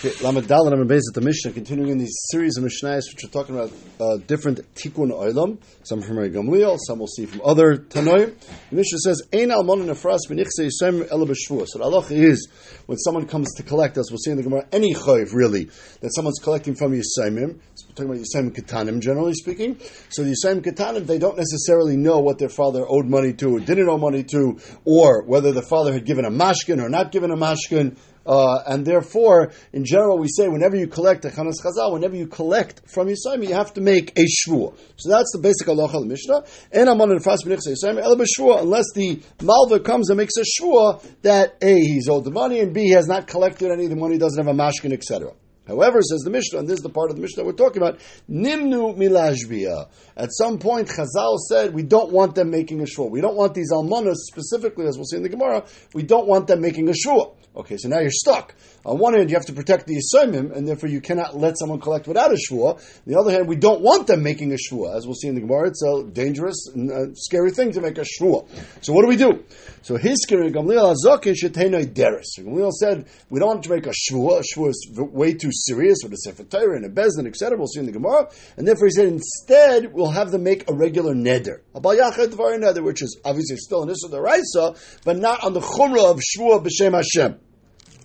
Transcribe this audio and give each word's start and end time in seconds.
Okay, 0.00 0.14
Lamed 0.24 0.46
Dal 0.46 0.68
and 0.68 0.88
Beis 0.88 1.02
at 1.10 1.14
the 1.14 1.20
Mishnah, 1.20 1.50
continuing 1.50 1.90
in 1.90 1.98
these 1.98 2.16
series 2.30 2.56
of 2.56 2.62
Mishnayos 2.62 3.12
which 3.12 3.24
are 3.24 3.32
talking 3.32 3.56
about 3.56 3.72
uh, 3.98 4.18
different 4.28 4.60
tikkun 4.76 5.10
oilam, 5.10 5.58
some 5.82 6.02
from 6.02 6.20
Rabbi 6.20 6.36
Gamliel, 6.36 6.78
some 6.86 6.98
we'll 6.98 7.08
see 7.08 7.26
from 7.26 7.40
other 7.44 7.78
Tanoim. 7.78 8.32
The 8.70 8.76
Mishnah 8.76 8.98
says, 8.98 9.22
Ein 9.32 9.50
almon 9.50 9.80
nefras 9.88 10.20
b'shvua. 10.28 11.66
So 11.66 11.78
the 11.80 11.84
halacha 11.84 12.12
is, 12.12 12.48
when 12.86 12.96
someone 12.98 13.26
comes 13.26 13.52
to 13.56 13.64
collect 13.64 13.98
us, 13.98 14.12
we'll 14.12 14.18
see 14.18 14.30
in 14.30 14.36
the 14.36 14.44
Gemara, 14.44 14.68
any 14.70 14.94
chayv 14.94 15.34
really, 15.34 15.64
that 15.64 16.14
someone's 16.14 16.38
collecting 16.38 16.76
from 16.76 16.92
we're 17.88 17.94
talking 17.94 18.12
about 18.12 18.24
Yisayim 18.24 18.54
Ketanim 18.54 19.00
generally 19.00 19.34
speaking. 19.34 19.80
So 20.10 20.22
the 20.22 20.30
Yisayim 20.30 20.62
Ketanim, 20.62 21.06
they 21.06 21.18
don't 21.18 21.36
necessarily 21.36 21.96
know 21.96 22.20
what 22.20 22.38
their 22.38 22.48
father 22.48 22.84
owed 22.88 23.06
money 23.06 23.32
to 23.34 23.56
or 23.56 23.60
didn't 23.60 23.88
owe 23.88 23.98
money 23.98 24.22
to, 24.24 24.58
or 24.84 25.24
whether 25.24 25.52
the 25.52 25.62
father 25.62 25.92
had 25.92 26.04
given 26.04 26.24
a 26.24 26.30
mashkin 26.30 26.80
or 26.80 26.88
not 26.88 27.10
given 27.10 27.30
a 27.30 27.36
mashkin. 27.36 27.96
Uh, 28.28 28.62
and 28.66 28.84
therefore, 28.84 29.52
in 29.72 29.86
general, 29.86 30.18
we 30.18 30.28
say 30.28 30.48
whenever 30.48 30.76
you 30.76 30.86
collect 30.86 31.24
a 31.24 31.30
chanas 31.30 31.62
chazal, 31.64 31.94
whenever 31.94 32.14
you 32.14 32.26
collect 32.26 32.82
from 32.86 33.08
Yisrael, 33.08 33.42
you 33.42 33.54
have 33.54 33.72
to 33.72 33.80
make 33.80 34.10
a 34.18 34.26
shvua. 34.26 34.76
So 34.96 35.08
that's 35.08 35.32
the 35.32 35.38
basic 35.38 35.66
halacha 35.66 35.94
of 35.94 36.02
the 36.02 36.06
Mishnah. 36.06 36.44
And 36.70 36.90
amon 36.90 37.10
and 37.10 37.24
fas 37.24 37.42
unless 37.44 38.92
the 38.94 39.22
malva 39.42 39.80
comes 39.80 40.10
and 40.10 40.18
makes 40.18 40.34
a 40.36 40.44
shvua 40.44 41.02
that 41.22 41.56
a 41.62 41.74
he's 41.74 42.06
owed 42.08 42.24
the 42.24 42.30
money 42.30 42.60
and 42.60 42.74
b 42.74 42.82
he 42.82 42.90
has 42.90 43.06
not 43.06 43.26
collected 43.26 43.70
any 43.70 43.84
of 43.84 43.90
the 43.90 43.96
money, 43.96 44.18
doesn't 44.18 44.44
have 44.44 44.54
a 44.54 44.58
mashkin, 44.58 44.92
etc. 44.92 45.32
However, 45.66 46.00
says 46.00 46.20
the 46.20 46.30
Mishnah, 46.30 46.60
and 46.60 46.68
this 46.68 46.78
is 46.78 46.82
the 46.82 46.88
part 46.88 47.10
of 47.10 47.16
the 47.16 47.22
Mishnah 47.22 47.44
we're 47.44 47.52
talking 47.52 47.82
about, 47.82 48.00
Nimnu 48.30 48.96
milashbia. 48.96 49.88
At 50.16 50.30
some 50.32 50.58
point, 50.58 50.88
Chazal 50.88 51.36
said 51.48 51.74
we 51.74 51.82
don't 51.82 52.10
want 52.10 52.34
them 52.34 52.50
making 52.50 52.80
a 52.80 52.86
shua. 52.86 53.06
We 53.06 53.20
don't 53.20 53.36
want 53.36 53.54
these 53.54 53.70
almanas 53.70 54.16
specifically, 54.16 54.86
as 54.86 54.96
we'll 54.96 55.04
see 55.04 55.18
in 55.18 55.22
the 55.22 55.28
Gemara. 55.28 55.64
We 55.92 56.02
don't 56.02 56.26
want 56.26 56.46
them 56.46 56.62
making 56.62 56.88
a 56.88 56.94
shua. 56.94 57.32
Okay, 57.58 57.76
so 57.76 57.88
now 57.88 57.98
you're 57.98 58.12
stuck. 58.12 58.54
On 58.86 58.98
one 58.98 59.14
hand, 59.14 59.30
you 59.30 59.36
have 59.36 59.46
to 59.46 59.52
protect 59.52 59.88
the 59.88 59.96
Yisomim, 59.96 60.56
and 60.56 60.66
therefore 60.66 60.88
you 60.88 61.00
cannot 61.00 61.36
let 61.36 61.58
someone 61.58 61.80
collect 61.80 62.06
without 62.06 62.30
a 62.30 62.36
shvua. 62.36 62.74
On 62.74 62.80
the 63.04 63.18
other 63.18 63.32
hand, 63.32 63.48
we 63.48 63.56
don't 63.56 63.80
want 63.80 64.06
them 64.06 64.22
making 64.22 64.52
a 64.52 64.56
shvua. 64.56 64.96
As 64.96 65.06
we'll 65.06 65.16
see 65.16 65.26
in 65.26 65.34
the 65.34 65.40
Gemara, 65.40 65.66
it's 65.66 65.82
a 65.82 66.04
dangerous 66.04 66.68
and 66.72 66.88
a 66.88 67.16
scary 67.16 67.50
thing 67.50 67.72
to 67.72 67.80
make 67.80 67.98
a 67.98 68.04
shvua. 68.04 68.48
So 68.80 68.92
what 68.92 69.02
do 69.02 69.08
we 69.08 69.16
do? 69.16 69.44
So 69.82 69.96
his 69.96 70.24
Gamliel 70.28 70.94
Azokin 70.94 71.34
Shetenoi 71.34 71.92
Deris. 71.92 72.38
Gamliel 72.38 72.70
said, 72.70 73.06
we 73.28 73.40
don't 73.40 73.48
want 73.48 73.64
to 73.64 73.70
make 73.70 73.86
a 73.86 73.92
shvua. 73.92 74.38
A 74.38 74.68
is 74.68 74.92
way 74.96 75.34
too 75.34 75.50
serious 75.52 75.98
with 76.04 76.12
a 76.12 76.18
Sefer 76.18 76.44
Torah 76.44 76.76
and 76.76 76.84
a 76.84 76.88
Bezdin, 76.88 77.26
etc. 77.26 77.58
We'll 77.58 77.66
see 77.66 77.80
in 77.80 77.86
the 77.86 77.92
Gemara. 77.92 78.30
And 78.56 78.68
therefore 78.68 78.86
he 78.86 78.92
said, 78.92 79.06
instead, 79.06 79.92
we'll 79.92 80.12
have 80.12 80.30
them 80.30 80.44
make 80.44 80.70
a 80.70 80.74
regular 80.74 81.12
neder. 81.12 81.62
A 81.74 81.80
Balyachad 81.80 82.28
neder, 82.28 82.84
which 82.84 83.02
is 83.02 83.18
obviously 83.24 83.56
still 83.56 83.82
an 83.82 83.90
Issa 83.90 84.08
Raisa, 84.20 84.76
but 85.04 85.18
not 85.18 85.42
on 85.42 85.54
the 85.54 85.60
Chumrah 85.60 86.12
of 86.12 86.20
shvua 86.20 86.64
b'Shem 86.64 86.94
Hashem. 86.94 87.40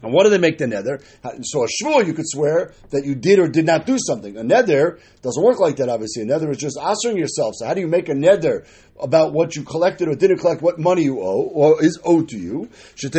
And 0.03 0.11
what 0.11 0.25
do 0.25 0.29
they 0.29 0.37
make 0.37 0.57
the 0.57 0.67
nether? 0.67 0.99
So 1.43 1.63
a 1.63 1.67
shvur 1.67 2.05
you 2.05 2.13
could 2.13 2.27
swear 2.27 2.73
that 2.91 3.05
you 3.05 3.15
did 3.15 3.39
or 3.39 3.47
did 3.47 3.65
not 3.65 3.85
do 3.85 3.97
something. 3.97 4.37
A 4.37 4.43
nether 4.43 4.99
doesn't 5.21 5.41
work 5.41 5.59
like 5.59 5.77
that, 5.77 5.87
obviously. 5.87 6.23
A 6.23 6.25
nether 6.25 6.51
is 6.51 6.57
just 6.57 6.77
answering 6.77 7.17
yourself. 7.17 7.55
So 7.55 7.65
how 7.65 7.73
do 7.73 7.79
you 7.79 7.87
make 7.87 8.09
a 8.09 8.13
nether 8.13 8.65
about 9.01 9.33
what 9.33 9.55
you 9.55 9.63
collected 9.63 10.07
or 10.07 10.15
didn't 10.15 10.37
collect, 10.37 10.61
what 10.61 10.79
money 10.79 11.03
you 11.03 11.19
owe, 11.19 11.41
or 11.41 11.83
is 11.83 11.99
owed 12.05 12.29
to 12.29 12.37
you? 12.37 12.69
So 12.95 13.15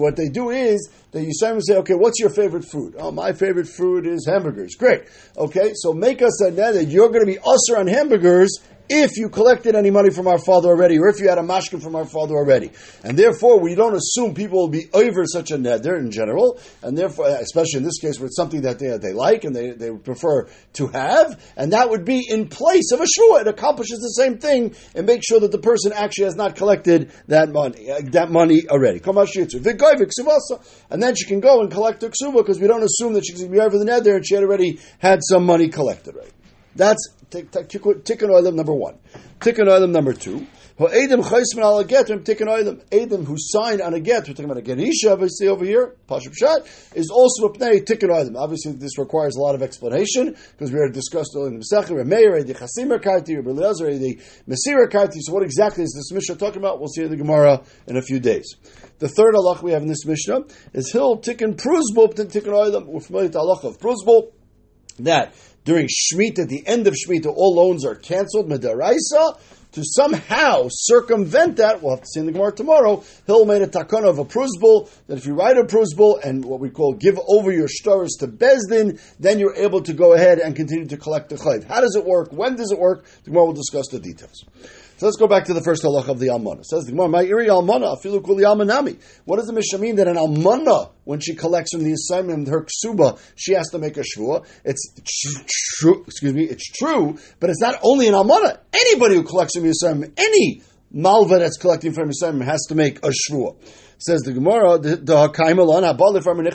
what 0.00 0.16
they 0.16 0.28
do 0.28 0.50
is, 0.50 0.90
the 1.10 1.20
Yisraelim 1.20 1.62
say, 1.62 1.76
okay, 1.76 1.94
what's 1.94 2.20
your 2.20 2.30
favorite 2.30 2.64
food? 2.64 2.96
Oh, 2.98 3.10
my 3.10 3.32
favorite 3.32 3.68
food 3.68 4.06
is 4.06 4.26
hamburgers. 4.26 4.74
Great. 4.74 5.04
Okay, 5.36 5.72
so 5.74 5.92
make 5.94 6.20
us 6.20 6.40
a 6.42 6.50
net 6.50 6.74
that 6.74 6.84
You're 6.84 7.08
going 7.08 7.24
to 7.24 7.32
be 7.32 7.38
usher 7.38 7.78
on 7.78 7.86
hamburgers 7.86 8.58
if 8.90 9.16
you 9.16 9.28
collected 9.28 9.74
any 9.74 9.90
money 9.90 10.10
from 10.10 10.26
our 10.26 10.38
father 10.38 10.68
already, 10.68 10.98
or 10.98 11.08
if 11.08 11.20
you 11.20 11.28
had 11.28 11.38
a 11.38 11.42
mashkin 11.42 11.82
from 11.82 11.94
our 11.94 12.06
father 12.06 12.34
already. 12.34 12.70
And 13.04 13.18
therefore, 13.18 13.60
we 13.60 13.74
don't 13.74 13.94
assume 13.94 14.34
people 14.34 14.60
will 14.60 14.68
be 14.68 14.88
over 14.94 15.26
such 15.26 15.50
a 15.50 15.58
neder 15.58 15.98
in 15.98 16.10
general, 16.10 16.58
and 16.82 16.96
therefore, 16.96 17.28
especially 17.28 17.78
in 17.78 17.82
this 17.82 17.98
case 17.98 18.18
where 18.18 18.26
it's 18.26 18.36
something 18.36 18.62
that 18.62 18.78
they, 18.78 18.96
they 18.96 19.12
like 19.12 19.44
and 19.44 19.54
they, 19.54 19.72
they 19.72 19.90
prefer 19.90 20.48
to 20.74 20.86
have, 20.88 21.38
and 21.56 21.72
that 21.72 21.90
would 21.90 22.04
be 22.04 22.24
in 22.28 22.48
place 22.48 22.87
of 22.92 23.00
a 23.00 23.06
shua. 23.06 23.40
It 23.40 23.48
accomplishes 23.48 23.98
the 23.98 24.08
same 24.08 24.38
thing 24.38 24.74
and 24.94 25.06
makes 25.06 25.26
sure 25.26 25.40
that 25.40 25.52
the 25.52 25.58
person 25.58 25.92
actually 25.92 26.24
has 26.24 26.36
not 26.36 26.56
collected 26.56 27.10
that 27.28 27.50
money, 27.50 27.90
uh, 27.90 28.00
that 28.12 28.30
money 28.30 28.68
already. 28.68 29.00
And 30.90 31.02
then 31.02 31.14
she 31.14 31.26
can 31.26 31.40
go 31.40 31.60
and 31.60 31.70
collect 31.70 32.00
the 32.00 32.08
ksuba 32.10 32.36
because 32.38 32.60
we 32.60 32.66
don't 32.66 32.82
assume 32.82 33.12
that 33.14 33.24
she's 33.26 33.38
going 33.38 33.50
to 33.50 33.56
be 33.56 33.60
over 33.60 33.78
the 33.78 33.84
neder 33.84 34.16
and 34.16 34.26
she 34.26 34.34
had 34.34 34.44
already 34.44 34.78
had 34.98 35.20
some 35.22 35.44
money 35.44 35.68
collected, 35.68 36.14
right? 36.14 36.32
That's 36.76 37.08
tikkun 37.30 38.02
oilim 38.04 38.54
number 38.54 38.72
one. 38.72 38.98
Tikkun 39.40 39.66
oilim 39.66 39.90
number 39.90 40.12
two. 40.12 40.46
Edim 40.86 41.24
chaysman 41.24 41.64
al 41.64 41.84
getrim 41.84 42.22
tikkun 42.22 42.46
oilim. 42.46 42.80
Edim 42.90 43.24
who 43.24 43.34
signed 43.36 43.80
on 43.80 43.94
a 43.94 44.00
get. 44.00 44.28
We're 44.28 44.34
talking 44.34 44.44
about 44.44 44.58
a 44.58 44.62
gerisha, 44.62 45.10
obviously 45.10 45.48
over 45.48 45.64
here. 45.64 45.96
Pashup 46.08 46.36
shat 46.36 46.66
is 46.94 47.10
also 47.10 47.46
a 47.46 47.52
pnei 47.52 47.84
tikkun 47.84 48.10
oilim. 48.10 48.36
Obviously, 48.36 48.72
this 48.72 48.96
requires 48.96 49.34
a 49.34 49.40
lot 49.40 49.56
of 49.56 49.62
explanation 49.62 50.36
because 50.52 50.70
we 50.70 50.78
already 50.78 50.94
discussed 50.94 51.32
earlier 51.36 51.48
in 51.48 51.58
the 51.58 51.64
Masechah. 51.64 51.90
Remeir, 51.90 52.46
the 52.46 52.54
chasimer 52.54 53.02
karti, 53.02 53.34
Rabbi 53.34 53.50
Eliezer, 53.50 53.98
the 53.98 54.20
mesira 54.48 54.88
karti. 54.88 55.18
So, 55.18 55.32
what 55.32 55.42
exactly 55.42 55.82
is 55.82 55.92
this 55.96 56.12
Mishnah 56.12 56.36
talking 56.36 56.58
about? 56.58 56.78
We'll 56.78 56.88
see 56.88 57.02
in 57.02 57.10
the 57.10 57.16
Gemara 57.16 57.60
in 57.88 57.96
a 57.96 58.02
few 58.02 58.20
days. 58.20 58.54
The 59.00 59.08
third 59.08 59.34
halach 59.34 59.62
we 59.62 59.72
have 59.72 59.82
in 59.82 59.88
this 59.88 60.06
Mishnah 60.06 60.44
is 60.74 60.92
hill 60.92 61.18
tikkun 61.18 61.56
pruzbul 61.56 62.14
tikkun 62.14 62.52
oilim. 62.52 62.86
We're 62.86 63.00
familiar 63.00 63.26
with 63.26 63.34
halach 63.34 63.64
of 63.64 63.78
pruzbul 63.80 64.30
that 65.00 65.34
during 65.64 65.86
Shemitah, 65.86 66.40
at 66.40 66.48
the 66.48 66.66
end 66.66 66.86
of 66.86 66.94
Shemitah, 66.94 67.26
all 67.26 67.54
loans 67.54 67.84
are 67.84 67.94
canceled, 67.94 68.48
Medaraisa, 68.48 69.38
to 69.78 69.84
somehow 69.84 70.66
circumvent 70.70 71.56
that, 71.56 71.82
we'll 71.82 71.94
have 71.94 72.02
to 72.02 72.06
see 72.06 72.20
in 72.20 72.26
the 72.26 72.32
Gemara 72.32 72.52
tomorrow, 72.52 73.04
Hill 73.26 73.46
made 73.46 73.62
a 73.62 73.68
takana 73.68 74.08
of 74.08 74.18
a 74.18 74.24
prusbul, 74.24 74.90
that 75.06 75.18
if 75.18 75.26
you 75.26 75.34
write 75.34 75.56
a 75.56 75.64
prusbul 75.64 76.20
and 76.22 76.44
what 76.44 76.60
we 76.60 76.68
call 76.68 76.94
give 76.94 77.18
over 77.28 77.52
your 77.52 77.68
stars 77.68 78.16
to 78.18 78.26
Bezdin, 78.26 79.00
then 79.20 79.38
you're 79.38 79.54
able 79.54 79.80
to 79.82 79.92
go 79.92 80.14
ahead 80.14 80.40
and 80.40 80.56
continue 80.56 80.86
to 80.86 80.96
collect 80.96 81.28
the 81.28 81.36
chayv. 81.36 81.64
How 81.64 81.80
does 81.80 81.94
it 81.94 82.04
work? 82.04 82.32
When 82.32 82.56
does 82.56 82.72
it 82.72 82.78
work? 82.78 83.04
The 83.24 83.30
Gemara 83.30 83.46
will 83.46 83.52
discuss 83.52 83.86
the 83.88 84.00
details. 84.00 84.44
So 84.98 85.06
let's 85.06 85.16
go 85.16 85.28
back 85.28 85.44
to 85.44 85.54
the 85.54 85.62
first 85.62 85.84
halach 85.84 86.08
of 86.08 86.18
the 86.18 86.26
almana. 86.26 86.58
It 86.58 86.66
says 86.66 86.84
the 86.84 86.90
Gemara, 86.90 87.08
"My 87.08 87.22
iri 87.22 87.46
almana 87.46 87.96
afilu 87.96 88.20
kuli 88.20 88.42
almanami." 88.42 88.98
What 89.26 89.36
does 89.36 89.46
the 89.46 89.52
Mishnah 89.52 89.78
mean 89.78 89.94
that 89.96 90.08
an 90.08 90.16
almana, 90.16 90.90
when 91.04 91.20
she 91.20 91.36
collects 91.36 91.72
from 91.72 91.84
the 91.84 91.92
assignment 91.92 92.48
her 92.48 92.66
ksuba, 92.66 93.16
she 93.36 93.52
has 93.52 93.68
to 93.68 93.78
make 93.78 93.96
a 93.96 94.02
shvua? 94.02 94.44
It's 94.64 94.92
true. 95.78 96.02
Excuse 96.04 96.34
me. 96.34 96.44
It's 96.46 96.68
true, 96.72 97.16
but 97.38 97.48
it's 97.48 97.60
not 97.60 97.78
only 97.84 98.08
an 98.08 98.14
almana. 98.14 98.58
Anybody 98.74 99.14
who 99.14 99.22
collects 99.22 99.54
from 99.54 99.62
the 99.62 99.70
assignment, 99.70 100.18
any 100.18 100.62
malva 100.90 101.38
that's 101.38 101.58
collecting 101.58 101.92
from 101.92 102.08
the 102.08 102.10
assignment, 102.10 102.50
has 102.50 102.66
to 102.68 102.74
make 102.74 102.98
a 103.04 103.12
shvua. 103.12 103.54
Says 104.00 104.20
the 104.22 104.32
Gemara, 104.32 104.78
the 104.78 104.96
Hakaimalon 104.96 105.82
Abali 105.82 106.22
from 106.22 106.46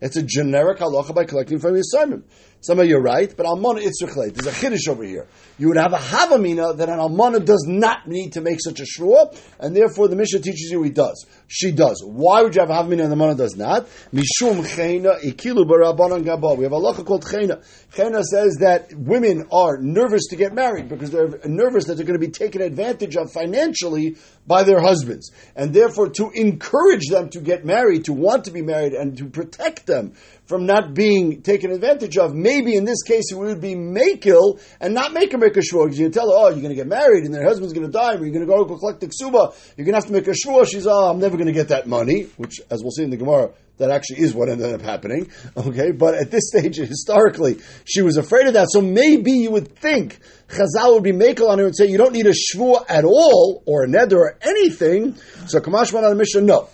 It's 0.00 0.16
a 0.16 0.22
generic 0.22 0.78
halacha 0.78 1.14
by 1.14 1.24
collecting 1.24 1.58
from 1.58 1.74
Yisraelim. 1.74 2.22
Some 2.60 2.80
of 2.80 2.86
you 2.86 2.96
are 2.96 3.02
right, 3.02 3.32
but 3.36 3.46
Almana 3.46 3.80
Itzrichleit. 3.80 4.34
There's 4.34 4.46
a 4.46 4.50
chiddush 4.50 4.88
over 4.88 5.04
here. 5.04 5.26
You 5.58 5.68
would 5.68 5.76
have 5.76 5.92
a 5.92 5.98
Havamina 5.98 6.76
that 6.78 6.88
an 6.88 6.98
Almana 6.98 7.44
does 7.44 7.64
not 7.68 8.08
need 8.08 8.32
to 8.32 8.40
make 8.40 8.58
such 8.60 8.80
a 8.80 8.84
shvua, 8.84 9.38
and 9.60 9.76
therefore 9.76 10.08
the 10.08 10.16
Mishnah 10.16 10.40
teaches 10.40 10.68
you 10.70 10.82
he 10.82 10.90
does. 10.90 11.26
She 11.46 11.70
does. 11.70 12.02
Why 12.04 12.42
would 12.42 12.54
you 12.54 12.60
have 12.60 12.70
a 12.70 12.74
Havamina 12.74 13.04
and 13.04 13.12
the 13.12 13.16
Almana 13.16 13.36
does 13.36 13.56
not? 13.56 13.86
Mishum 14.12 14.64
Chena 14.64 15.20
Ikilu 15.22 15.64
Barabanan 15.64 16.24
Gabal. 16.24 16.56
We 16.56 16.64
have 16.64 16.72
a 16.72 16.76
halacha 16.76 17.06
called 17.06 17.24
Chena. 17.24 17.64
Chena 17.94 18.22
says 18.22 18.56
that 18.60 18.92
women 18.94 19.46
are 19.52 19.78
nervous 19.78 20.26
to 20.30 20.36
get 20.36 20.52
married 20.52 20.88
because 20.88 21.10
they're 21.10 21.38
nervous 21.44 21.84
that 21.84 21.94
they're 21.94 22.06
going 22.06 22.20
to 22.20 22.26
be 22.26 22.32
taken 22.32 22.62
advantage 22.62 23.16
of 23.16 23.32
financially 23.32 24.16
by 24.46 24.62
their 24.62 24.80
husbands. 24.80 25.30
And 25.54 25.72
therefore, 25.72 26.10
to 26.10 26.30
encourage 26.30 27.08
them 27.08 27.28
to 27.30 27.40
get 27.40 27.64
married, 27.64 28.06
to 28.06 28.12
want 28.12 28.44
to 28.44 28.50
be 28.50 28.62
married, 28.62 28.92
and 28.92 29.16
to 29.18 29.26
protect 29.26 29.86
them 29.86 30.14
from 30.46 30.66
not 30.66 30.94
being 30.94 31.42
taken 31.42 31.70
advantage 31.70 32.16
of. 32.16 32.34
Maybe 32.34 32.74
in 32.74 32.84
this 32.84 33.02
case 33.02 33.30
it 33.30 33.36
would 33.36 33.60
be 33.60 33.74
makil 33.74 34.60
and 34.80 34.94
not 34.94 35.12
make 35.12 35.32
her 35.32 35.38
make 35.38 35.56
a 35.56 35.60
shvua 35.60 35.84
because 35.84 35.98
you 35.98 36.08
tell 36.08 36.30
her, 36.30 36.36
oh, 36.36 36.48
you're 36.48 36.62
going 36.62 36.70
to 36.70 36.74
get 36.74 36.86
married 36.86 37.24
and 37.24 37.34
her 37.34 37.44
husband's 37.44 37.72
going 37.72 37.86
to 37.86 37.92
die, 37.92 38.14
or 38.14 38.24
you're 38.24 38.34
going 38.34 38.46
to 38.46 38.46
go 38.46 38.64
collect 38.64 39.00
the 39.00 39.08
ksuba. 39.08 39.54
You're 39.76 39.84
going 39.84 39.92
to 39.92 39.96
have 39.96 40.06
to 40.06 40.12
make 40.12 40.26
a 40.28 40.30
shvua. 40.30 40.66
She's, 40.68 40.86
oh, 40.86 41.10
I'm 41.10 41.18
never 41.18 41.36
going 41.36 41.48
to 41.48 41.52
get 41.52 41.68
that 41.68 41.86
money, 41.86 42.22
which, 42.36 42.60
as 42.70 42.82
we'll 42.82 42.92
see 42.92 43.02
in 43.02 43.10
the 43.10 43.16
Gemara, 43.16 43.50
that 43.78 43.90
actually 43.90 44.20
is 44.20 44.34
what 44.34 44.48
ended 44.48 44.72
up 44.72 44.82
happening. 44.82 45.30
Okay, 45.56 45.90
but 45.90 46.14
at 46.14 46.30
this 46.30 46.48
stage, 46.48 46.76
historically, 46.76 47.58
she 47.84 48.02
was 48.02 48.16
afraid 48.16 48.46
of 48.46 48.54
that. 48.54 48.68
So 48.70 48.80
maybe 48.80 49.32
you 49.32 49.50
would 49.50 49.76
think 49.76 50.20
Chazal 50.48 50.94
would 50.94 51.02
be 51.02 51.12
makel 51.12 51.48
on 51.48 51.58
her 51.58 51.66
and 51.66 51.76
say, 51.76 51.86
you 51.86 51.98
don't 51.98 52.12
need 52.12 52.26
a 52.26 52.32
shvua 52.32 52.84
at 52.88 53.04
all, 53.04 53.62
or 53.66 53.84
a 53.84 53.88
neder, 53.88 54.16
or 54.16 54.38
anything. 54.42 55.16
So 55.46 55.60
Kamashman 55.60 56.04
on 56.04 56.10
the 56.10 56.14
mission, 56.14 56.46
no. 56.46 56.68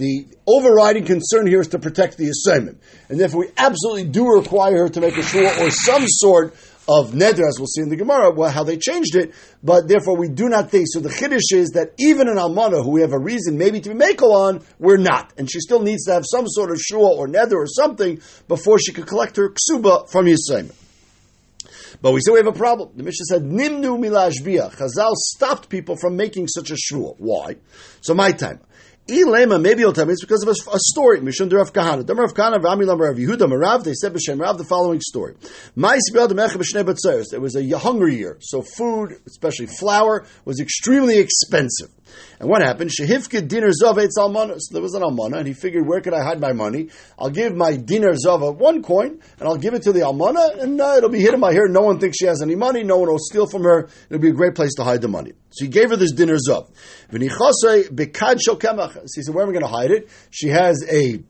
The 0.00 0.26
overriding 0.46 1.04
concern 1.04 1.46
here 1.46 1.60
is 1.60 1.68
to 1.68 1.78
protect 1.78 2.16
the 2.16 2.30
assignment. 2.30 2.80
And 3.10 3.20
therefore, 3.20 3.40
we 3.40 3.50
absolutely 3.58 4.04
do 4.04 4.26
require 4.26 4.84
her 4.84 4.88
to 4.88 4.98
make 4.98 5.14
a 5.18 5.22
shua 5.22 5.62
or 5.62 5.70
some 5.70 6.04
sort 6.06 6.54
of 6.88 7.10
neder, 7.12 7.46
as 7.46 7.56
we'll 7.58 7.66
see 7.66 7.82
in 7.82 7.90
the 7.90 7.96
Gemara, 7.96 8.30
well, 8.30 8.50
how 8.50 8.64
they 8.64 8.78
changed 8.78 9.14
it. 9.14 9.34
But 9.62 9.88
therefore, 9.88 10.16
we 10.16 10.30
do 10.30 10.48
not 10.48 10.70
think. 10.70 10.86
So 10.88 11.00
the 11.00 11.10
chiddush 11.10 11.54
is 11.54 11.72
that 11.72 11.92
even 11.98 12.28
an 12.28 12.36
almana, 12.36 12.82
who 12.82 12.92
we 12.92 13.02
have 13.02 13.12
a 13.12 13.18
reason 13.18 13.58
maybe 13.58 13.78
to 13.78 13.90
be 13.90 13.94
makel 13.94 14.32
on, 14.32 14.64
we're 14.78 14.96
not, 14.96 15.34
and 15.36 15.50
she 15.52 15.60
still 15.60 15.82
needs 15.82 16.06
to 16.06 16.14
have 16.14 16.24
some 16.26 16.48
sort 16.48 16.70
of 16.70 16.80
shua 16.80 17.14
or 17.14 17.28
neder 17.28 17.56
or 17.56 17.66
something 17.66 18.22
before 18.48 18.78
she 18.78 18.92
could 18.92 19.06
collect 19.06 19.36
her 19.36 19.50
ksuba 19.50 20.10
from 20.10 20.24
Yisrael. 20.24 20.74
But 22.00 22.12
we 22.12 22.22
say 22.22 22.32
we 22.32 22.38
have 22.38 22.46
a 22.46 22.52
problem. 22.52 22.88
The 22.96 23.02
Mishnah 23.02 23.26
said, 23.26 23.42
Nimnu 23.42 23.98
milashbia. 23.98 24.74
Chazal 24.74 25.12
stopped 25.12 25.68
people 25.68 25.96
from 25.96 26.16
making 26.16 26.48
such 26.48 26.70
a 26.70 26.76
shua. 26.78 27.12
Why? 27.18 27.56
So 28.00 28.14
my 28.14 28.32
time. 28.32 28.60
Elema, 29.10 29.60
maybe 29.60 29.80
you'll 29.80 29.92
tell 29.92 30.06
me 30.06 30.12
it's 30.12 30.22
because 30.22 30.42
of 30.42 30.48
a, 30.48 30.76
a 30.76 30.78
story. 30.78 31.20
Mishun 31.20 31.52
Rav 31.52 31.72
Kahana. 31.72 32.06
Damar 32.06 32.24
Rav 32.24 32.34
Kahana, 32.34 32.62
Rami 32.62 32.84
Lamar 32.86 33.08
Rav 33.08 33.16
Yehuda 33.16 33.48
Marav, 33.50 33.84
they 33.84 33.94
said 33.94 34.12
B'Shem 34.14 34.40
Rav 34.40 34.58
the 34.58 34.64
following 34.64 35.00
story. 35.00 35.34
There 37.30 37.40
was 37.40 37.56
a 37.56 37.78
hunger 37.78 38.08
year, 38.08 38.36
so 38.40 38.62
food, 38.62 39.16
especially 39.26 39.66
flour, 39.66 40.26
was 40.44 40.60
extremely 40.60 41.18
expensive. 41.18 41.90
And 42.38 42.48
what 42.48 42.62
happened? 42.62 42.90
Shehifkid 42.90 43.48
dinner 43.48 43.70
zava 43.72 44.00
it's 44.00 44.18
almana. 44.18 44.56
So 44.58 44.72
there 44.74 44.82
was 44.82 44.94
an 44.94 45.02
almana, 45.02 45.38
and 45.38 45.46
he 45.46 45.52
figured, 45.52 45.86
where 45.86 46.00
could 46.00 46.14
I 46.14 46.22
hide 46.22 46.40
my 46.40 46.52
money? 46.52 46.88
I'll 47.18 47.30
give 47.30 47.54
my 47.54 47.76
dinner 47.76 48.14
zava 48.16 48.50
one 48.50 48.82
coin, 48.82 49.20
and 49.38 49.48
I'll 49.48 49.56
give 49.56 49.74
it 49.74 49.82
to 49.82 49.92
the 49.92 50.00
almana, 50.00 50.60
and 50.60 50.80
uh, 50.80 50.94
it'll 50.96 51.10
be 51.10 51.20
hidden 51.20 51.40
by 51.40 51.54
her. 51.54 51.68
No 51.68 51.82
one 51.82 51.98
thinks 51.98 52.18
she 52.18 52.26
has 52.26 52.42
any 52.42 52.54
money. 52.54 52.82
No 52.82 52.98
one 52.98 53.08
will 53.08 53.18
steal 53.18 53.46
from 53.46 53.62
her. 53.64 53.88
It'll 54.08 54.20
be 54.20 54.30
a 54.30 54.32
great 54.32 54.54
place 54.54 54.74
to 54.76 54.84
hide 54.84 55.02
the 55.02 55.08
money. 55.08 55.32
So 55.50 55.64
he 55.64 55.70
gave 55.70 55.90
her 55.90 55.96
this 55.96 56.12
dinner 56.12 56.36
zav. 56.36 56.68
So 57.10 57.18
he 57.18 57.28
said, 59.22 59.34
where 59.34 59.42
am 59.42 59.50
I 59.50 59.52
going 59.52 59.62
to 59.62 59.68
hide 59.68 59.90
it? 59.90 60.08
She 60.30 60.48
has 60.48 60.84
a 60.88 61.22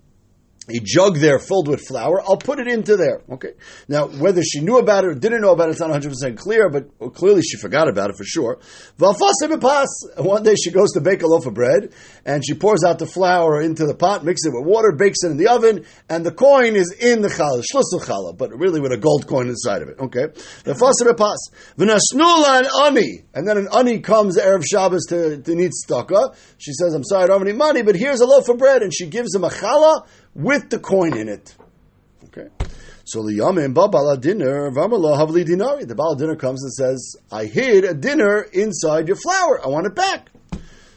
a 0.69 0.81
jug 0.83 1.17
there 1.17 1.39
filled 1.39 1.69
with 1.69 1.81
flour, 1.87 2.21
I'll 2.21 2.37
put 2.37 2.59
it 2.61 2.69
into 2.69 2.97
there. 2.97 3.23
Okay. 3.31 3.53
Now, 3.89 4.07
whether 4.07 4.43
she 4.43 4.61
knew 4.61 4.79
about 4.79 5.05
it 5.05 5.09
or 5.09 5.15
didn't 5.15 5.41
know 5.41 5.53
about 5.53 5.69
it, 5.69 5.73
it's 5.73 5.81
not 5.81 5.91
100% 5.91 6.37
clear, 6.37 6.69
but 6.69 7.15
clearly 7.15 7.43
she 7.43 7.57
forgot 7.57 7.89
about 7.89 8.11
it 8.11 8.17
for 8.17 8.25
sure. 8.25 8.61
One 8.99 10.43
day 10.43 10.55
she 10.55 10.71
goes 10.71 10.93
to 10.93 11.01
bake 11.01 11.23
a 11.23 11.27
loaf 11.27 11.47
of 11.47 11.55
bread, 11.55 11.93
and 12.25 12.45
she 12.47 12.55
pours 12.55 12.85
out 12.85 12.99
the 12.99 13.07
flour 13.07 13.61
into 13.63 13.87
the 13.87 13.95
pot, 13.95 14.25
mixes 14.25 14.47
it 14.47 14.57
with 14.57 14.67
water, 14.67 14.93
bakes 14.93 15.25
it 15.25 15.31
in 15.31 15.39
the 15.39 15.49
oven, 15.49 15.85
and 16.09 16.25
the 16.25 16.33
coin 16.33 16.77
is 16.77 16.93
in 17.01 17.23
the 17.23 17.29
challah, 17.29 17.65
challah, 17.73 18.37
but 18.37 18.51
really 18.57 18.81
with 18.81 18.93
a 18.93 18.99
gold 18.99 19.27
coin 19.27 19.49
inside 19.49 19.83
of 19.83 19.89
it. 19.89 19.99
Okay. 19.99 20.27
Ani, 22.87 23.25
and 23.35 23.49
then 23.49 23.57
an 23.57 23.69
ani 23.75 24.01
comes 24.01 24.39
Erev 24.39 24.65
Shabbos 24.71 25.07
to, 25.07 25.39
to 25.43 25.55
need 25.55 25.71
staka. 25.87 26.35
She 26.59 26.73
says, 26.73 26.95
I'm 26.95 27.05
sorry, 27.05 27.25
I 27.25 27.27
don't 27.29 27.39
have 27.41 27.49
any 27.49 27.57
money, 27.57 27.83
but 27.83 27.97
here's 27.97 28.21
a 28.21 28.27
loaf 28.27 28.49
of 28.49 28.59
bread, 28.59 28.83
and 28.83 28.93
she 28.95 29.07
gives 29.07 29.35
him 29.35 29.45
a 29.45 29.49
challah, 29.49 30.07
with 30.35 30.71
the 30.71 30.79
coin 30.79 31.17
in 31.17 31.29
it. 31.29 31.55
Okay. 32.25 32.49
So 33.05 33.23
the 33.23 33.39
Yamin 33.39 33.75
Babala 33.75 34.21
dinner, 34.21 34.71
Vamala 34.71 35.19
Havli 35.19 35.45
Dinari. 35.45 35.87
The 35.87 35.95
Bala 35.97 36.17
dinner 36.17 36.37
comes 36.37 36.63
and 36.63 36.73
says, 36.73 37.17
I 37.33 37.47
hid 37.47 37.85
a 37.85 37.95
dinner 37.95 38.43
inside 38.53 39.09
your 39.09 39.17
flour. 39.17 39.61
I 39.65 39.69
want 39.69 39.87
it 39.87 39.95
back. 39.97 40.29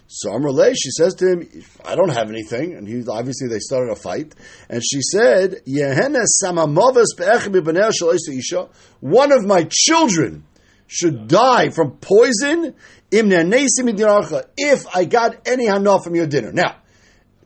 So 0.08 0.30
Amrle, 0.30 0.76
she 0.80 0.92
says 0.92 1.16
to 1.16 1.28
him, 1.28 1.50
I 1.84 1.96
don't 1.96 2.10
have 2.10 2.30
anything. 2.30 2.76
And 2.76 2.88
he 2.88 3.04
obviously 3.10 3.48
they 3.48 3.58
started 3.58 3.92
a 3.92 3.96
fight. 3.96 4.36
And 4.70 4.84
she 4.84 5.02
said, 5.02 5.62
One 9.00 9.32
of 9.32 9.44
my 9.44 9.68
children 9.72 10.44
should 10.86 11.28
die 11.28 11.70
from 11.70 11.98
poison 11.98 12.76
if 14.58 14.96
I 14.96 15.06
got 15.06 15.48
any 15.48 15.66
hana 15.66 16.00
from 16.00 16.16
your 16.16 16.28
dinner. 16.28 16.52
Now, 16.52 16.76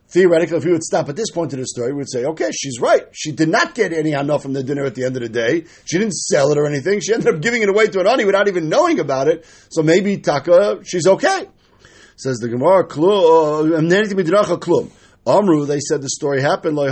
theoretically, 0.08 0.56
if 0.56 0.64
we 0.64 0.72
would 0.72 0.82
stop 0.82 1.08
at 1.08 1.16
this 1.16 1.30
point 1.30 1.52
in 1.52 1.60
the 1.60 1.66
story, 1.66 1.92
we 1.92 1.98
would 1.98 2.10
say, 2.10 2.24
okay, 2.24 2.50
she's 2.52 2.80
right. 2.80 3.06
She 3.12 3.32
did 3.32 3.48
not 3.48 3.74
get 3.74 3.92
any 3.92 4.12
hana 4.12 4.38
from 4.38 4.52
the 4.52 4.62
dinner 4.62 4.84
at 4.84 4.94
the 4.94 5.04
end 5.04 5.16
of 5.16 5.22
the 5.22 5.28
day. 5.28 5.64
She 5.84 5.98
didn't 5.98 6.14
sell 6.14 6.50
it 6.50 6.58
or 6.58 6.66
anything. 6.66 7.00
She 7.00 7.12
ended 7.12 7.34
up 7.34 7.40
giving 7.40 7.62
it 7.62 7.68
away 7.68 7.86
to 7.88 8.00
an 8.00 8.06
ani 8.06 8.24
without 8.24 8.48
even 8.48 8.68
knowing 8.68 9.00
about 9.00 9.28
it. 9.28 9.44
So 9.70 9.82
maybe 9.82 10.18
Taka, 10.18 10.80
she's 10.84 11.06
okay. 11.06 11.48
Says 12.16 12.38
the 12.38 12.48
Gemara, 12.48 12.86
klum. 12.86 13.78
Um, 14.80 14.92
Amru, 15.26 15.66
they 15.66 15.78
said 15.80 16.00
the 16.00 16.08
story 16.08 16.40
happened. 16.40 16.76
One 16.76 16.88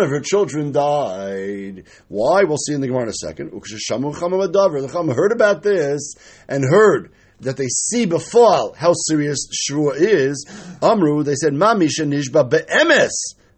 of 0.00 0.08
her 0.08 0.20
children 0.20 0.72
died. 0.72 1.84
Why? 2.08 2.44
We'll 2.44 2.56
see 2.56 2.72
in 2.72 2.80
the 2.80 2.86
Gemara 2.86 3.02
in 3.02 3.08
a 3.10 3.12
second. 3.12 3.50
The 3.50 3.60
Chama 3.90 5.14
heard 5.14 5.32
about 5.32 5.62
this 5.62 6.14
and 6.48 6.64
heard 6.64 7.12
that 7.44 7.56
they 7.56 7.68
see 7.68 8.06
before 8.06 8.74
how 8.76 8.92
serious 8.92 9.46
Shruah 9.48 9.96
is, 9.96 10.46
Amru, 10.82 11.22
they 11.22 11.34
said, 11.34 11.52
Mamisha 11.52 12.06
nishba 12.06 12.48
be'emes. 12.48 13.12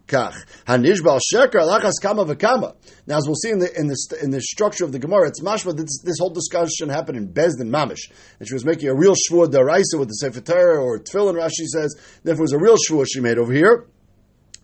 Now, 0.09 0.31
as 3.17 3.27
we'll 3.27 3.35
see 3.35 3.51
in 3.51 3.59
the, 3.59 3.77
in 3.77 3.89
the, 3.89 4.19
in 4.23 4.31
the 4.31 4.41
structure 4.41 4.85
of 4.85 4.93
the 4.93 5.01
Gemara, 5.01 5.27
it's 5.27 5.41
mashma 5.41 5.77
this, 5.77 6.01
this 6.05 6.19
whole 6.21 6.31
discussion 6.31 6.89
happened 6.89 7.19
in 7.19 7.33
Bezdin 7.33 7.71
Mamish. 7.71 8.13
And 8.39 8.47
she 8.47 8.55
was 8.55 8.65
making 8.65 8.89
a 8.89 8.95
real 8.95 9.15
Shruah 9.15 9.49
daraisa 9.49 9.99
with 9.99 10.07
the 10.07 10.15
Sefer 10.15 10.41
Torah 10.41 10.81
or 10.81 11.01
Tefillin, 11.01 11.35
Rashi 11.35 11.67
says. 11.67 11.97
Therefore, 12.23 12.43
it 12.43 12.45
was 12.45 12.53
a 12.53 12.59
real 12.59 12.77
Shruah 12.77 13.05
she 13.13 13.19
made 13.21 13.37
over 13.37 13.53
here. 13.53 13.87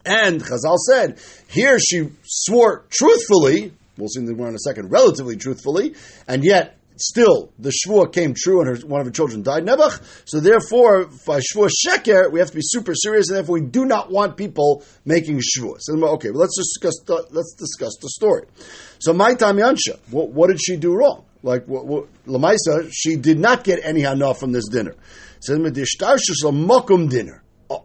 And 0.05 0.41
Chazal 0.41 0.77
said, 0.77 1.19
here 1.49 1.79
she 1.81 2.11
swore 2.25 2.85
truthfully, 2.91 3.73
we'll 3.97 4.09
see 4.09 4.21
in 4.21 4.27
the 4.27 4.35
Gemara 4.35 4.51
in 4.51 4.55
a 4.55 4.59
second, 4.59 4.91
relatively 4.91 5.37
truthfully, 5.37 5.95
and 6.29 6.45
yet 6.45 6.77
still 7.03 7.53
the 7.59 7.71
shvua 7.71 8.13
came 8.13 8.35
true 8.35 8.61
and 8.61 8.69
her, 8.69 8.87
one 8.87 9.01
of 9.01 9.07
her 9.07 9.13
children 9.13 9.43
died, 9.43 9.65
Nebuch. 9.65 10.01
So 10.25 10.41
therefore, 10.41 11.07
by 11.27 11.41
shvua 11.41 11.69
sheker, 11.69 12.31
we 12.31 12.39
have 12.39 12.49
to 12.49 12.55
be 12.55 12.63
super 12.63 12.95
serious, 12.95 13.29
and 13.29 13.37
therefore 13.37 13.55
we 13.55 13.67
do 13.67 13.85
not 13.85 14.11
want 14.11 14.37
people 14.37 14.85
making 15.05 15.39
shvua. 15.41 15.77
So 15.81 15.95
okay, 16.15 16.31
well, 16.31 16.41
let's 16.41 16.57
discuss 16.57 17.01
the, 17.07 17.27
let's 17.31 17.55
discuss 17.55 17.97
the 18.01 18.09
story. 18.09 18.47
So 18.99 19.13
my 19.13 19.35
time 19.35 19.57
Yansha, 19.57 19.99
what, 20.11 20.31
what, 20.31 20.49
did 20.49 20.61
she 20.63 20.77
do 20.77 20.95
wrong? 20.95 21.25
Like 21.43 21.67
what, 21.67 21.87
what, 21.87 22.07
Lamaisa, 22.27 22.89
she 22.93 23.17
did 23.17 23.39
not 23.39 23.65
get 23.65 23.81
any 23.83 24.03
hana 24.03 24.35
from 24.35 24.53
this 24.53 24.69
dinner. 24.69 24.95
Says 25.41 25.59
mokum 25.59 27.11
dinner. 27.11 27.43
Oh, 27.69 27.85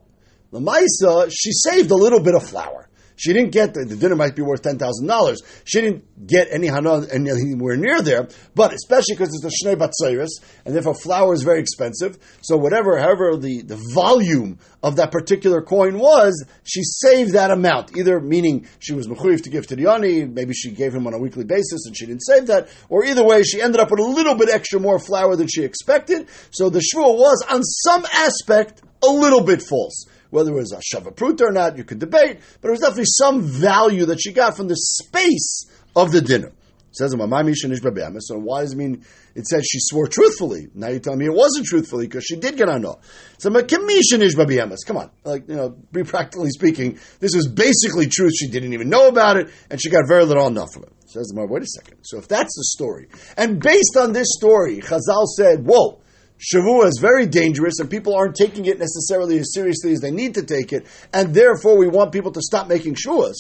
Lamaisa, 0.53 1.31
she 1.31 1.51
saved 1.51 1.89
a 1.89 1.95
little 1.95 2.21
bit 2.21 2.35
of 2.35 2.47
flour. 2.47 2.86
She 3.17 3.33
didn't 3.33 3.51
get 3.51 3.73
the, 3.73 3.83
the 3.83 3.95
dinner 3.95 4.15
might 4.15 4.35
be 4.35 4.43
worth 4.43 4.61
ten 4.61 4.77
thousand 4.77 5.07
dollars. 5.07 5.41
She 5.65 5.81
didn't 5.81 6.27
get 6.27 6.47
any 6.51 6.67
hana 6.67 7.05
anywhere 7.11 7.75
near 7.75 8.01
there. 8.01 8.29
But 8.55 8.73
especially 8.73 9.15
because 9.15 9.29
it's 9.33 9.43
a 9.43 9.65
shnei 9.65 9.75
batzayris, 9.75 10.29
and 10.65 10.73
therefore 10.73 10.93
flour 10.93 11.33
is 11.33 11.43
very 11.43 11.59
expensive. 11.59 12.17
So 12.41 12.57
whatever, 12.57 12.97
however, 12.97 13.35
the, 13.35 13.63
the 13.63 13.81
volume 13.93 14.59
of 14.83 14.95
that 14.97 15.11
particular 15.11 15.61
coin 15.61 15.97
was, 15.97 16.45
she 16.63 16.83
saved 16.83 17.33
that 17.33 17.51
amount. 17.51 17.97
Either 17.97 18.19
meaning 18.19 18.67
she 18.79 18.93
was 18.93 19.07
mechuyev 19.07 19.41
to 19.43 19.49
give 19.49 19.67
to 19.67 19.75
the 19.75 19.89
ani, 19.91 20.25
maybe 20.25 20.53
she 20.53 20.71
gave 20.71 20.93
him 20.93 21.07
on 21.07 21.13
a 21.13 21.19
weekly 21.19 21.43
basis 21.43 21.85
and 21.87 21.97
she 21.97 22.05
didn't 22.05 22.21
save 22.23 22.47
that, 22.47 22.69
or 22.87 23.03
either 23.03 23.23
way, 23.23 23.41
she 23.43 23.61
ended 23.61 23.81
up 23.81 23.89
with 23.89 23.99
a 23.99 24.03
little 24.03 24.35
bit 24.35 24.49
extra 24.49 24.79
more 24.79 24.99
flour 24.99 25.35
than 25.35 25.47
she 25.47 25.63
expected. 25.63 26.27
So 26.51 26.69
the 26.69 26.79
shvua 26.79 27.17
was 27.17 27.43
on 27.49 27.63
some 27.63 28.05
aspect 28.13 28.81
a 29.03 29.07
little 29.07 29.41
bit 29.41 29.61
false. 29.61 30.05
Whether 30.29 30.51
it 30.51 30.55
was 30.55 30.71
a 30.71 30.81
shavapruta 30.81 31.41
or 31.41 31.51
not, 31.51 31.77
you 31.77 31.83
could 31.83 31.99
debate, 31.99 32.39
but 32.61 32.69
it 32.69 32.71
was 32.71 32.79
definitely 32.81 33.05
some 33.05 33.41
value 33.41 34.05
that 34.05 34.19
she 34.19 34.31
got 34.33 34.57
from 34.57 34.67
the 34.67 34.75
space 34.75 35.65
of 35.95 36.11
the 36.11 36.21
dinner. 36.21 36.51
It 36.89 36.95
says 36.95 37.11
So 37.11 38.37
why 38.39 38.61
does 38.61 38.73
it 38.73 38.77
mean 38.77 39.05
it 39.35 39.45
says 39.45 39.65
she 39.65 39.77
swore 39.79 40.07
truthfully? 40.07 40.67
Now 40.73 40.87
you 40.87 40.99
tell 40.99 41.15
me 41.15 41.25
it 41.25 41.33
wasn't 41.33 41.67
truthfully 41.67 42.07
because 42.07 42.23
she 42.23 42.37
did 42.37 42.57
get 42.57 42.69
on 42.69 42.81
no. 42.81 42.99
So 43.37 43.51
come 43.51 44.97
on, 44.97 45.11
like 45.23 45.47
you 45.47 45.55
know, 45.55 45.69
be 45.91 46.03
practically 46.03 46.49
speaking, 46.49 46.97
this 47.19 47.35
was 47.35 47.47
basically 47.47 48.07
truth. 48.07 48.33
She 48.35 48.47
didn't 48.47 48.73
even 48.73 48.89
know 48.89 49.07
about 49.09 49.37
it, 49.37 49.49
and 49.69 49.79
she 49.81 49.89
got 49.89 50.07
very 50.07 50.25
little 50.25 50.47
enough 50.47 50.73
from 50.73 50.83
it. 50.83 50.93
Says 51.05 51.31
wait 51.35 51.61
a 51.61 51.67
second. 51.67 51.97
So 52.03 52.17
if 52.17 52.27
that's 52.27 52.55
the 52.55 52.63
story, 52.63 53.07
and 53.37 53.61
based 53.61 53.95
on 53.97 54.13
this 54.13 54.27
story, 54.31 54.79
Chazal 54.81 55.25
said, 55.35 55.65
"Whoa." 55.65 56.01
Shavua 56.39 56.87
is 56.87 56.99
very 57.01 57.25
dangerous, 57.25 57.79
and 57.79 57.89
people 57.89 58.15
aren't 58.15 58.35
taking 58.35 58.65
it 58.65 58.77
necessarily 58.77 59.39
as 59.39 59.53
seriously 59.53 59.91
as 59.93 60.01
they 60.01 60.11
need 60.11 60.35
to 60.35 60.43
take 60.43 60.71
it, 60.71 60.85
and 61.11 61.33
therefore 61.33 61.77
we 61.77 61.87
want 61.87 62.11
people 62.11 62.31
to 62.31 62.41
stop 62.41 62.67
making 62.67 62.95
shuas. 62.95 63.33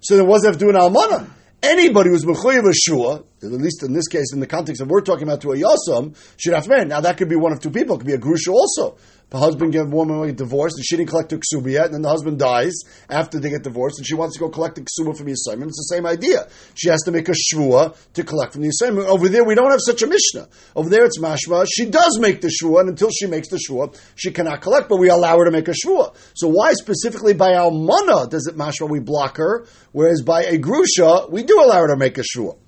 So 0.00 0.16
there 0.16 0.24
was 0.24 0.44
have 0.44 0.54
to 0.54 0.58
do 0.58 0.68
an 0.68 0.74
almana. 0.74 1.30
Anybody 1.62 2.10
who's 2.10 2.24
mechuyev 2.24 2.68
a 2.68 2.74
shua, 2.74 3.22
at 3.42 3.50
least 3.50 3.82
in 3.82 3.92
this 3.92 4.08
case, 4.08 4.32
in 4.32 4.40
the 4.40 4.46
context 4.46 4.80
of 4.80 4.88
we're 4.88 5.00
talking 5.00 5.24
about 5.24 5.40
to 5.42 5.52
a 5.52 5.56
yasam, 5.56 6.16
should 6.36 6.54
have 6.54 6.68
man. 6.68 6.88
Now 6.88 7.00
that 7.00 7.16
could 7.16 7.28
be 7.28 7.36
one 7.36 7.52
of 7.52 7.60
two 7.60 7.70
people. 7.70 7.96
It 7.96 7.98
could 7.98 8.06
be 8.06 8.14
a 8.14 8.18
grusha 8.18 8.52
also 8.52 8.96
the 9.32 9.38
husband 9.38 9.72
gave 9.72 9.82
a 9.82 9.96
woman 9.96 10.26
get 10.26 10.36
divorced 10.36 10.76
and 10.76 10.84
she 10.84 10.94
didn't 10.94 11.08
collect 11.08 11.30
the 11.30 11.36
ksuba 11.36 11.72
yet, 11.72 11.86
and 11.86 11.94
then 11.94 12.02
the 12.02 12.08
husband 12.10 12.38
dies 12.38 12.74
after 13.08 13.40
they 13.40 13.48
get 13.48 13.62
divorced 13.62 13.98
and 13.98 14.06
she 14.06 14.14
wants 14.14 14.36
to 14.36 14.40
go 14.40 14.50
collect 14.50 14.74
the 14.74 14.82
ksuba 14.82 15.16
from 15.16 15.24
the 15.24 15.32
assignment. 15.32 15.70
It's 15.70 15.78
the 15.88 15.94
same 15.96 16.04
idea. 16.04 16.48
She 16.74 16.90
has 16.90 17.00
to 17.04 17.10
make 17.10 17.30
a 17.30 17.32
shvua 17.32 17.96
to 18.12 18.24
collect 18.24 18.52
from 18.52 18.60
the 18.60 18.68
assignment. 18.68 19.08
Over 19.08 19.30
there, 19.30 19.42
we 19.42 19.54
don't 19.54 19.70
have 19.70 19.80
such 19.80 20.02
a 20.02 20.06
mishnah. 20.06 20.48
Over 20.76 20.90
there, 20.90 21.06
it's 21.06 21.18
mashma. 21.18 21.66
She 21.74 21.86
does 21.86 22.18
make 22.20 22.42
the 22.42 22.48
shvua, 22.48 22.80
and 22.80 22.90
until 22.90 23.08
she 23.08 23.26
makes 23.26 23.48
the 23.48 23.56
shvua, 23.56 23.98
she 24.16 24.32
cannot 24.32 24.60
collect, 24.60 24.90
but 24.90 24.98
we 24.98 25.08
allow 25.08 25.38
her 25.38 25.46
to 25.46 25.50
make 25.50 25.68
a 25.68 25.72
shvua. 25.72 26.14
So 26.34 26.48
why 26.48 26.74
specifically 26.74 27.32
by 27.32 27.52
almana 27.52 28.28
does 28.28 28.46
it 28.46 28.54
mashma 28.54 28.90
we 28.90 29.00
block 29.00 29.38
her, 29.38 29.64
whereas 29.92 30.20
by 30.20 30.42
a 30.42 30.58
grusha, 30.58 31.30
we 31.30 31.42
do 31.42 31.58
allow 31.58 31.80
her 31.80 31.88
to 31.88 31.96
make 31.96 32.18
a 32.18 32.22
shvua? 32.22 32.58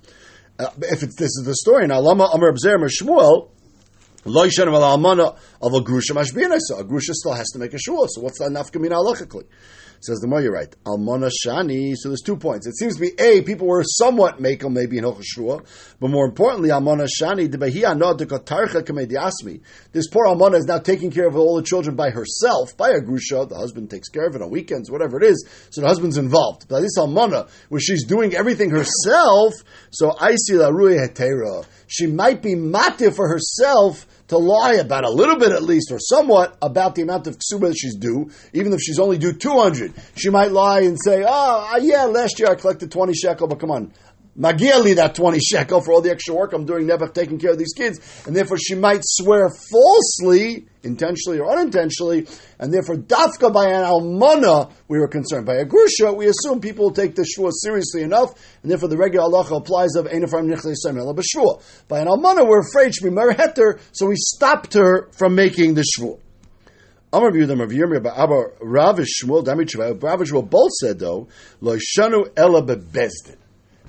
Uh, 0.57 0.69
if 0.83 1.01
this 1.01 1.21
is 1.21 1.43
the 1.45 1.55
story, 1.55 1.85
now 1.87 1.99
Lama 1.99 2.29
Amr 2.33 2.53
Abzer 2.53 2.77
Shmuel, 2.77 3.49
Loishan 4.25 4.67
of 4.67 4.73
almana 4.73 5.37
of 5.61 5.73
a 5.73 5.81
grusha 5.81 6.13
mashbina. 6.13 6.57
So 6.59 6.79
a 6.79 6.83
grusha 6.83 7.13
still 7.13 7.33
has 7.33 7.47
to 7.51 7.59
make 7.59 7.73
a 7.73 7.79
shua. 7.79 8.07
So 8.09 8.21
what's 8.21 8.39
that 8.39 8.49
nafkamina 8.49 8.91
halachically? 8.91 9.45
Says 10.01 10.19
the 10.19 10.27
you're 10.39 10.53
right. 10.53 10.73
Almana 10.85 11.31
shani. 11.45 11.93
So 11.95 12.09
there's 12.09 12.21
two 12.21 12.37
points. 12.37 12.67
It 12.67 12.77
seems 12.77 12.95
to 12.95 13.01
be 13.01 13.11
a 13.19 13.41
people 13.41 13.67
were 13.67 13.83
somewhat 13.83 14.39
makel 14.39 14.71
maybe 14.71 14.97
in 14.97 15.21
shua, 15.21 15.61
but 15.99 16.09
more 16.09 16.25
importantly, 16.25 16.69
almana 16.69 17.07
shani. 17.07 17.45
This 19.91 20.07
poor 20.09 20.25
almana 20.25 20.55
is 20.55 20.65
now 20.65 20.79
taking 20.79 21.11
care 21.11 21.27
of 21.27 21.35
all 21.35 21.55
the 21.55 21.63
children 21.63 21.95
by 21.95 22.09
herself, 22.09 22.75
by 22.77 22.89
a 22.89 22.99
grusha. 22.99 23.47
The 23.47 23.55
husband 23.55 23.89
takes 23.89 24.09
care 24.09 24.27
of 24.27 24.35
it 24.35 24.41
on 24.41 24.49
weekends, 24.49 24.91
whatever 24.91 25.17
it 25.17 25.23
is. 25.23 25.47
So 25.69 25.81
the 25.81 25.87
husband's 25.87 26.17
involved. 26.17 26.67
But 26.67 26.81
this 26.81 26.97
almana, 26.97 27.49
where 27.69 27.81
she's 27.81 28.05
doing 28.05 28.35
everything 28.35 28.69
herself, 28.69 29.53
so 29.91 30.15
I 30.19 30.35
see 30.35 30.55
la 30.55 30.69
hetera. 30.69 31.65
She 31.87 32.07
might 32.07 32.41
be 32.41 32.55
matir 32.55 33.15
for 33.15 33.27
herself 33.29 34.07
to 34.27 34.37
lie 34.37 34.73
about 34.75 35.03
a 35.03 35.09
little 35.09 35.37
bit 35.37 35.51
at 35.51 35.63
least, 35.63 35.91
or 35.91 35.99
somewhat, 35.99 36.57
about 36.61 36.95
the 36.95 37.01
amount 37.03 37.27
of 37.27 37.37
ksuba 37.37 37.67
that 37.69 37.77
she's 37.77 37.95
due, 37.95 38.31
even 38.53 38.73
if 38.73 38.79
she's 38.81 38.99
only 38.99 39.17
due 39.17 39.33
200. 39.33 39.93
She 40.15 40.29
might 40.29 40.51
lie 40.51 40.81
and 40.81 40.97
say, 41.03 41.23
oh, 41.27 41.77
yeah, 41.81 42.05
last 42.05 42.39
year 42.39 42.49
I 42.49 42.55
collected 42.55 42.91
20 42.91 43.13
shekel, 43.13 43.47
but 43.47 43.59
come 43.59 43.71
on, 43.71 43.93
Magiali 44.37 44.95
that 44.95 45.15
20 45.15 45.39
shekel 45.39 45.81
for 45.81 45.93
all 45.93 46.01
the 46.01 46.11
extra 46.11 46.35
work 46.35 46.51
I'm 46.51 46.65
doing, 46.65 46.85
never 46.85 47.07
taking 47.07 47.39
care 47.39 47.51
of 47.51 47.57
these 47.57 47.73
kids. 47.73 47.99
And 48.25 48.35
therefore 48.35 48.57
she 48.57 48.75
might 48.75 48.99
swear 49.03 49.49
falsely, 49.71 50.67
intentionally 50.83 51.39
or 51.39 51.49
unintentionally, 51.49 52.27
and 52.59 52.73
therefore 52.73 52.97
dafka 52.97 53.53
by 53.53 53.69
an 53.69 53.85
almana, 53.85 54.71
we 54.89 54.99
were 54.99 55.07
concerned. 55.07 55.45
By 55.45 55.55
a 55.55 55.65
grusha, 55.65 56.13
we 56.15 56.27
assume 56.27 56.59
people 56.59 56.85
will 56.85 56.93
take 56.93 57.15
the 57.15 57.25
shua 57.25 57.51
seriously 57.53 58.01
enough, 58.01 58.33
and 58.61 58.69
therefore 58.69 58.89
the 58.89 58.97
regular 58.97 59.29
halacha 59.29 59.55
applies 59.57 59.95
of 59.95 60.05
einafram 60.07 60.53
nichle 60.53 61.15
b'shua. 61.15 61.61
By 61.87 62.01
an 62.01 62.07
almana, 62.07 62.45
we're 62.45 62.67
afraid 62.67 62.93
she 62.93 63.05
be 63.05 63.11
merheter, 63.11 63.79
so 63.93 64.07
we 64.07 64.15
stopped 64.17 64.73
her 64.73 65.09
from 65.17 65.35
making 65.35 65.75
the 65.75 65.83
shua. 65.83 66.17
Amar 67.13 67.31
Yudam 67.31 67.61
Rav 67.61 67.69
Yirmiyah 67.69 68.17
Abba 68.17 68.43
Rav 68.59 68.97
Shmuel 68.97 69.45
Dami 69.45 70.03
Rav 70.03 70.19
Shmuel 70.19 70.49
both 70.49 70.71
said 70.73 70.99
though 70.99 71.29
Lo 71.61 71.77
Shanu 71.77 72.29
Ela 72.35 72.61
Bebezdin. 72.61 73.37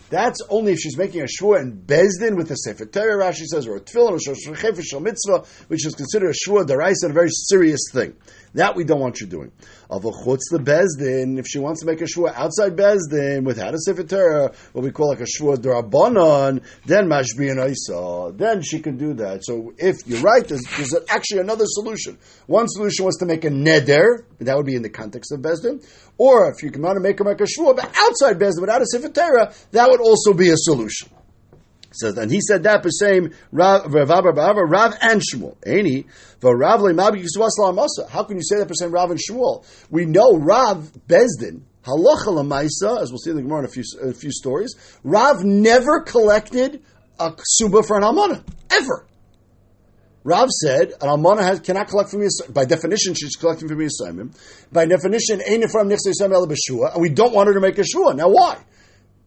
That's 0.08 0.40
only 0.48 0.72
if 0.72 0.78
she's 0.78 0.96
making 0.96 1.22
a 1.22 1.24
shvua 1.24 1.60
in 1.62 1.82
Bezdin 1.82 2.36
with 2.36 2.50
a 2.50 2.56
Sefer 2.56 2.86
Torah, 2.86 3.24
Rashi 3.24 3.44
says, 3.44 3.66
or 3.66 3.76
a 3.76 3.80
tefillin, 3.80 4.92
or 4.92 4.96
a 4.96 5.00
mitzvah, 5.00 5.44
which 5.68 5.84
is 5.84 5.94
considered 5.94 6.30
a 6.30 6.48
shvua 6.48 6.64
deraisa, 6.64 7.10
a 7.10 7.12
very 7.12 7.30
serious 7.30 7.80
thing. 7.92 8.14
That 8.54 8.74
we 8.74 8.84
don't 8.84 9.00
want 9.00 9.20
you 9.20 9.26
doing. 9.26 9.52
Avachutz 9.90 10.48
the 10.50 10.58
Bezdin, 10.58 11.38
if 11.38 11.46
she 11.46 11.58
wants 11.58 11.80
to 11.80 11.86
make 11.86 12.00
a 12.00 12.04
shvua 12.04 12.32
outside 12.34 12.74
Bezdin 12.74 13.44
without 13.44 13.74
a 13.74 13.78
Sefer 13.78 14.04
Torah, 14.04 14.52
what 14.72 14.82
we 14.82 14.90
call 14.90 15.08
like 15.08 15.20
a 15.20 15.24
shvua 15.24 15.56
derabanan, 15.56 16.62
then 16.86 17.06
mashbi 17.06 17.50
and 17.50 17.60
isa, 17.70 18.32
then 18.36 18.62
she 18.62 18.80
can 18.80 18.96
do 18.96 19.12
that. 19.14 19.44
So 19.44 19.74
if 19.76 19.96
you're 20.06 20.20
right, 20.20 20.46
there's, 20.46 20.64
there's 20.76 20.94
actually 21.10 21.40
another 21.40 21.64
solution. 21.66 22.16
One 22.46 22.66
solution 22.68 23.04
was 23.04 23.16
to 23.16 23.26
make 23.26 23.44
a 23.44 23.50
neder, 23.50 24.24
that 24.38 24.56
would 24.56 24.66
be 24.66 24.74
in 24.74 24.82
the 24.82 24.90
context 24.90 25.32
of 25.32 25.40
Bezdin, 25.40 25.84
or 26.18 26.50
if 26.50 26.62
you 26.62 26.70
want 26.80 26.96
to 26.96 27.00
make 27.00 27.20
a 27.20 27.24
make 27.24 27.40
a 27.40 27.46
but 27.74 27.94
outside 27.98 28.38
Bezdin 28.38 28.60
without 28.60 28.80
a 28.80 28.86
Sefer 28.86 29.10
Torah, 29.10 29.52
that 29.72 29.90
would 29.90 29.95
also 30.00 30.32
be 30.32 30.50
a 30.50 30.56
solution 30.56 31.10
says, 31.96 32.16
and 32.18 32.30
he 32.30 32.40
said 32.40 32.62
that 32.64 32.82
the 32.82 32.90
same 32.90 33.32
Rav, 33.52 33.92
Rav, 33.92 34.08
Rav, 34.08 34.56
Rav 34.56 34.94
and 35.00 35.20
Shmuel. 35.20 35.56
Any 35.64 36.06
Rav 36.42 36.80
How 36.80 38.24
can 38.24 38.36
you 38.36 38.42
say 38.42 38.58
that 38.58 38.68
the 38.68 38.74
same 38.74 38.90
Rav 38.90 39.10
and 39.10 39.20
Shmuel? 39.20 39.64
We 39.90 40.04
know 40.04 40.36
Rav 40.36 40.90
Bezdin. 41.08 41.62
Halacha 41.84 43.00
as 43.00 43.10
we'll 43.10 43.18
see 43.18 43.30
in 43.30 43.36
the 43.36 43.42
Gemara 43.42 43.60
in 43.60 43.64
a 43.66 43.68
few, 43.68 43.84
a 44.02 44.12
few 44.12 44.32
stories, 44.32 44.74
Rav 45.04 45.44
never 45.44 46.00
collected 46.00 46.82
a 47.20 47.32
suba 47.44 47.82
for 47.84 47.96
an 47.96 48.02
almana 48.02 48.42
ever. 48.70 49.06
Rav 50.24 50.50
said 50.50 50.88
an 51.00 51.08
almana 51.08 51.42
has, 51.42 51.60
cannot 51.60 51.86
collect 51.86 52.10
from 52.10 52.20
me. 52.20 52.26
By 52.48 52.64
definition, 52.64 53.14
she's 53.14 53.36
collecting 53.36 53.68
from 53.68 53.78
me 53.78 53.84
assignment. 53.84 54.36
By 54.72 54.86
definition, 54.86 55.40
ain't 55.46 55.70
from 55.70 55.88
and 55.88 57.00
we 57.00 57.08
don't 57.10 57.32
want 57.32 57.46
her 57.46 57.54
to 57.54 57.60
make 57.60 57.78
a 57.78 57.84
shua. 57.84 58.14
Now, 58.14 58.30
why? 58.30 58.58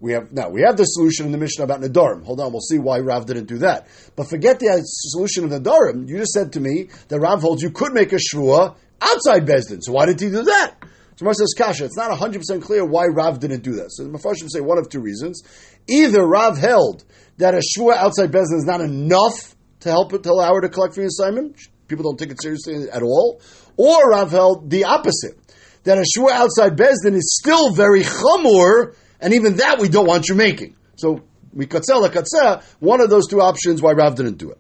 We 0.01 0.13
have 0.13 0.31
now 0.31 0.49
we 0.49 0.61
have 0.61 0.77
the 0.77 0.85
solution 0.85 1.25
in 1.25 1.31
the 1.33 1.37
Mishnah 1.37 1.65
about 1.65 1.81
Nadarim. 1.81 2.23
Hold 2.23 2.39
on, 2.39 2.51
we'll 2.51 2.61
see 2.61 2.79
why 2.79 2.99
Rav 2.99 3.25
didn't 3.25 3.45
do 3.45 3.57
that. 3.59 3.87
But 4.15 4.29
forget 4.29 4.59
the 4.59 4.81
solution 4.83 5.43
of 5.43 5.51
Nadarim. 5.51 6.07
You 6.07 6.17
just 6.17 6.31
said 6.31 6.53
to 6.53 6.61
me 6.61 6.89
that 7.09 7.19
Rav 7.19 7.41
holds 7.41 7.61
you 7.61 7.69
could 7.69 7.93
make 7.93 8.13
a 8.13 8.15
shvua 8.15 8.75
outside 9.01 9.45
Bezdin. 9.45 9.81
So 9.81 9.91
why 9.91 10.05
didn't 10.05 10.21
he 10.21 10.29
do 10.29 10.43
that? 10.43 10.75
So 11.17 11.25
Mar 11.25 11.33
says 11.33 11.53
Kasha. 11.57 11.83
It's 11.83 11.97
not 11.97 12.17
hundred 12.17 12.39
percent 12.39 12.63
clear 12.63 12.85
why 12.85 13.07
Rav 13.07 13.41
didn't 13.41 13.61
do 13.61 13.73
that. 13.75 13.91
So 13.91 14.05
the 14.05 14.09
Mepharshim 14.09 14.49
say 14.49 14.61
one 14.61 14.77
of 14.77 14.87
two 14.87 15.01
reasons: 15.01 15.43
either 15.87 16.25
Rav 16.25 16.57
held 16.57 17.03
that 17.37 17.53
a 17.53 17.61
shvua 17.61 17.97
outside 17.97 18.31
Bezdin 18.31 18.57
is 18.57 18.65
not 18.65 18.79
enough 18.79 19.53
to 19.81 19.89
help 19.89 20.13
it 20.13 20.23
to 20.23 20.31
allow 20.31 20.53
her 20.53 20.61
to 20.61 20.69
collect 20.69 20.95
for 20.95 21.01
the 21.01 21.07
assignment. 21.07 21.59
People 21.89 22.03
don't 22.03 22.17
take 22.17 22.31
it 22.31 22.41
seriously 22.41 22.89
at 22.89 23.03
all, 23.03 23.41
or 23.75 24.11
Rav 24.11 24.31
held 24.31 24.69
the 24.69 24.85
opposite 24.85 25.37
that 25.83 25.97
a 25.97 26.03
shvua 26.03 26.31
outside 26.31 26.77
Bezdin 26.77 27.15
is 27.15 27.37
still 27.37 27.73
very 27.73 28.03
chamur 28.03 28.95
and 29.19 29.33
even 29.33 29.57
that 29.57 29.79
we 29.79 29.89
don't 29.89 30.07
want 30.07 30.29
you 30.29 30.35
making. 30.35 30.75
So 30.95 31.21
we 31.53 31.65
katzela 31.65 32.63
one 32.79 33.01
of 33.01 33.09
those 33.09 33.27
two 33.27 33.41
options 33.41 33.81
why 33.81 33.93
Rav 33.93 34.15
didn't 34.15 34.37
do 34.37 34.51
it. 34.51 34.57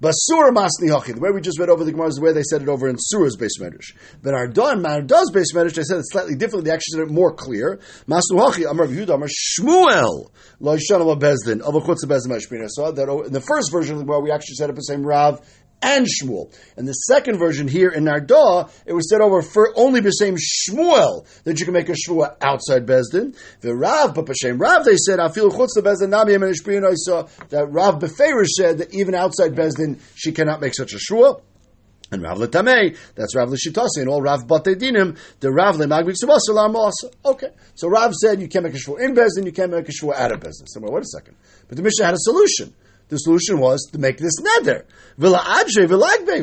But 0.00 0.12
Sura 0.12 0.50
Masni 0.50 0.88
Hachi, 0.88 1.14
the 1.14 1.20
way 1.20 1.30
we 1.30 1.42
just 1.42 1.58
read 1.58 1.68
over 1.68 1.84
the 1.84 1.92
Gemara 1.92 2.08
is 2.08 2.14
the 2.14 2.22
way 2.22 2.32
they 2.32 2.42
said 2.42 2.62
it 2.62 2.68
over 2.68 2.88
in 2.88 2.96
Sura's 2.98 3.36
base 3.36 3.58
medrash. 3.60 3.94
But 4.22 4.32
our 4.32 4.48
Don 4.48 4.82
does 5.06 5.30
base 5.30 5.52
medrash, 5.52 5.74
they 5.74 5.82
said 5.82 5.98
it 5.98 6.08
slightly 6.08 6.36
differently. 6.36 6.70
They 6.70 6.74
actually 6.74 7.00
said 7.00 7.02
it 7.02 7.10
more 7.10 7.34
clear. 7.34 7.80
Masnu 8.08 8.40
Hachi, 8.40 8.68
Amar 8.68 8.86
Yehuda, 8.86 9.14
Amar 9.14 9.28
Shmuel, 9.28 10.30
Lo 10.58 10.76
Yishanam 10.76 11.20
Bezdin, 11.20 11.60
of 11.60 11.74
Chutz 11.84 12.06
Bezdin 12.06 12.28
Mashmina. 12.28 12.68
So 12.70 12.92
that 12.92 13.10
in 13.26 13.32
the 13.34 13.42
first 13.42 13.70
version 13.70 13.96
of 13.96 13.98
the 13.98 14.04
Gemara, 14.06 14.20
we 14.20 14.30
actually 14.30 14.54
said 14.54 14.70
it 14.70 14.76
the 14.76 14.80
same 14.80 15.04
Rav 15.04 15.46
and 15.82 16.06
Shmuel. 16.06 16.52
And 16.76 16.86
the 16.86 16.92
second 16.92 17.38
version 17.38 17.68
here 17.68 17.90
in 17.90 18.04
Nardah, 18.04 18.70
it 18.86 18.92
was 18.92 19.08
said 19.08 19.20
over 19.20 19.42
for 19.42 19.72
only 19.76 20.00
the 20.00 20.10
same 20.10 20.36
Shmuel 20.36 21.26
that 21.44 21.58
you 21.58 21.64
can 21.64 21.74
make 21.74 21.88
a 21.88 21.92
Shmuel 21.94 22.36
outside 22.40 22.86
Bezdin. 22.86 23.36
The 23.60 23.74
Rav, 23.74 24.14
but 24.14 24.26
B'Shem 24.26 24.60
Rav, 24.60 24.84
they 24.84 24.96
said, 24.96 25.20
I 25.20 25.30
feel 25.30 25.50
chutz 25.50 25.74
the 25.74 25.82
Bezdin 25.82 26.10
nami 26.10 26.34
and 26.34 26.86
I 26.86 26.94
saw 26.94 27.26
that 27.48 27.66
Rav 27.70 28.00
Beferish 28.00 28.48
said 28.56 28.78
that 28.78 28.94
even 28.94 29.14
outside 29.14 29.54
Bezdin, 29.54 30.00
she 30.14 30.32
cannot 30.32 30.60
make 30.60 30.74
such 30.74 30.92
a 30.92 30.98
Shmuel. 30.98 31.42
And 32.12 32.22
Rav 32.22 32.38
Letamei, 32.38 32.96
that's 33.14 33.36
Rav 33.36 33.48
Lishitasi, 33.48 33.98
and 33.98 34.08
all 34.08 34.20
Rav 34.20 34.44
Batedinim, 34.46 35.16
the 35.38 35.52
Rav 35.52 35.76
Lemagvik 35.76 36.16
Subasa 36.22 36.90
Okay. 37.24 37.50
So 37.76 37.88
Rav 37.88 38.12
said 38.14 38.40
you 38.40 38.48
can't 38.48 38.64
make 38.64 38.74
a 38.74 38.78
shvua 38.78 39.00
in 39.00 39.14
Bezdin, 39.14 39.44
you 39.44 39.52
can't 39.52 39.70
make 39.70 39.88
a 39.88 39.92
shvua 39.92 40.16
out 40.16 40.32
of 40.32 40.40
Bezdin. 40.40 40.66
So 40.66 40.80
wait 40.80 41.02
a 41.02 41.06
second. 41.06 41.36
But 41.68 41.76
the 41.76 41.84
Mishnah 41.84 42.06
had 42.06 42.14
a 42.14 42.18
solution. 42.18 42.74
The 43.10 43.18
solution 43.18 43.58
was 43.58 43.88
to 43.92 43.98
make 43.98 44.18
this 44.18 44.40
neder. 44.40 44.84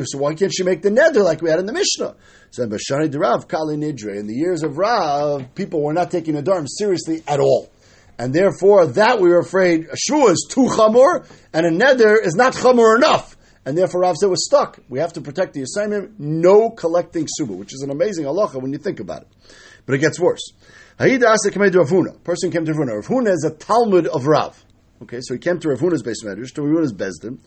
So 0.06 0.18
why 0.18 0.34
can't 0.34 0.52
she 0.54 0.62
make 0.62 0.82
the 0.82 0.90
neder 0.90 1.24
like 1.24 1.40
we 1.42 1.48
had 1.48 1.58
in 1.58 1.66
the 1.66 1.72
Mishnah? 1.72 2.14
So 2.50 2.66
Bashani 2.66 3.18
Rav 3.18 3.48
Kali 3.48 3.76
Nidre. 3.76 4.18
In 4.18 4.26
the 4.26 4.34
years 4.34 4.62
of 4.62 4.76
Rav, 4.76 5.54
people 5.54 5.82
were 5.82 5.94
not 5.94 6.10
taking 6.10 6.34
the 6.34 6.42
Dharm 6.42 6.66
seriously 6.68 7.22
at 7.26 7.40
all. 7.40 7.70
And 8.18 8.34
therefore, 8.34 8.86
that 8.86 9.18
we 9.20 9.30
were 9.30 9.38
afraid 9.38 9.86
a 9.90 9.96
shua 9.96 10.32
is 10.32 10.46
too 10.50 10.66
chamor, 10.66 11.26
and 11.54 11.66
a 11.66 11.70
neder 11.70 12.16
is 12.22 12.34
not 12.34 12.52
chamor 12.52 12.96
enough. 12.96 13.36
And 13.64 13.76
therefore, 13.76 14.02
Rav 14.02 14.16
said, 14.16 14.28
we're 14.28 14.36
stuck. 14.36 14.78
We 14.88 14.98
have 14.98 15.14
to 15.14 15.20
protect 15.20 15.54
the 15.54 15.62
assignment. 15.62 16.18
No 16.18 16.70
collecting 16.70 17.26
suba, 17.28 17.54
which 17.54 17.72
is 17.72 17.82
an 17.82 17.90
amazing 17.90 18.24
halacha 18.24 18.60
when 18.60 18.72
you 18.72 18.78
think 18.78 19.00
about 19.00 19.22
it. 19.22 19.28
But 19.86 19.94
it 19.94 19.98
gets 19.98 20.18
worse. 20.20 20.52
Person 20.98 21.50
came 21.52 21.70
to 21.70 21.78
Rav 21.78 21.88
Huna. 21.88 22.18
Ravuna 22.22 23.30
is 23.30 23.44
a 23.44 23.54
Talmud 23.54 24.06
of 24.06 24.26
Rav. 24.26 24.64
Okay, 25.02 25.18
so 25.20 25.34
he 25.34 25.38
came 25.38 25.60
to 25.60 25.68
Rav 25.68 25.78
Huna's 25.78 26.02
base 26.02 26.24
medrash, 26.24 26.52
to 26.54 26.62
Rav 26.62 26.82
Huna's 26.82 26.92
bezdin. 26.92 27.38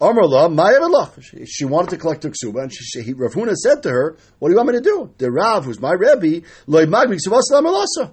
Amar 0.00 1.10
She, 1.20 1.44
she 1.46 1.64
wanted 1.64 1.90
to 1.90 1.96
collect 1.96 2.22
her 2.22 2.30
ksuba, 2.30 2.62
and 2.62 2.72
she, 2.72 3.02
he, 3.02 3.12
Rav 3.12 3.32
Huna 3.32 3.54
said 3.54 3.82
to 3.82 3.90
her, 3.90 4.16
"What 4.38 4.48
do 4.48 4.52
you 4.52 4.56
want 4.56 4.68
me 4.68 4.74
to 4.74 4.80
do?" 4.80 5.12
The 5.18 5.30
Rav, 5.30 5.64
who's 5.64 5.80
my 5.80 5.92
Rebbe, 5.92 6.46
loy 6.66 6.86
magmi 6.86 7.18
ksuba 7.18 8.12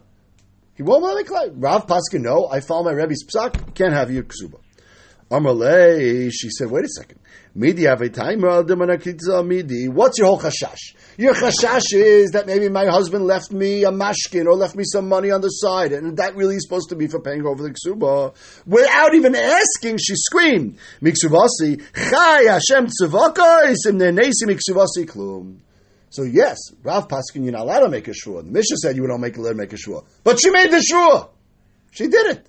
He 0.75 0.83
won't 0.83 1.03
let 1.03 1.17
me 1.17 1.23
collect. 1.23 1.51
Rav 1.55 1.87
Paskin, 1.87 2.21
no, 2.21 2.47
I 2.51 2.61
follow 2.61 2.83
my 2.83 2.93
Rebbe's 2.93 3.25
psak. 3.25 3.75
Can't 3.75 3.93
have 3.93 4.11
your 4.11 4.23
ksuba. 4.23 4.59
Amalei, 5.29 6.31
she 6.33 6.49
said, 6.49 6.71
wait 6.71 6.85
a 6.85 6.87
second. 6.87 7.19
Midi 7.53 7.83
midi. 7.83 9.87
What's 9.87 10.17
your 10.17 10.27
whole 10.27 10.39
chashash? 10.39 10.95
Your 11.19 11.33
chashash 11.33 11.91
is 11.91 12.31
that 12.31 12.47
maybe 12.47 12.69
my 12.69 12.85
husband 12.85 13.25
left 13.25 13.51
me 13.51 13.83
a 13.83 13.91
mashkin 13.91 14.45
or 14.45 14.55
left 14.55 14.77
me 14.77 14.85
some 14.85 15.09
money 15.09 15.31
on 15.31 15.41
the 15.41 15.49
side, 15.49 15.91
and 15.91 16.15
that 16.15 16.33
really 16.37 16.55
is 16.55 16.63
supposed 16.63 16.87
to 16.91 16.95
be 16.95 17.07
for 17.07 17.19
paying 17.19 17.45
over 17.45 17.61
the 17.61 17.71
ksuba. 17.71 18.33
Without 18.65 19.13
even 19.13 19.35
asking, 19.35 19.97
she 19.97 20.15
screamed, 20.15 20.77
Miksuvasi, 21.01 21.83
Chai 21.93 22.43
Hashem 22.43 22.87
miksuvasi 24.47 25.05
klum. 25.09 25.57
So 26.09 26.23
yes, 26.23 26.57
Rav 26.83 27.09
Paskin, 27.09 27.43
you're 27.43 27.51
not 27.51 27.63
allowed 27.63 27.81
to 27.81 27.89
make 27.89 28.07
a 28.07 28.13
shua. 28.13 28.43
The 28.43 28.51
Mishnah 28.51 28.77
said 28.77 28.95
you 28.95 29.05
don't 29.05 29.19
make 29.19 29.35
allowed 29.35 29.49
to 29.49 29.55
make 29.55 29.73
a 29.73 29.77
shua. 29.77 30.03
But 30.23 30.39
she 30.41 30.51
made 30.51 30.71
the 30.71 30.81
shua. 30.81 31.27
She 31.91 32.07
did 32.07 32.37
it. 32.37 32.47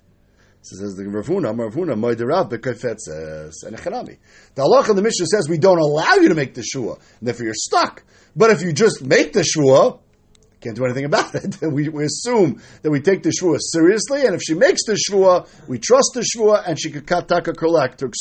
So 0.63 0.75
says 0.77 0.95
the 0.95 1.07
Rav 1.07 1.25
Huna, 1.25 1.55
Ravuna, 1.55 1.95
Moidirav, 1.95 2.51
Bekafetzes, 2.51 3.63
and 3.65 3.75
Echanami. 3.75 4.17
The 4.53 4.61
uh, 4.61 4.65
halach 4.65 4.89
in 4.89 4.95
the 4.95 5.01
Mishnah 5.01 5.25
says 5.25 5.49
we 5.49 5.57
don't 5.57 5.79
allow 5.79 6.13
you 6.15 6.29
to 6.29 6.35
make 6.35 6.53
the 6.53 6.61
shua, 6.61 6.93
and 6.93 7.27
therefore 7.27 7.45
you're 7.45 7.55
stuck. 7.55 8.03
But 8.35 8.51
if 8.51 8.61
you 8.61 8.71
just 8.71 9.03
make 9.03 9.33
the 9.33 9.43
shua, 9.43 9.97
can't 10.61 10.75
do 10.75 10.85
anything 10.85 11.05
about 11.05 11.33
it. 11.33 11.57
we, 11.61 11.89
we, 11.89 12.05
assume 12.05 12.61
that 12.83 12.91
we 12.91 13.01
take 13.01 13.23
the 13.23 13.31
shua 13.31 13.57
seriously, 13.59 14.23
and 14.25 14.35
if 14.35 14.41
she 14.43 14.53
makes 14.53 14.85
the 14.85 14.95
shua, 14.95 15.47
we 15.67 15.79
trust 15.79 16.11
the 16.13 16.23
shua, 16.23 16.63
and 16.67 16.79
she 16.79 16.91
could 16.91 17.07
kataka 17.07 17.57
kolak 17.57 17.97
to 17.97 18.11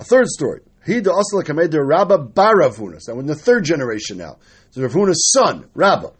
A 0.00 0.04
third 0.04 0.26
story. 0.26 0.62
He 0.84 0.98
the 0.98 1.10
Asla 1.10 1.44
Kamed 1.44 1.74
Rabba 1.74 2.18
Baravuna. 2.18 3.00
So 3.00 3.14
we're 3.14 3.20
in 3.20 3.26
the 3.26 3.36
third 3.36 3.62
generation 3.62 4.18
now. 4.18 4.38
So 4.70 4.82
Rav 4.82 4.92
Huna's 4.92 5.30
son, 5.32 5.68
Rabba. 5.74 6.12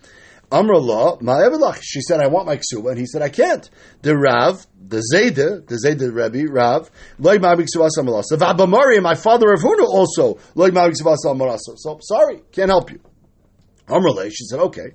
Amrullah, 0.52 1.21
Ma'evelach. 1.23 1.78
She 1.82 2.02
said, 2.02 2.21
I 2.21 2.26
want 2.26 2.47
my 2.47 2.59
ksuba. 2.59 2.90
And 2.90 2.99
he 2.99 3.06
said, 3.06 3.23
I 3.23 3.30
can't. 3.30 3.68
The 4.02 4.16
Rav, 4.16 4.66
the 4.78 5.02
Zayda, 5.12 5.66
the 5.66 5.80
Zayda 5.82 6.14
Rebbe, 6.14 6.52
Rav, 6.52 6.90
Loy 7.18 7.38
Ma'avik 7.38 7.68
Suvasa 7.75 8.04
Malasa. 8.04 8.37
Vabamari, 8.37 9.02
my 9.02 9.14
father 9.14 9.49
Rav 9.49 9.61
Huna 9.61 9.85
also, 9.85 10.38
Loy 10.54 10.71
Ma'avik 10.71 10.94
Suvasa 11.00 11.35
Malasa. 11.35 11.76
So, 11.76 11.99
sorry, 12.02 12.42
can't 12.52 12.68
help 12.68 12.90
you. 12.90 13.00
Amrullah, 13.88 14.30
she 14.30 14.44
said, 14.44 14.61
okay. 14.61 14.92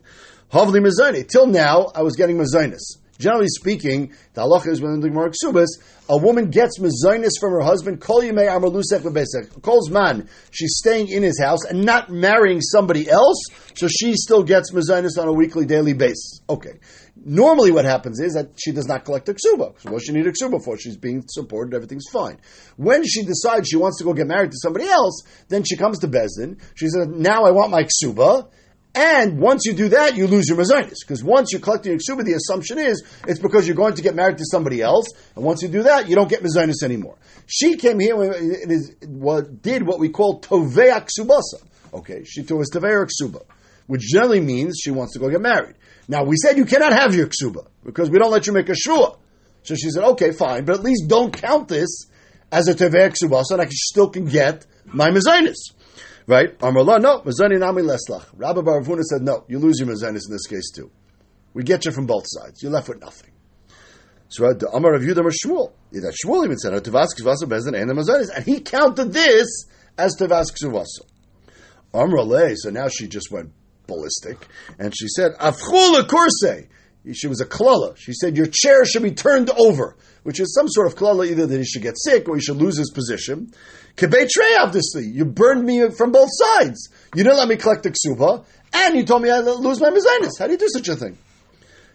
Havli 0.51 0.79
Mazani. 0.79 1.27
Till 1.27 1.47
now, 1.47 1.91
I 1.95 2.03
was 2.03 2.15
getting 2.15 2.37
Mazinus. 2.37 2.99
Generally 3.19 3.47
speaking, 3.49 4.13
the 4.33 4.41
halacha 4.41 4.67
is 4.67 4.81
when 4.81 4.99
the 4.99 5.09
Gemara 5.09 5.31
Ksubas, 5.31 5.67
a 6.09 6.17
woman 6.17 6.49
gets 6.49 6.79
mezainis 6.79 7.31
from 7.39 7.51
her 7.53 7.61
husband, 7.61 7.99
kol 7.99 8.21
yimei 8.21 8.53
amar 8.55 8.69
lusech 8.69 9.01
lebesek, 9.01 9.61
calls 9.61 9.89
man, 9.89 10.29
she's 10.51 10.77
staying 10.77 11.07
in 11.07 11.23
his 11.23 11.39
house 11.39 11.65
and 11.65 11.83
not 11.83 12.09
marrying 12.09 12.61
somebody 12.61 13.09
else, 13.09 13.43
so 13.75 13.87
she 13.87 14.13
still 14.13 14.43
gets 14.43 14.71
mezainis 14.71 15.17
on 15.19 15.27
a 15.27 15.33
weekly, 15.33 15.65
daily 15.65 15.93
basis. 15.93 16.41
Okay. 16.49 16.79
Normally 17.15 17.71
what 17.71 17.85
happens 17.85 18.19
is 18.19 18.33
that 18.33 18.51
she 18.55 18.71
does 18.71 18.87
not 18.87 19.03
collect 19.03 19.27
a 19.29 19.33
ksuba. 19.33 19.79
So 19.81 19.91
what 19.91 20.03
she 20.05 20.13
need 20.13 20.27
a 20.27 20.31
ksuba 20.31 20.63
for? 20.63 20.77
She's 20.77 20.97
being 20.97 21.23
supported, 21.27 21.75
everything's 21.75 22.07
fine. 22.11 22.37
When 22.75 23.03
she 23.03 23.25
decides 23.25 23.67
she 23.67 23.77
wants 23.77 23.97
to 23.97 24.03
go 24.03 24.13
get 24.13 24.27
married 24.27 24.51
to 24.51 24.57
somebody 24.61 24.87
else, 24.87 25.23
then 25.49 25.63
she 25.63 25.75
comes 25.75 25.99
to 25.99 26.07
Bezdin, 26.07 26.59
she 26.75 26.87
says, 26.87 27.07
now 27.07 27.43
I 27.43 27.51
want 27.51 27.71
my 27.71 27.83
ksuba, 27.83 28.49
and 28.95 29.39
once 29.39 29.65
you 29.65 29.73
do 29.73 29.89
that, 29.89 30.15
you 30.15 30.27
lose 30.27 30.47
your 30.47 30.57
mazonis. 30.57 30.95
Because 31.01 31.23
once 31.23 31.51
you're 31.51 31.61
collecting 31.61 31.91
your 31.91 31.99
ksuba, 31.99 32.25
the 32.25 32.33
assumption 32.33 32.79
is 32.79 33.03
it's 33.27 33.39
because 33.39 33.67
you're 33.67 33.75
going 33.75 33.93
to 33.93 34.01
get 34.01 34.15
married 34.15 34.39
to 34.39 34.45
somebody 34.45 34.81
else. 34.81 35.07
And 35.35 35.45
once 35.45 35.61
you 35.61 35.67
do 35.67 35.83
that, 35.83 36.09
you 36.09 36.15
don't 36.15 36.29
get 36.29 36.41
mazonis 36.41 36.83
anymore. 36.83 37.15
She 37.45 37.75
came 37.77 37.99
here 37.99 38.21
and 38.21 38.71
is, 38.71 38.95
what, 39.05 39.61
did 39.61 39.85
what 39.85 39.99
we 39.99 40.09
call 40.09 40.41
tovea 40.41 41.05
ksubasa. 41.05 41.63
Okay, 41.93 42.23
she 42.23 42.41
was 42.41 42.71
tovea 42.71 43.05
ksuba, 43.05 43.43
which 43.85 44.01
generally 44.01 44.41
means 44.41 44.79
she 44.83 44.91
wants 44.91 45.13
to 45.13 45.19
go 45.19 45.29
get 45.29 45.41
married. 45.41 45.75
Now, 46.07 46.23
we 46.23 46.35
said 46.37 46.57
you 46.57 46.65
cannot 46.65 46.93
have 46.93 47.13
your 47.13 47.27
ksuba 47.27 47.67
because 47.85 48.09
we 48.09 48.17
don't 48.17 48.31
let 48.31 48.47
you 48.47 48.53
make 48.53 48.69
a 48.69 48.75
shua. 48.75 49.15
So 49.63 49.75
she 49.75 49.89
said, 49.91 50.03
okay, 50.03 50.31
fine, 50.31 50.65
but 50.65 50.75
at 50.75 50.83
least 50.83 51.07
don't 51.07 51.31
count 51.31 51.67
this 51.67 52.07
as 52.51 52.67
a 52.67 52.73
tovea 52.73 53.13
ksubasa, 53.13 53.51
and 53.51 53.61
I 53.61 53.67
still 53.69 54.09
can 54.09 54.25
get 54.25 54.65
my 54.85 55.11
mazonis. 55.11 55.73
Right? 56.27 56.57
Amrullah, 56.59 57.01
no, 57.01 57.21
Mazani 57.21 57.57
Nami 57.57 57.83
Leslach. 57.83 58.25
Rabbi 58.35 58.59
Baravuna 58.59 59.01
said, 59.01 59.21
no, 59.21 59.45
you 59.47 59.59
lose 59.59 59.79
your 59.79 59.87
Mazanis 59.87 60.27
in 60.27 60.31
this 60.31 60.45
case 60.45 60.71
too. 60.71 60.91
We 61.53 61.63
get 61.63 61.85
you 61.85 61.91
from 61.91 62.05
both 62.05 62.25
sides. 62.27 62.61
You're 62.61 62.71
left 62.71 62.89
with 62.89 62.99
nothing. 62.99 63.31
So 64.27 64.45
uh, 64.45 64.53
the 64.53 64.69
Amar 64.69 64.93
of 64.93 65.03
Yudam 65.03 65.31
Shmuel. 65.31 65.71
That 65.93 66.13
Shmuel 66.23 66.43
even 66.43 66.57
said, 66.57 66.73
Tavas 66.83 67.15
Kzvasa 67.17 67.43
Bezdin 67.43 67.79
and 67.79 67.89
the 67.89 67.93
Mazanis. 67.93 68.29
And 68.35 68.43
he 68.45 68.59
counted 68.59 69.13
this 69.13 69.65
as 69.97 70.17
Tavas 70.17 70.51
Kzvasa. 70.51 71.05
Amrullah, 71.93 72.53
so 72.57 72.69
now 72.71 72.89
she 72.89 73.07
just 73.07 73.31
went 73.31 73.53
ballistic. 73.87 74.45
And 74.77 74.93
she 74.95 75.07
said, 75.07 75.31
Afchula 75.39 76.05
Kurse. 76.07 76.67
She 77.13 77.27
was 77.27 77.41
a 77.41 77.45
klala. 77.45 77.95
She 77.97 78.13
said, 78.13 78.37
your 78.37 78.47
chair 78.47 78.85
should 78.85 79.03
be 79.03 79.11
turned 79.11 79.49
over, 79.49 79.95
which 80.23 80.39
is 80.39 80.53
some 80.53 80.67
sort 80.67 80.87
of 80.87 80.95
klala, 80.95 81.27
either 81.29 81.45
that 81.45 81.57
he 81.57 81.65
should 81.65 81.81
get 81.81 81.97
sick 81.97 82.27
or 82.27 82.35
he 82.35 82.41
should 82.41 82.57
lose 82.57 82.77
his 82.77 82.91
position. 82.91 83.53
Kebetray, 83.95 84.57
obviously. 84.59 85.05
You 85.05 85.25
burned 85.25 85.63
me 85.63 85.89
from 85.89 86.11
both 86.11 86.29
sides. 86.31 86.89
You 87.15 87.23
didn't 87.23 87.37
let 87.37 87.47
me 87.47 87.55
collect 87.55 87.83
the 87.83 87.91
ksuba, 87.91 88.45
and 88.73 88.95
you 88.95 89.05
told 89.05 89.23
me 89.23 89.29
I'd 89.29 89.45
lose 89.45 89.79
my 89.79 89.89
mezainis. 89.89 90.37
How 90.39 90.45
do 90.45 90.53
you 90.53 90.57
do 90.57 90.69
such 90.69 90.87
a 90.89 90.95
thing? 90.95 91.17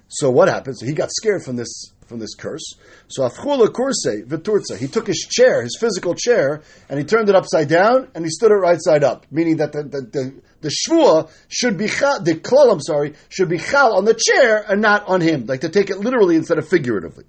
So 0.08 0.30
what 0.30 0.48
happened? 0.48 0.78
So 0.78 0.86
he 0.86 0.92
got 0.92 1.10
scared 1.10 1.42
from 1.44 1.56
this 1.56 1.92
from 2.12 2.20
this 2.20 2.34
curse. 2.34 2.74
So 3.08 3.22
afchula 3.22 3.68
kurse 3.72 4.26
v'turza. 4.26 4.76
He 4.76 4.86
took 4.86 5.06
his 5.06 5.26
chair, 5.30 5.62
his 5.62 5.78
physical 5.80 6.14
chair, 6.14 6.62
and 6.90 6.98
he 6.98 7.04
turned 7.04 7.30
it 7.30 7.34
upside 7.34 7.68
down, 7.68 8.08
and 8.14 8.22
he 8.24 8.30
stood 8.30 8.50
it 8.50 8.54
right 8.54 8.76
side 8.78 9.02
up, 9.02 9.26
meaning 9.30 9.56
that 9.56 9.72
the 9.72 9.82
the, 9.82 10.00
the, 10.02 10.34
the 10.60 10.68
shvua 10.68 11.30
should 11.48 11.78
be 11.78 11.88
chal, 11.88 12.22
the 12.22 12.34
klal, 12.34 12.70
I'm 12.70 12.80
sorry, 12.80 13.14
should 13.30 13.48
be 13.48 13.58
chal 13.58 13.96
on 13.96 14.04
the 14.04 14.14
chair 14.14 14.62
and 14.68 14.82
not 14.82 15.08
on 15.08 15.22
him, 15.22 15.46
like 15.46 15.62
to 15.62 15.70
take 15.70 15.88
it 15.88 15.98
literally 16.00 16.36
instead 16.36 16.58
of 16.58 16.68
figuratively. 16.68 17.24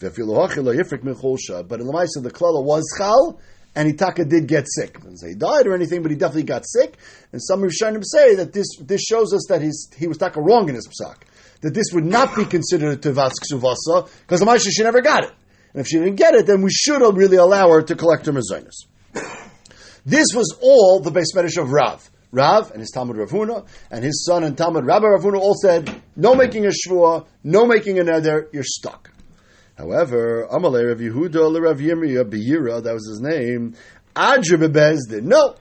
But 0.00 0.18
in 0.18 0.26
the 0.26 0.32
mice 1.92 2.14
the 2.20 2.30
klala 2.30 2.64
was 2.64 2.84
chal, 2.98 3.40
and 3.76 3.96
Itaka 3.96 4.28
did 4.28 4.48
get 4.48 4.66
sick. 4.66 4.98
He 5.24 5.34
died 5.34 5.66
or 5.66 5.74
anything, 5.74 6.02
but 6.02 6.10
he 6.10 6.16
definitely 6.16 6.44
got 6.44 6.64
sick. 6.66 6.96
And 7.32 7.40
some 7.42 7.60
Rishonim 7.62 8.02
say 8.02 8.34
that 8.34 8.52
this 8.52 8.66
this 8.80 9.02
shows 9.02 9.32
us 9.32 9.46
that 9.50 9.62
he's, 9.62 9.88
he 9.96 10.06
was 10.06 10.18
taka 10.18 10.40
wrong 10.40 10.68
in 10.68 10.74
his 10.74 10.88
psak. 10.88 11.22
That 11.62 11.74
this 11.74 11.86
would 11.92 12.04
not 12.04 12.36
be 12.36 12.44
considered 12.44 12.92
a 12.92 12.96
Tevas 12.96 13.32
Ksuvasa, 13.42 14.08
because 14.20 14.40
the 14.40 14.46
Maisha, 14.46 14.68
she 14.70 14.82
never 14.82 15.00
got 15.00 15.24
it. 15.24 15.32
And 15.72 15.80
if 15.80 15.88
she 15.88 15.98
didn't 15.98 16.16
get 16.16 16.34
it, 16.34 16.46
then 16.46 16.62
we 16.62 16.70
should 16.70 17.02
really 17.16 17.36
allow 17.36 17.68
her 17.70 17.82
to 17.82 17.94
collect 17.94 18.26
her 18.26 18.32
mezainis. 18.32 18.86
This 20.06 20.28
was 20.34 20.56
all 20.62 21.00
the 21.00 21.10
base 21.10 21.34
medish 21.34 21.60
of 21.60 21.72
Rav. 21.72 22.08
Rav 22.30 22.70
and 22.70 22.80
his 22.80 22.90
Talmud 22.92 23.16
Rav 23.16 23.30
Huna 23.30 23.66
and 23.90 24.04
his 24.04 24.24
son 24.24 24.44
and 24.44 24.56
Talmud 24.56 24.84
Rabbi 24.84 25.04
Ravuna 25.04 25.38
all 25.38 25.54
said, 25.60 26.02
no 26.14 26.34
making 26.36 26.64
a 26.64 26.70
shvua, 26.70 27.26
no 27.42 27.66
making 27.66 27.98
a 27.98 28.04
nether, 28.04 28.48
you're 28.52 28.62
stuck. 28.62 29.10
However, 29.76 30.46
Amalei 30.50 30.88
Rav 30.88 30.98
Yehuda 30.98 31.60
Rav 31.60 31.78
Yirmiyah 31.78 32.30
Beira, 32.30 32.82
that 32.82 32.94
was 32.94 33.08
his 33.08 33.20
name, 33.20 33.74
Adra 34.14 34.70
Bezdin. 34.72 35.24
No, 35.24 35.56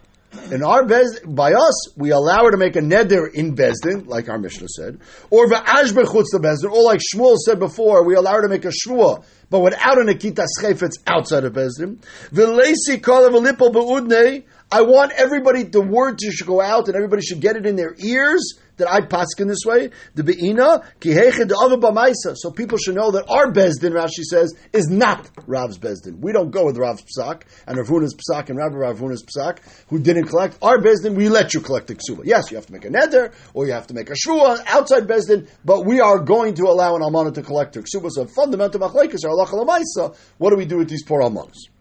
in 0.52 0.64
our 0.64 0.84
Bezdin, 0.84 1.36
by 1.36 1.54
us, 1.54 1.98
we 1.98 2.12
allow 2.12 2.46
her 2.46 2.52
to 2.52 2.58
make 2.58 2.76
a 2.76 2.82
neder 2.82 3.34
in 3.34 3.56
Bezdin, 3.56 4.08
like 4.08 4.30
our 4.30 4.38
Mishnah 4.38 4.68
said, 4.68 5.00
or 5.30 5.48
v'ash 5.48 5.92
bechutz 5.94 6.26
the 6.32 6.40
Bezdin, 6.40 6.72
or 6.72 6.84
like 6.84 7.00
Shmuel 7.14 7.38
said 7.38 7.60
before, 7.60 8.06
we 8.06 8.16
allow 8.16 8.34
her 8.34 8.42
to 8.44 8.50
make 8.50 8.66
a 8.66 8.72
shvua, 8.72 9.24
but 9.50 9.60
without 9.60 10.00
a 10.00 10.04
nikita 10.04 10.46
schefetz 10.60 10.94
outside 11.08 11.44
of 11.44 11.54
Bezdin. 11.54 11.98
V'leisi 12.32 13.02
kol 13.02 13.30
v'lipol 13.30 13.72
be'udnei, 13.74 14.44
I 14.72 14.82
want 14.82 15.12
everybody, 15.14 15.64
the 15.64 15.82
word 15.82 16.20
should 16.22 16.48
go 16.48 16.60
out 16.60 16.88
and 16.88 16.96
everybody 16.96 17.22
should 17.22 17.40
get 17.40 17.56
it 17.56 17.66
in 17.66 17.76
their 17.76 17.96
ears 17.98 18.60
that 18.78 18.90
I 18.90 19.02
paskin 19.02 19.48
this 19.48 19.66
way. 19.66 19.90
The 20.16 20.24
beina 20.24 20.84
kiheched 21.00 21.48
the 21.48 21.58
other 21.58 21.78
b'maisa. 21.78 22.36
So 22.36 22.52
people 22.52 22.78
should 22.78 22.96
know 22.96 23.12
that 23.12 23.26
our 23.30 23.52
bezdin, 23.52 23.92
Rashi 23.92 24.24
says, 24.24 24.54
is 24.74 24.88
not 24.90 25.30
Rav's 25.48 25.78
bezdin. 25.78 26.20
We 26.20 26.32
don't 26.32 26.52
go 26.52 26.66
with 26.66 26.78
Rav's 26.78 27.04
psak 27.04 27.44
and 27.68 27.78
Rav 27.78 27.88
Huna's 27.88 28.16
psak 28.16 28.50
and 28.50 28.58
Rabbi 28.58 28.76
Ravuna's 28.76 29.24
psak 29.24 29.60
who 29.88 30.00
didn't 30.00 30.26
collect 30.26 30.58
our 30.62 30.78
bezdin. 30.78 31.16
We 31.16 31.30
let 31.30 31.54
you 31.54 31.62
collect 31.62 31.88
the 31.88 31.96
ksuba. 31.96 32.22
Yes, 32.26 32.52
you 32.52 32.58
have 32.58 32.66
to 32.68 32.74
make 32.74 32.86
a 32.86 32.90
neder 32.90 33.34
or 33.54 33.66
you 33.66 33.74
have 33.74 33.88
to 33.88 33.94
make 33.94 34.10
a 34.10 34.16
shua 34.16 34.64
outside 34.68 35.08
bezdin, 35.08 35.48
but 35.64 35.86
we 35.86 36.00
are 36.00 36.20
going 36.20 36.56
to 36.56 36.64
allow 36.64 36.96
an 36.96 37.02
almana 37.02 37.34
to 37.34 37.42
collect 37.42 37.76
her 37.76 37.82
ksuba. 37.82 38.10
So 38.12 38.26
fundamental 38.26 38.80
machlekes 38.80 39.24
are 39.26 39.30
Allah 39.30 40.16
What 40.38 40.50
do 40.50 40.56
we 40.56 40.66
do 40.66 40.78
with 40.78 40.90
these 40.90 41.04
poor 41.04 41.22
almanas? 41.22 41.75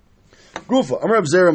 Gufa, 0.68 1.02
Amar 1.02 1.20
Abzera 1.20 1.52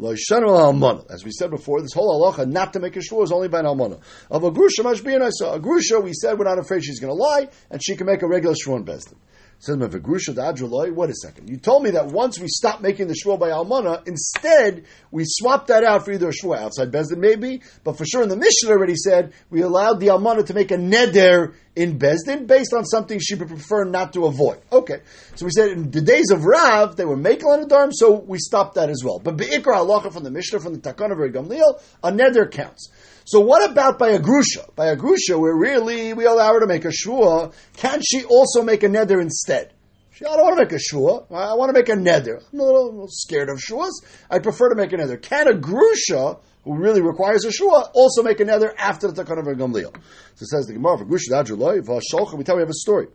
Almana. 0.00 1.10
As 1.10 1.24
we 1.24 1.30
said 1.32 1.50
before, 1.50 1.82
this 1.82 1.92
whole 1.92 2.32
halacha 2.32 2.48
not 2.48 2.72
to 2.72 2.80
make 2.80 2.96
a 2.96 3.00
shvua 3.00 3.24
is 3.24 3.32
only 3.32 3.48
by 3.48 3.60
an 3.60 3.66
almana. 3.66 4.00
Of 4.30 4.44
a 4.44 4.50
grusha 4.50 4.82
mashbiyan, 4.82 5.22
I 5.22 5.30
saw 5.30 5.54
a 5.54 5.60
grusha. 5.60 6.02
We 6.02 6.12
said 6.14 6.38
we're 6.38 6.44
not 6.44 6.58
afraid 6.58 6.84
she's 6.84 7.00
going 7.00 7.14
to 7.14 7.20
lie, 7.20 7.48
and 7.70 7.82
she 7.84 7.96
can 7.96 8.06
make 8.06 8.22
a 8.22 8.28
regular 8.28 8.54
shvua 8.54 8.78
in 8.78 8.84
Besdin. 8.84 9.16
Says 9.62 9.76
Wait 9.78 11.10
a 11.10 11.14
second. 11.14 11.48
You 11.48 11.56
told 11.56 11.84
me 11.84 11.90
that 11.90 12.06
once 12.08 12.40
we 12.40 12.48
stopped 12.48 12.82
making 12.82 13.06
the 13.06 13.14
shvua 13.14 13.38
by 13.38 13.50
almana, 13.50 14.04
instead 14.08 14.86
we 15.12 15.22
swapped 15.24 15.68
that 15.68 15.84
out 15.84 16.04
for 16.04 16.10
either 16.10 16.30
a 16.30 16.32
shvua 16.32 16.58
outside 16.58 16.90
Bezdin, 16.90 17.18
maybe, 17.18 17.62
but 17.84 17.96
for 17.96 18.04
sure 18.04 18.24
in 18.24 18.28
the 18.28 18.36
Mishnah 18.36 18.70
already 18.70 18.96
said 18.96 19.32
we 19.50 19.62
allowed 19.62 20.00
the 20.00 20.08
almana 20.08 20.44
to 20.46 20.52
make 20.52 20.72
a 20.72 20.76
neder 20.76 21.54
in 21.76 21.96
Bezdin 21.96 22.48
based 22.48 22.74
on 22.74 22.84
something 22.84 23.20
she 23.20 23.36
would 23.36 23.46
prefer 23.46 23.84
not 23.84 24.14
to 24.14 24.24
avoid. 24.26 24.58
Okay, 24.72 24.98
so 25.36 25.44
we 25.44 25.52
said 25.52 25.68
in 25.68 25.92
the 25.92 26.00
days 26.00 26.32
of 26.32 26.44
Rav 26.44 26.96
they 26.96 27.04
were 27.04 27.16
making 27.16 27.48
a 27.48 27.64
darm, 27.64 27.90
so 27.92 28.18
we 28.18 28.38
stopped 28.38 28.74
that 28.74 28.90
as 28.90 29.04
well. 29.04 29.20
But 29.20 29.36
beikra 29.36 29.76
halacha 29.76 30.12
from 30.12 30.24
the 30.24 30.32
Mishnah 30.32 30.58
from 30.58 30.74
the 30.74 30.80
Takana 30.80 31.12
of 31.12 31.32
Gamliel, 31.32 31.80
a 32.02 32.10
neder 32.10 32.50
counts. 32.50 32.90
So 33.24 33.40
what 33.40 33.68
about 33.70 33.98
by 33.98 34.10
a 34.10 34.18
grusha? 34.18 34.74
By 34.74 34.86
a 34.86 34.96
grusha, 34.96 35.38
where 35.38 35.54
really 35.54 36.12
we 36.12 36.24
allow 36.24 36.52
her 36.54 36.60
to 36.60 36.66
make 36.66 36.84
a 36.84 36.92
shua, 36.92 37.50
can 37.76 38.00
she 38.02 38.24
also 38.24 38.62
make 38.62 38.82
a 38.82 38.88
neder 38.88 39.20
instead? 39.20 39.72
She, 40.12 40.24
I 40.26 40.36
don't 40.36 40.44
want 40.44 40.58
to 40.58 40.64
make 40.64 40.72
a 40.72 40.78
shua. 40.78 41.24
I 41.30 41.54
want 41.54 41.70
to 41.70 41.72
make 41.72 41.88
a 41.88 41.92
neder. 41.92 42.42
I'm 42.52 42.60
a 42.60 42.62
little, 42.64 43.04
a 43.04 43.08
scared 43.08 43.48
of 43.48 43.58
shuas. 43.58 43.92
I 44.30 44.38
prefer 44.38 44.68
to 44.70 44.74
make 44.74 44.92
a 44.92 44.96
neder. 44.96 45.20
Can 45.20 45.48
a 45.48 45.54
grusha, 45.54 46.38
who 46.64 46.76
really 46.76 47.00
requires 47.00 47.44
a 47.44 47.52
shua, 47.52 47.90
also 47.94 48.22
make 48.22 48.40
a 48.40 48.44
neder 48.44 48.74
after 48.76 49.10
the 49.10 49.24
takana 49.24 49.38
of 49.40 49.56
Gamliel? 49.56 49.94
So 50.34 50.42
it 50.42 50.48
says 50.48 50.66
the 50.66 50.74
Gemara 50.74 50.98
for 50.98 51.04
grusha 51.04 52.36
We 52.36 52.44
tell 52.44 52.56
we 52.56 52.62
have 52.62 52.70
a 52.70 52.74
story 52.74 53.08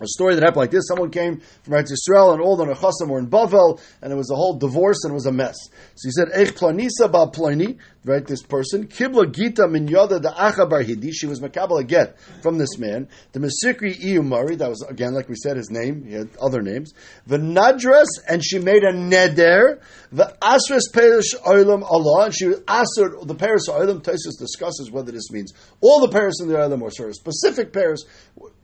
a 0.00 0.06
story 0.06 0.34
that 0.34 0.42
happened 0.42 0.58
like 0.62 0.70
this. 0.70 0.86
Someone 0.88 1.10
came 1.10 1.40
from 1.62 1.74
Eretz 1.74 1.90
Yisrael, 1.92 2.32
and 2.32 2.40
all 2.40 2.56
the 2.56 2.64
Nechasim 2.64 3.08
were 3.08 3.18
in 3.18 3.28
Bavel, 3.28 3.80
and 4.00 4.12
it 4.12 4.16
was 4.16 4.30
a 4.30 4.34
whole 4.34 4.56
divorce, 4.56 5.04
and 5.04 5.12
it 5.12 5.14
was 5.14 5.26
a 5.26 5.32
mess. 5.32 5.56
So 5.94 6.08
he 6.08 6.10
said, 6.10 6.28
Eich 6.28 6.52
planisa 6.58 7.10
ba 7.10 7.26
plani. 7.26 7.78
right, 8.04 8.26
this 8.26 8.42
person, 8.42 8.86
Kibla 8.88 9.30
Gita 9.30 9.68
min 9.68 9.86
Yoda 9.86 10.20
the 10.20 10.30
Acha 10.30 10.68
Bar 10.68 10.82
Hidi, 10.82 11.10
she 11.12 11.26
was 11.26 11.40
Makabal 11.40 11.86
get 11.86 12.18
from 12.42 12.58
this 12.58 12.78
man. 12.78 13.08
The 13.32 13.40
Masikri 13.40 13.98
Iumari, 14.00 14.58
that 14.58 14.68
was 14.68 14.82
again, 14.88 15.14
like 15.14 15.28
we 15.28 15.36
said, 15.36 15.56
his 15.56 15.70
name, 15.70 16.04
he 16.06 16.14
had 16.14 16.30
other 16.40 16.62
names. 16.62 16.92
The 17.26 17.38
Nadras, 17.38 18.08
and 18.28 18.42
she 18.44 18.58
made 18.58 18.84
a 18.84 18.92
Neder. 18.92 19.80
The 20.10 20.34
Asras 20.42 20.92
Perish 20.92 21.34
Oilam 21.46 21.82
Allah, 21.82 22.26
and 22.26 22.34
she 22.34 22.48
was 22.48 22.58
the 22.58 23.36
Paris 23.38 23.68
Oilam, 23.68 24.02
Taisus 24.02 24.38
discusses 24.38 24.90
whether 24.90 25.12
this 25.12 25.30
means 25.30 25.52
all 25.80 26.00
the 26.00 26.12
Paris 26.12 26.40
in 26.40 26.48
the 26.48 26.54
Oilam 26.54 26.82
or 26.82 26.90
sort 26.90 27.10
of 27.10 27.16
specific 27.16 27.72
Paris. 27.72 28.04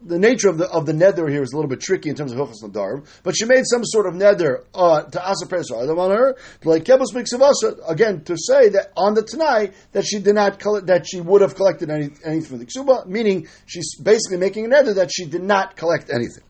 The 0.01 0.19
nature 0.19 0.49
of 0.49 0.59
the 0.59 0.71
of 0.71 0.87
the 0.87 0.93
Neder 0.93 1.29
here 1.29 1.43
is 1.43 1.53
a 1.53 1.57
little 1.57 1.69
bit 1.69 1.81
tricky 1.81 2.09
in 2.09 2.15
terms 2.15 2.31
of 2.31 2.39
Hilchas 2.39 2.63
Nadarim, 2.63 3.05
but 3.25 3.37
she 3.37 3.47
made 3.47 3.65
some 3.67 3.85
sort 3.85 4.07
of 4.07 4.15
Neder 4.15 4.65
uh, 4.73 5.03
to 5.03 5.19
Asr 5.19 5.51
Paris 5.51 5.73
Oilam 5.73 5.99
on 5.99 6.11
her, 6.13 6.37
like 6.63 6.85
Kebus 6.85 7.13
Miksavasa, 7.13 7.81
again, 7.91 8.23
to 8.25 8.37
say 8.39 8.69
that 8.69 8.93
on 8.97 9.15
the 9.15 9.23
Tanai, 9.23 9.73
that 9.93 10.05
she 10.07 10.21
did 10.21 10.37
not, 10.37 10.61
collect, 10.61 10.87
that 10.87 11.05
she 11.09 11.21
would 11.21 11.41
have 11.41 11.57
collected 11.57 11.91
any, 11.91 12.11
anything 12.25 12.43
from 12.43 12.59
the 12.59 12.67
Ksuba, 12.67 13.07
meaning 13.07 13.49
she's 13.67 13.97
basically 14.01 14.37
making 14.37 14.67
an 14.67 14.71
Neder 14.71 14.95
that 14.95 15.11
she 15.13 15.27
did 15.27 15.43
not 15.43 15.75
collect 15.75 16.11
anything. 16.11 16.45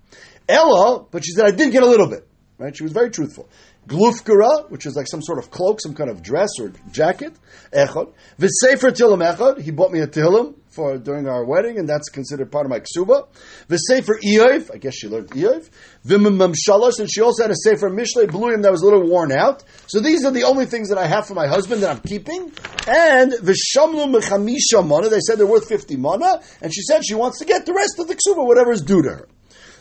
Ella, 0.46 1.06
but 1.10 1.24
she 1.24 1.32
said, 1.32 1.46
I 1.46 1.50
did 1.50 1.72
get 1.72 1.82
a 1.82 1.86
little 1.86 2.08
bit. 2.08 2.26
Right? 2.58 2.76
She 2.76 2.82
was 2.82 2.92
very 2.92 3.10
truthful. 3.10 3.48
Glufkara, 3.86 4.68
which 4.70 4.84
is 4.84 4.94
like 4.94 5.06
some 5.08 5.22
sort 5.22 5.38
of 5.38 5.50
cloak, 5.50 5.80
some 5.80 5.94
kind 5.94 6.10
of 6.10 6.22
dress 6.22 6.50
or 6.60 6.72
jacket. 6.90 7.34
Echad. 7.72 8.12
V'sefer 8.38 8.90
tilim 8.90 9.24
echad. 9.24 9.60
He 9.60 9.70
bought 9.70 9.92
me 9.92 10.00
a 10.00 10.06
tilim 10.06 10.54
for 10.70 10.98
during 10.98 11.28
our 11.28 11.44
wedding, 11.44 11.78
and 11.78 11.88
that's 11.88 12.08
considered 12.08 12.52
part 12.52 12.66
of 12.66 12.70
my 12.70 12.80
ksuba. 12.80 13.26
V'sefer 13.68 14.18
iyov. 14.24 14.74
I 14.74 14.78
guess 14.78 14.94
she 14.94 15.08
learned 15.08 15.30
iyov. 15.30 15.68
V'mimamshalos, 16.06 17.00
and 17.00 17.10
she 17.10 17.20
also 17.20 17.42
had 17.42 17.50
a 17.50 17.56
sefer 17.56 17.90
mishle 17.90 18.26
bluyim 18.26 18.62
that 18.62 18.70
was 18.70 18.82
a 18.82 18.84
little 18.84 19.08
worn 19.08 19.32
out. 19.32 19.64
So 19.86 20.00
these 20.00 20.24
are 20.24 20.30
the 20.30 20.44
only 20.44 20.66
things 20.66 20.88
that 20.88 20.98
I 20.98 21.06
have 21.06 21.26
for 21.26 21.34
my 21.34 21.46
husband 21.46 21.82
that 21.82 21.90
I'm 21.90 22.02
keeping. 22.02 22.52
And 22.86 23.32
v'shamlu 23.32 24.20
mechamisha 24.20 24.86
mana. 24.86 25.08
They 25.08 25.20
said 25.20 25.38
they're 25.38 25.46
worth 25.46 25.68
50 25.68 25.96
mana, 25.96 26.40
and 26.60 26.74
she 26.74 26.82
said 26.82 27.02
she 27.06 27.14
wants 27.14 27.38
to 27.38 27.44
get 27.44 27.66
the 27.66 27.74
rest 27.74 27.98
of 27.98 28.08
the 28.08 28.14
ksuba, 28.14 28.46
whatever 28.46 28.72
is 28.72 28.82
due 28.82 29.02
to 29.02 29.10
her. 29.10 29.28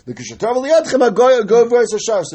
So 0.08 0.14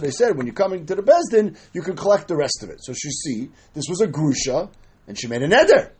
they 0.02 0.10
said, 0.10 0.36
when 0.36 0.46
you're 0.46 0.54
coming 0.54 0.84
to 0.84 0.94
the 0.94 1.02
Bezdin, 1.02 1.56
you 1.72 1.80
can 1.80 1.96
collect 1.96 2.28
the 2.28 2.36
rest 2.36 2.62
of 2.62 2.68
it. 2.68 2.84
So 2.84 2.92
she 2.92 3.08
see, 3.08 3.48
this 3.72 3.86
was 3.88 4.02
a 4.02 4.06
grusha, 4.06 4.68
and 5.08 5.18
she 5.18 5.26
made 5.26 5.40
a 5.40 5.48
neder. 5.48 5.92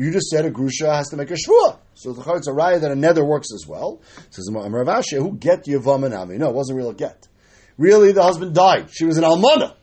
You 0.00 0.10
just 0.10 0.30
said 0.30 0.46
a 0.46 0.50
grusha 0.50 0.90
has 0.94 1.10
to 1.10 1.16
make 1.18 1.30
a 1.30 1.34
shvua. 1.34 1.76
So 1.92 2.14
the 2.14 2.22
it's 2.32 2.48
a 2.48 2.52
raya 2.52 2.80
that 2.80 2.90
a 2.90 2.94
nether 2.94 3.22
works 3.22 3.48
as 3.52 3.66
well. 3.68 4.00
Says 4.30 4.48
Rav 4.50 4.86
Ashi, 4.86 5.18
who 5.18 5.36
get 5.36 5.66
Yavam 5.66 6.06
and 6.06 6.14
Ami? 6.14 6.38
No, 6.38 6.48
it 6.48 6.54
wasn't 6.54 6.78
real 6.78 6.94
get. 6.94 7.28
Really, 7.76 8.12
the 8.12 8.22
husband 8.22 8.54
died. 8.54 8.88
She 8.90 9.04
was 9.04 9.18
an 9.18 9.24
almana. 9.24 9.74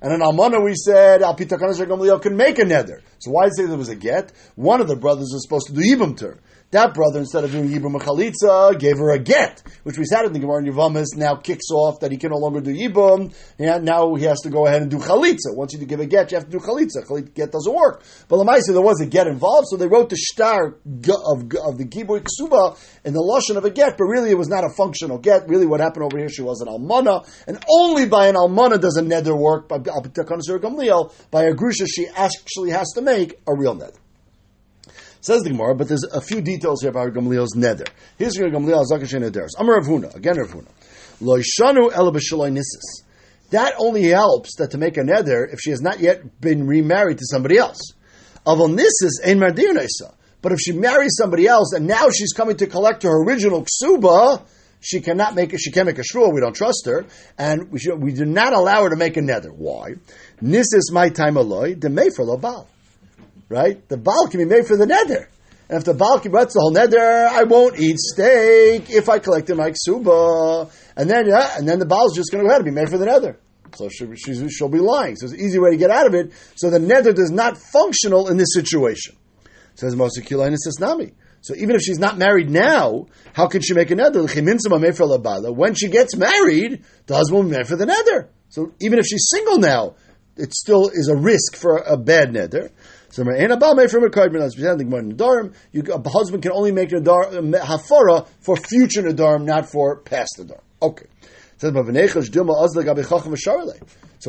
And 0.00 0.14
in 0.14 0.20
Almana, 0.20 0.64
we 0.64 0.74
said 0.74 1.22
Al 1.22 1.36
Pitakanas 1.36 1.84
Gamliel 1.84 2.22
can 2.22 2.34
make 2.34 2.58
a 2.58 2.62
neder. 2.62 3.02
So 3.18 3.30
why 3.30 3.48
say 3.48 3.66
there 3.66 3.76
was 3.76 3.88
a 3.88 3.96
get? 3.96 4.32
One 4.54 4.80
of 4.80 4.88
the 4.88 4.96
brothers 4.96 5.30
was 5.32 5.42
supposed 5.42 5.66
to 5.68 5.72
do 5.72 5.80
Yibam 5.80 6.16
to 6.18 6.26
her. 6.28 6.40
That 6.70 6.92
brother, 6.92 7.20
instead 7.20 7.44
of 7.44 7.50
doing 7.50 7.70
Yibum 7.70 7.98
Chalitza, 7.98 8.78
gave 8.78 8.98
her 8.98 9.10
a 9.12 9.18
get, 9.18 9.62
which 9.84 9.96
we 9.96 10.04
said 10.04 10.26
in 10.26 10.34
the 10.34 10.38
Gemara 10.38 10.58
in 10.58 10.70
Yavamas, 10.70 11.16
now 11.16 11.34
kicks 11.34 11.70
off 11.72 12.00
that 12.00 12.12
he 12.12 12.18
can 12.18 12.30
no 12.30 12.36
longer 12.36 12.60
do 12.60 12.74
Yibum, 12.74 13.34
and 13.58 13.84
now 13.86 14.14
he 14.16 14.24
has 14.24 14.40
to 14.40 14.50
go 14.50 14.66
ahead 14.66 14.82
and 14.82 14.90
do 14.90 14.98
Chalitza. 14.98 15.54
Once 15.56 15.72
you 15.72 15.78
give 15.86 16.00
a 16.00 16.04
get, 16.04 16.30
you 16.30 16.36
have 16.36 16.44
to 16.44 16.50
do 16.50 16.58
Chalitza. 16.58 17.06
Chalitza 17.06 17.32
get 17.32 17.52
doesn't 17.52 17.74
work. 17.74 18.04
But 18.28 18.36
Lamaisa, 18.36 18.74
there 18.74 18.82
was 18.82 19.00
a 19.00 19.06
get 19.06 19.26
involved, 19.26 19.68
so 19.70 19.78
they 19.78 19.88
wrote 19.88 20.10
the 20.10 20.18
shtar 20.18 20.66
of, 20.66 20.74
of 20.84 21.78
the 21.78 21.86
Gibur 21.88 22.20
Ksuba 22.20 22.76
in 23.02 23.14
the 23.14 23.20
Lashon 23.20 23.56
of 23.56 23.64
a 23.64 23.70
get, 23.70 23.96
but 23.96 24.04
really 24.04 24.30
it 24.30 24.36
was 24.36 24.48
not 24.48 24.62
a 24.62 24.68
functional 24.76 25.16
get. 25.16 25.48
Really 25.48 25.64
what 25.64 25.80
happened 25.80 26.04
over 26.04 26.18
here, 26.18 26.28
she 26.28 26.42
was 26.42 26.60
an 26.60 26.68
Almana, 26.68 27.26
and 27.46 27.64
only 27.70 28.04
by 28.04 28.26
an 28.26 28.34
Almana 28.34 28.78
does 28.78 28.98
a 28.98 29.02
Neder 29.02 29.34
work, 29.34 29.68
by, 29.68 29.78
by 29.78 31.44
a 31.44 31.54
Grusha, 31.54 31.86
she 31.88 32.06
actually 32.08 32.72
has 32.72 32.88
to 32.94 33.00
make 33.08 33.40
a 33.46 33.54
real 33.54 33.74
Neder. 33.74 33.96
Says 35.20 35.42
the 35.42 35.50
Gemara, 35.50 35.74
but 35.74 35.88
there's 35.88 36.04
a 36.04 36.20
few 36.20 36.40
details 36.40 36.80
here 36.80 36.90
about 36.90 37.12
Gamliel's 37.12 37.56
nether. 37.56 37.84
Here's 38.18 38.36
Gamliel 38.36 38.84
Zakashin 38.90 39.28
Neder's. 39.28 39.54
Amar 39.58 39.76
Rav 39.76 39.86
Huna, 39.86 40.14
again 40.14 40.36
Rav 40.36 40.50
Huna. 40.50 40.68
Loishanu 41.20 41.92
el. 41.92 42.12
That 43.50 43.74
only 43.78 44.04
helps 44.04 44.56
that 44.56 44.70
to 44.72 44.78
make 44.78 44.96
a 44.96 45.02
nether 45.02 45.44
if 45.44 45.58
she 45.60 45.70
has 45.70 45.80
not 45.80 46.00
yet 46.00 46.40
been 46.40 46.66
remarried 46.66 47.18
to 47.18 47.26
somebody 47.26 47.58
else. 47.58 47.80
Avon 48.46 48.76
nisis 48.76 49.18
ein. 49.24 49.40
But 50.40 50.52
if 50.52 50.60
she 50.60 50.72
marries 50.72 51.16
somebody 51.16 51.48
else 51.48 51.72
and 51.72 51.86
now 51.86 52.10
she's 52.10 52.32
coming 52.32 52.56
to 52.58 52.66
collect 52.66 53.02
her 53.02 53.24
original 53.24 53.64
ksuba, 53.64 54.42
she 54.80 55.00
cannot 55.00 55.34
make. 55.34 55.52
She 55.58 55.72
can't 55.72 55.86
make 55.86 55.98
a 55.98 56.04
shul. 56.04 56.32
We 56.32 56.40
don't 56.40 56.54
trust 56.54 56.86
her, 56.86 57.06
and 57.36 57.72
we, 57.72 57.80
should, 57.80 58.00
we 58.00 58.12
do 58.12 58.24
not 58.24 58.52
allow 58.52 58.84
her 58.84 58.90
to 58.90 58.96
make 58.96 59.16
a 59.16 59.22
nether. 59.22 59.50
Why? 59.50 59.94
Nisis 60.40 60.92
my 60.92 61.08
time 61.08 61.34
aloy 61.34 61.80
the 61.80 62.12
for 62.14 62.24
lobal 62.24 62.68
right? 63.48 63.86
The 63.88 63.96
Baal 63.96 64.28
can 64.28 64.38
be 64.38 64.44
made 64.44 64.66
for 64.66 64.76
the 64.76 64.86
neder. 64.86 65.26
And 65.68 65.78
if 65.78 65.84
the 65.84 65.94
Baal 65.94 66.20
writes 66.26 66.54
the 66.54 66.60
whole 66.60 66.72
neder, 66.72 67.28
I 67.28 67.44
won't 67.44 67.78
eat 67.78 67.98
steak 67.98 68.90
if 68.90 69.08
I 69.08 69.18
collect 69.18 69.50
it 69.50 69.56
like 69.56 69.74
suba. 69.76 70.70
And 70.96 71.10
then, 71.10 71.26
yeah, 71.28 71.56
and 71.56 71.68
then 71.68 71.78
the 71.78 71.86
Baal's 71.86 72.16
just 72.16 72.30
going 72.32 72.42
to 72.42 72.48
go 72.48 72.50
ahead 72.50 72.64
and 72.64 72.74
be 72.74 72.80
made 72.80 72.88
for 72.88 72.98
the 72.98 73.06
neder. 73.06 73.36
So 73.74 73.88
she, 73.88 74.06
she, 74.16 74.48
she'll 74.48 74.68
be 74.68 74.78
lying. 74.78 75.16
So 75.16 75.26
it's 75.26 75.34
an 75.34 75.40
easy 75.40 75.58
way 75.58 75.70
to 75.70 75.76
get 75.76 75.90
out 75.90 76.06
of 76.06 76.14
it. 76.14 76.32
So 76.56 76.70
the 76.70 76.78
neder 76.78 77.18
is 77.18 77.30
not 77.30 77.58
functional 77.58 78.28
in 78.28 78.38
this 78.38 78.54
situation. 78.54 79.16
Says 79.74 79.94
Moshe 79.94 80.56
says 80.58 80.80
Nami. 80.80 81.12
So 81.40 81.54
even 81.54 81.76
if 81.76 81.82
she's 81.82 81.98
not 81.98 82.18
married 82.18 82.50
now, 82.50 83.06
how 83.32 83.46
can 83.46 83.62
she 83.62 83.74
make 83.74 83.90
a 83.90 83.94
neder? 83.94 85.54
When 85.54 85.74
she 85.74 85.88
gets 85.88 86.16
married, 86.16 86.84
the 87.06 87.14
husband 87.14 87.44
will 87.44 87.50
be 87.50 87.56
made 87.56 87.68
for 87.68 87.76
the 87.76 87.86
nether. 87.86 88.30
So 88.48 88.72
even 88.80 88.98
if 88.98 89.06
she's 89.06 89.28
single 89.30 89.58
now, 89.58 89.94
it 90.36 90.52
still 90.54 90.88
is 90.88 91.08
a 91.08 91.16
risk 91.16 91.56
for 91.56 91.78
a 91.78 91.96
bad 91.96 92.30
neder. 92.30 92.70
So 93.10 93.22
a 93.22 93.56
bal 93.56 93.88
from 93.88 94.04
a 94.04 94.10
carbon 94.10 94.42
as 94.42 94.54
presenting 94.54 94.90
more 94.90 95.00
nadarim. 95.00 95.54
A 95.74 96.08
husband 96.10 96.42
can 96.42 96.52
only 96.52 96.72
make 96.72 96.90
nadar 96.90 97.30
hafara 97.30 98.28
for 98.40 98.56
future 98.56 99.02
nadarim, 99.02 99.44
not 99.44 99.70
for 99.70 100.00
past 100.00 100.38
nadarim. 100.38 100.60
Okay. 100.82 101.06
So 101.60 101.70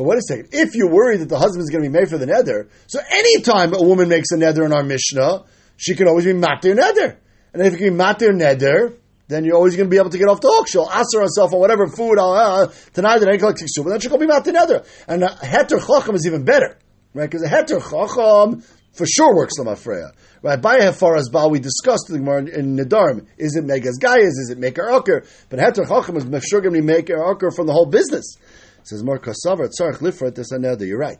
wait 0.02 0.18
a 0.18 0.22
second. 0.22 0.48
If 0.52 0.74
you're 0.74 0.90
worried 0.90 1.20
that 1.20 1.28
the 1.28 1.38
husband 1.38 1.62
is 1.62 1.70
going 1.70 1.84
to 1.84 1.90
be 1.90 1.92
made 1.92 2.08
for 2.08 2.18
the 2.18 2.26
nether, 2.26 2.68
so 2.88 2.98
anytime 3.08 3.72
a 3.74 3.80
woman 3.82 4.08
makes 4.08 4.32
a 4.32 4.36
nether 4.36 4.64
in 4.64 4.72
our 4.72 4.82
Mishnah, 4.82 5.44
she 5.76 5.94
can 5.94 6.08
always 6.08 6.24
be 6.24 6.32
matir 6.32 6.74
nether. 6.74 7.18
And 7.52 7.62
if 7.62 7.74
you 7.74 7.78
can 7.78 7.96
be 7.96 8.02
matir 8.02 8.34
nether, 8.34 8.94
then 9.28 9.44
you're 9.44 9.54
always 9.54 9.76
going 9.76 9.88
to 9.88 9.90
be 9.90 9.98
able 9.98 10.10
to 10.10 10.18
get 10.18 10.26
off 10.26 10.40
the 10.40 10.48
hook. 10.50 10.66
She'll 10.66 10.90
answer 10.90 11.20
herself 11.20 11.52
on 11.52 11.60
whatever 11.60 11.86
food 11.86 12.18
uh, 12.18 12.32
uh 12.32 12.72
tonight 12.94 13.18
that 13.18 13.28
I 13.28 13.36
collect 13.36 13.60
and 13.60 13.92
then 13.92 14.00
she'll 14.00 14.18
be 14.18 14.26
matir 14.26 14.52
nether. 14.52 14.84
And 15.06 15.22
a 15.22 15.28
heter 15.28 15.78
chacham 15.86 16.16
is 16.16 16.26
even 16.26 16.44
better 16.44 16.78
right? 17.14 17.30
Because 17.30 17.42
a 17.42 17.48
heter 17.48 17.80
chacham 17.80 18.62
for 18.92 19.06
sure 19.06 19.34
works 19.34 19.54
lamafreya. 19.58 20.12
Right, 20.42 20.60
by 20.60 20.80
Hefaras 20.80 21.30
Baal, 21.30 21.50
we 21.50 21.60
discussed 21.60 22.06
the 22.08 22.18
Gemara 22.18 22.46
in 22.46 22.76
Nedarim. 22.76 23.26
Is 23.36 23.56
it 23.56 23.64
Megas 23.64 23.98
Gaias? 23.98 24.38
Is 24.38 24.50
it 24.50 24.58
Maker 24.58 24.84
Aker? 24.84 25.26
But 25.50 25.58
Heter 25.58 25.86
Chacham 25.86 26.16
is 26.16 26.24
Mefshur 26.24 26.62
going 26.62 26.74
to 26.74 26.80
be 26.80 26.80
Maker 26.80 27.16
Aker 27.16 27.54
from 27.54 27.66
the 27.66 27.74
whole 27.74 27.86
business. 27.86 28.36
It 28.78 28.88
says 28.88 29.04
more 29.04 29.18
Kasavar 29.18 29.68
Tzarech 29.68 29.98
Lifrat 29.98 30.34
This 30.34 30.50
Neder. 30.52 30.86
You're 30.86 30.98
right. 30.98 31.18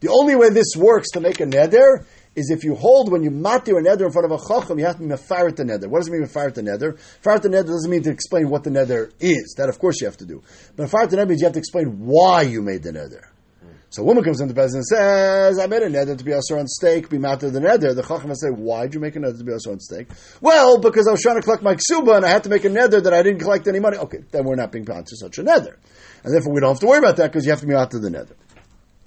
The 0.00 0.08
only 0.08 0.34
way 0.34 0.50
this 0.50 0.74
works 0.76 1.10
to 1.12 1.20
make 1.20 1.40
a 1.40 1.44
neder 1.44 2.04
is 2.34 2.50
if 2.50 2.64
you 2.64 2.74
hold 2.74 3.12
when 3.12 3.22
you 3.22 3.30
matir 3.30 3.78
a 3.78 3.82
neder 3.82 4.06
in 4.06 4.12
front 4.12 4.30
of 4.30 4.32
a 4.32 4.38
chacham, 4.38 4.78
you 4.78 4.86
have 4.86 4.96
to 4.96 5.02
be 5.02 5.08
mefaret 5.08 5.56
the 5.56 5.64
neder. 5.64 5.86
What 5.86 6.00
does 6.00 6.08
it 6.08 6.12
mean 6.12 6.22
mefaret 6.22 6.54
the 6.54 6.62
neder? 6.62 6.98
Mefaret 7.22 7.42
the 7.42 7.48
neder 7.48 7.66
doesn't 7.66 7.90
mean 7.90 8.02
to 8.02 8.10
explain 8.10 8.48
what 8.48 8.64
the 8.64 8.70
neder 8.70 9.12
is. 9.20 9.54
That 9.56 9.68
of 9.68 9.78
course 9.78 10.00
you 10.00 10.06
have 10.06 10.16
to 10.18 10.26
do. 10.26 10.42
But 10.74 10.88
mefaret 10.88 11.10
the 11.10 11.18
neder 11.18 11.28
means 11.28 11.40
you 11.40 11.46
have 11.46 11.52
to 11.54 11.58
explain 11.58 12.00
why 12.00 12.42
you 12.42 12.60
made 12.62 12.82
the 12.82 12.92
neder. 12.92 13.33
So 13.94 14.02
a 14.02 14.06
woman 14.06 14.24
comes 14.24 14.40
into 14.40 14.54
Bezin 14.54 14.74
and 14.74 14.84
says, 14.84 15.56
I 15.56 15.68
made 15.68 15.82
a 15.82 15.88
neder 15.88 16.18
to 16.18 16.24
be 16.24 16.32
also 16.32 16.58
on 16.58 16.66
steak, 16.66 17.08
be 17.08 17.16
matter 17.16 17.48
the 17.48 17.60
neder. 17.60 17.94
The 17.94 18.02
Chacham 18.02 18.34
say, 18.34 18.48
why 18.48 18.86
did 18.86 18.94
you 18.94 19.00
make 19.00 19.14
a 19.14 19.20
neder 19.20 19.38
to 19.38 19.44
be 19.44 19.52
also 19.52 19.70
on 19.70 19.78
steak? 19.78 20.08
Well, 20.40 20.80
because 20.80 21.06
I 21.06 21.12
was 21.12 21.22
trying 21.22 21.36
to 21.36 21.42
collect 21.42 21.62
my 21.62 21.76
ksuba 21.76 22.16
and 22.16 22.26
I 22.26 22.28
had 22.28 22.42
to 22.42 22.50
make 22.50 22.64
a 22.64 22.68
neder 22.68 23.00
that 23.04 23.14
I 23.14 23.22
didn't 23.22 23.38
collect 23.38 23.68
any 23.68 23.78
money. 23.78 23.96
Okay, 23.98 24.24
then 24.32 24.42
we're 24.46 24.56
not 24.56 24.72
being 24.72 24.84
bound 24.84 25.06
to 25.06 25.16
such 25.16 25.38
a 25.38 25.44
neder. 25.44 25.76
And 26.24 26.34
therefore 26.34 26.52
we 26.52 26.60
don't 26.60 26.70
have 26.70 26.80
to 26.80 26.88
worry 26.88 26.98
about 26.98 27.18
that 27.18 27.30
because 27.30 27.44
you 27.44 27.52
have 27.52 27.60
to 27.60 27.68
be 27.68 27.74
out 27.74 27.92
to 27.92 28.00
the 28.00 28.08
neder. 28.08 28.34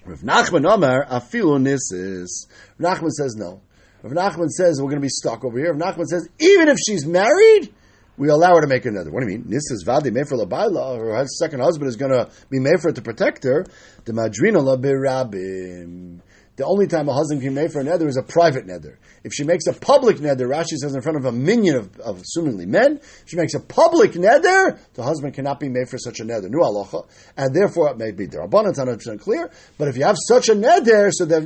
Rav 0.06 0.20
Nachman 0.20 0.66
Omar, 0.66 1.06
afilu 1.08 1.60
nisis. 1.60 2.48
Nachman 2.80 3.10
says 3.10 3.36
no. 3.36 3.60
Rav 4.04 4.14
Nachman 4.14 4.48
says 4.48 4.80
we're 4.80 4.90
going 4.90 5.02
to 5.02 5.06
be 5.06 5.10
stuck 5.10 5.44
over 5.44 5.60
here. 5.60 5.74
Rav 5.74 5.96
Nachman 5.98 6.06
says 6.06 6.30
even 6.40 6.70
if 6.70 6.78
she's 6.80 7.06
married, 7.06 7.74
we 8.18 8.30
allow 8.30 8.56
her 8.56 8.62
to 8.62 8.68
make 8.68 8.86
another. 8.86 9.12
What 9.12 9.24
do 9.24 9.32
you 9.32 9.38
mean? 9.38 9.48
Nis 9.48 9.84
vadi 9.86 10.10
made 10.12 10.28
for 10.28 10.38
labaila. 10.38 10.98
Her 10.98 11.26
second 11.40 11.60
husband 11.60 11.88
is 11.88 11.96
going 11.96 12.12
to 12.12 12.30
be 12.50 12.60
it 12.90 12.96
to 12.96 13.02
protect 13.02 13.44
her. 13.44 13.66
The 14.06 14.14
madrina 14.14 14.60
la 14.64 14.76
berabim. 14.76 16.22
The 16.58 16.66
only 16.66 16.88
time 16.88 17.08
a 17.08 17.14
husband 17.14 17.44
can 17.44 17.54
make 17.54 17.72
for 17.72 17.82
a 17.82 17.84
nether 17.84 18.08
is 18.08 18.18
a 18.18 18.24
private 18.24 18.66
nether. 18.66 18.98
If 19.24 19.32
she 19.32 19.44
makes 19.44 19.68
a 19.68 19.74
public 19.74 20.20
nether, 20.20 20.48
Rashi 20.48 20.76
says 20.82 20.96
in 20.96 21.02
front 21.04 21.20
of 21.20 21.26
a 21.26 21.32
minion 21.32 21.76
of, 21.76 22.00
of 22.00 22.24
assumingly 22.24 22.66
men, 22.66 23.00
she 23.26 23.36
makes 23.36 23.54
a 23.54 23.60
public 23.60 24.16
nether, 24.16 24.80
the 24.96 25.04
husband 25.04 25.36
cannot 25.36 25.60
be 25.60 25.70
made 25.70 25.88
for 25.88 26.00
such 26.00 26.20
a 26.20 26.24
nether. 26.24 26.50
Nu 26.50 26.58
alocha, 26.58 27.08
and 27.38 27.56
therefore 27.56 27.92
it 27.92 27.98
may 28.00 28.10
be 28.10 28.26
there. 28.26 28.42
Abundance 28.42 28.80
100% 28.80 29.22
clear, 29.22 29.52
but 29.78 29.88
if 29.88 29.98
you 29.98 30.04
have 30.04 30.18
such 30.28 30.50
a 30.50 30.56
nether, 30.56 31.12
so 31.12 31.26
that 31.26 31.44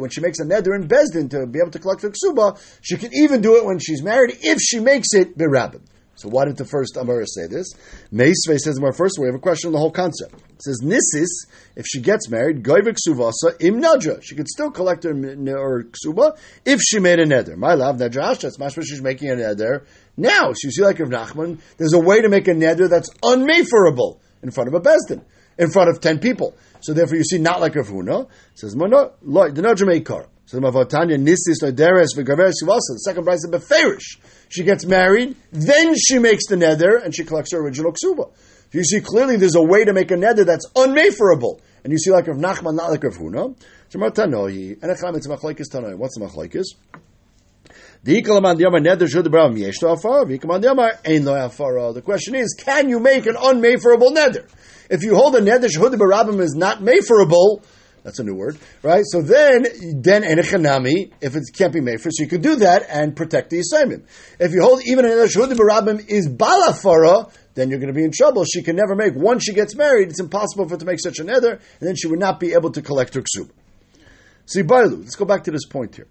when 0.00 0.10
she 0.10 0.20
makes 0.20 0.40
a 0.40 0.44
nether 0.44 0.74
in 0.74 0.88
Bezdin 0.88 1.30
to 1.30 1.46
be 1.46 1.60
able 1.60 1.70
to 1.70 1.78
collect 1.78 2.02
her 2.02 2.10
ksuba, 2.10 2.60
she 2.82 2.96
can 2.96 3.14
even 3.14 3.40
do 3.40 3.54
it 3.56 3.64
when 3.64 3.78
she's 3.78 4.02
married 4.02 4.36
if 4.42 4.58
she 4.60 4.80
makes 4.80 5.14
it 5.14 5.38
berabim. 5.38 5.82
So 6.16 6.30
why 6.30 6.46
did 6.46 6.56
the 6.56 6.64
first 6.64 6.96
Amara 6.96 7.26
say 7.26 7.46
this? 7.46 7.74
Meisve 8.12 8.58
says 8.58 8.78
in 8.78 8.92
first 8.92 9.18
we 9.18 9.26
have 9.26 9.34
a 9.34 9.38
question 9.38 9.68
on 9.68 9.72
the 9.74 9.78
whole 9.78 9.90
concept. 9.90 10.34
It 10.34 10.62
says 10.62 10.80
Nisis, 10.82 11.28
if 11.76 11.84
she 11.86 12.00
gets 12.00 12.30
married, 12.30 12.62
Goivik 12.62 12.96
Suvasa 13.06 13.60
im 13.60 13.82
Nadra. 13.82 14.22
She 14.22 14.34
could 14.34 14.48
still 14.48 14.70
collect 14.70 15.04
her, 15.04 15.12
her 15.12 15.84
ksuba 15.84 16.38
if 16.64 16.80
she 16.80 17.00
made 17.00 17.20
a 17.20 17.26
neder. 17.26 17.56
My 17.56 17.74
love, 17.74 17.96
Nadra 17.96 18.38
That's 18.38 18.56
mashma 18.56 18.82
she's 18.86 19.02
making 19.02 19.30
a 19.30 19.34
neder. 19.34 19.84
Now, 20.16 20.52
you 20.64 20.70
see 20.70 20.82
like 20.82 20.98
Rav 20.98 21.10
Nachman, 21.10 21.60
there's 21.76 21.92
a 21.92 22.00
way 22.00 22.22
to 22.22 22.30
make 22.30 22.48
a 22.48 22.54
neder 22.54 22.88
that's 22.88 23.10
unmeferable 23.22 24.18
in 24.42 24.50
front 24.50 24.68
of 24.68 24.74
a 24.74 24.80
bezdin, 24.80 25.22
in 25.58 25.70
front 25.70 25.90
of 25.90 26.00
ten 26.00 26.18
people. 26.18 26.56
So 26.80 26.94
therefore 26.94 27.18
you 27.18 27.24
see 27.24 27.38
not 27.38 27.60
like 27.60 27.74
Rav 27.74 27.88
Huna. 27.88 28.28
says, 28.54 28.72
the 28.72 28.78
Nadra 28.78 29.86
Meikar. 29.86 30.28
So 30.46 30.60
the 30.60 30.66
Mavatanya 30.66 31.18
Nisis 31.18 31.60
Nederes 31.60 32.14
V'Gaver 32.16 32.52
Sivasa. 32.52 32.94
The 32.94 33.00
second 33.04 33.24
price 33.24 33.44
is 33.44 33.50
Beferish. 33.50 34.16
She 34.48 34.62
gets 34.62 34.86
married, 34.86 35.36
then 35.50 35.96
she 35.96 36.20
makes 36.20 36.46
the 36.46 36.54
neder, 36.54 37.04
and 37.04 37.12
she 37.14 37.24
collects 37.24 37.50
her 37.52 37.58
original 37.58 37.92
ksuba. 37.92 38.30
You 38.70 38.84
see 38.84 39.00
clearly 39.00 39.36
there's 39.36 39.56
a 39.56 39.62
way 39.62 39.84
to 39.84 39.92
make 39.92 40.12
a 40.12 40.14
neder 40.14 40.46
that's 40.46 40.66
unmeferable. 40.76 41.60
And 41.82 41.92
you 41.92 41.98
see 41.98 42.12
like 42.12 42.28
Rav 42.28 42.36
Nachman, 42.36 42.76
not 42.76 42.90
like 42.90 43.02
Rav 43.02 43.16
Huna. 43.16 43.56
So 43.88 43.98
Martanoi, 43.98 44.78
Enecham, 44.78 45.16
it's 45.16 45.26
Tanoi. 45.26 45.96
What's 45.96 46.16
the 46.16 46.24
Machlaikis? 46.24 46.66
The 48.04 48.22
question 52.04 52.34
is, 52.36 52.54
can 52.58 52.88
you 52.88 53.00
make 53.00 53.26
an 53.26 53.34
unmeferable 53.34 54.10
neder? 54.12 54.48
If 54.88 55.02
you 55.02 55.16
hold 55.16 55.34
a 55.34 55.40
neder 55.40 55.68
shehud 55.68 55.94
barabim 55.94 56.40
is 56.40 56.54
not 56.54 56.78
meferable, 56.78 57.64
that's 58.06 58.20
a 58.20 58.22
new 58.22 58.36
word, 58.36 58.56
right? 58.84 59.02
So 59.04 59.20
then, 59.20 59.66
then 60.00 60.22
enechanami, 60.22 61.10
if 61.20 61.34
it 61.34 61.42
can't 61.52 61.72
be 61.72 61.80
made 61.80 62.00
for, 62.00 62.08
so 62.12 62.22
you 62.22 62.28
could 62.28 62.40
do 62.40 62.54
that 62.56 62.86
and 62.88 63.16
protect 63.16 63.50
the 63.50 63.58
assignment. 63.58 64.06
If 64.38 64.52
you 64.52 64.62
hold 64.62 64.80
even 64.86 65.04
an 65.04 65.10
shehud 65.10 65.50
barabim 65.54 66.08
is 66.08 66.28
balafara, 66.28 67.32
then 67.54 67.68
you're 67.68 67.80
going 67.80 67.92
to 67.92 67.98
be 67.98 68.04
in 68.04 68.12
trouble. 68.12 68.44
She 68.44 68.62
can 68.62 68.76
never 68.76 68.94
make. 68.94 69.16
Once 69.16 69.42
she 69.42 69.54
gets 69.54 69.74
married, 69.74 70.10
it's 70.10 70.20
impossible 70.20 70.66
for 70.68 70.74
her 70.74 70.78
to 70.78 70.84
make 70.84 71.00
such 71.00 71.18
a 71.18 71.24
nether, 71.24 71.54
and 71.54 71.60
then 71.80 71.96
she 71.96 72.06
would 72.06 72.20
not 72.20 72.38
be 72.38 72.52
able 72.52 72.70
to 72.70 72.80
collect 72.80 73.14
her 73.14 73.22
ksub. 73.22 73.50
See, 74.44 74.62
Bailu, 74.62 75.00
let's 75.00 75.16
go 75.16 75.24
back 75.24 75.42
to 75.42 75.50
this 75.50 75.66
point 75.66 75.96
here. 75.96 76.06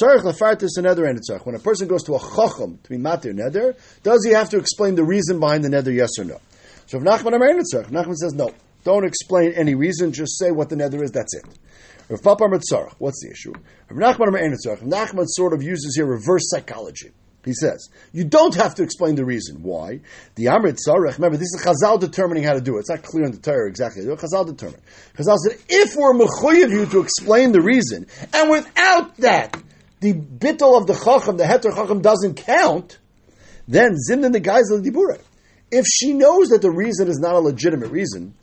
Tzarech 0.00 0.20
lefartis 0.20 0.78
another 0.78 1.04
and 1.04 1.18
tzarech. 1.18 1.44
When 1.44 1.56
a 1.56 1.58
person 1.58 1.88
goes 1.88 2.04
to 2.04 2.14
a 2.14 2.20
chacham 2.20 2.78
to 2.84 2.90
be 2.90 2.96
matir 2.96 3.34
neder, 3.34 3.76
does 4.04 4.24
he 4.24 4.30
have 4.30 4.50
to 4.50 4.58
explain 4.58 4.94
the 4.94 5.02
reason 5.02 5.40
behind 5.40 5.64
the 5.64 5.68
neder, 5.68 5.92
yes 5.92 6.10
or 6.16 6.26
no? 6.26 6.40
So 6.86 6.98
if 6.98 7.02
Nachman 7.02 7.34
Amar 7.34 7.48
Nachman 7.48 8.14
says 8.14 8.34
no. 8.34 8.54
Don't 8.84 9.04
explain 9.04 9.52
any 9.52 9.74
reason, 9.74 10.12
just 10.12 10.38
say 10.38 10.50
what 10.50 10.68
the 10.68 10.76
nether 10.76 11.02
is, 11.02 11.10
that's 11.12 11.34
it. 11.34 11.44
Rav 12.08 12.22
Papa 12.22 12.48
what's 12.98 13.22
the 13.22 13.30
issue? 13.30 13.52
Rav 13.88 14.14
Nachman 14.80 15.24
sort 15.26 15.52
of 15.52 15.62
uses 15.62 15.94
here 15.96 16.06
reverse 16.06 16.48
psychology. 16.50 17.10
He 17.44 17.54
says, 17.54 17.88
you 18.12 18.24
don't 18.24 18.54
have 18.56 18.74
to 18.74 18.82
explain 18.82 19.14
the 19.14 19.24
reason. 19.24 19.62
Why? 19.62 20.00
The 20.34 20.46
Amrit 20.46 20.78
Tzarech, 20.86 21.14
remember, 21.14 21.38
this 21.38 21.54
is 21.54 21.62
Chazal 21.64 21.98
determining 21.98 22.42
how 22.42 22.52
to 22.52 22.60
do 22.60 22.76
it. 22.76 22.80
It's 22.80 22.90
not 22.90 23.02
clear 23.02 23.24
in 23.24 23.32
the 23.32 23.38
Torah 23.38 23.66
exactly. 23.66 24.04
Chazal 24.04 24.46
determined. 24.46 24.82
Chazal 25.16 25.38
said, 25.38 25.58
if 25.68 25.96
we're 25.96 26.12
mechuyev 26.12 26.70
you 26.70 26.86
to 26.86 27.00
explain 27.00 27.52
the 27.52 27.62
reason, 27.62 28.06
and 28.34 28.50
without 28.50 29.16
that, 29.18 29.56
the 30.00 30.12
bittel 30.12 30.78
of 30.78 30.86
the 30.86 30.94
Chacham, 30.94 31.38
the 31.38 31.44
Heter 31.44 31.74
Chacham 31.74 32.02
doesn't 32.02 32.34
count, 32.34 32.98
then 33.66 33.96
Zimnan 34.08 34.32
the 34.32 34.40
guys 34.40 34.70
of 34.70 34.82
the 34.82 34.90
Dibura. 34.90 35.18
If 35.70 35.86
she 35.86 36.12
knows 36.12 36.48
that 36.48 36.60
the 36.60 36.70
reason 36.70 37.08
is 37.08 37.18
not 37.20 37.34
a 37.34 37.38
legitimate 37.38 37.90
reason, 37.90 38.34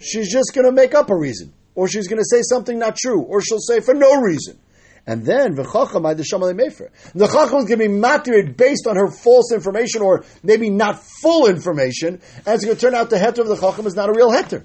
she's 0.00 0.32
just 0.32 0.52
going 0.54 0.66
to 0.66 0.72
make 0.72 0.94
up 0.94 1.10
a 1.10 1.16
reason, 1.16 1.52
or 1.74 1.88
she's 1.88 2.08
going 2.08 2.18
to 2.18 2.28
say 2.28 2.42
something 2.42 2.78
not 2.78 2.96
true, 2.96 3.22
or 3.22 3.40
she'll 3.40 3.60
say 3.60 3.80
for 3.80 3.94
no 3.94 4.20
reason. 4.20 4.58
And 5.06 5.24
then 5.24 5.54
the 5.54 5.64
chacham 5.64 6.02
The 6.02 7.26
chacham 7.26 7.58
is 7.58 7.64
going 7.64 7.66
to 7.66 7.76
be 7.76 7.88
matured 7.88 8.56
based 8.56 8.86
on 8.86 8.96
her 8.96 9.10
false 9.10 9.52
information, 9.52 10.02
or 10.02 10.24
maybe 10.42 10.70
not 10.70 11.02
full 11.22 11.46
information, 11.48 12.20
and 12.46 12.54
it's 12.54 12.64
going 12.64 12.76
to 12.76 12.80
turn 12.80 12.94
out 12.94 13.10
the 13.10 13.16
heter 13.16 13.38
of 13.38 13.48
the 13.48 13.56
chacham 13.56 13.86
is 13.86 13.94
not 13.94 14.08
a 14.08 14.12
real 14.12 14.30
heter. 14.30 14.64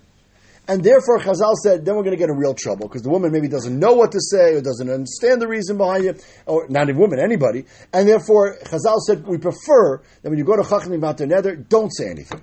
And 0.67 0.83
therefore, 0.83 1.19
Chazal 1.19 1.53
said, 1.61 1.85
then 1.85 1.95
we're 1.95 2.01
going 2.01 2.15
to 2.15 2.17
get 2.17 2.29
in 2.29 2.37
real 2.37 2.55
trouble 2.55 2.87
because 2.87 3.03
the 3.03 3.09
woman 3.09 3.31
maybe 3.31 3.47
doesn't 3.47 3.77
know 3.77 3.93
what 3.93 4.11
to 4.13 4.19
say 4.19 4.55
or 4.55 4.61
doesn't 4.61 4.89
understand 4.89 5.39
the 5.39 5.47
reason 5.47 5.77
behind 5.77 6.05
it, 6.05 6.25
or 6.47 6.67
not 6.69 6.89
a 6.89 6.93
woman, 6.93 7.19
anybody. 7.19 7.65
And 7.93 8.09
therefore, 8.09 8.57
Chazal 8.63 8.97
said, 9.05 9.27
we 9.27 9.37
prefer 9.37 10.01
that 10.23 10.29
when 10.29 10.39
you 10.39 10.43
go 10.43 10.55
to 10.55 10.67
Chacham 10.67 10.99
Mater 10.99 11.27
Nether, 11.27 11.55
don't 11.55 11.91
say 11.91 12.09
anything. 12.09 12.41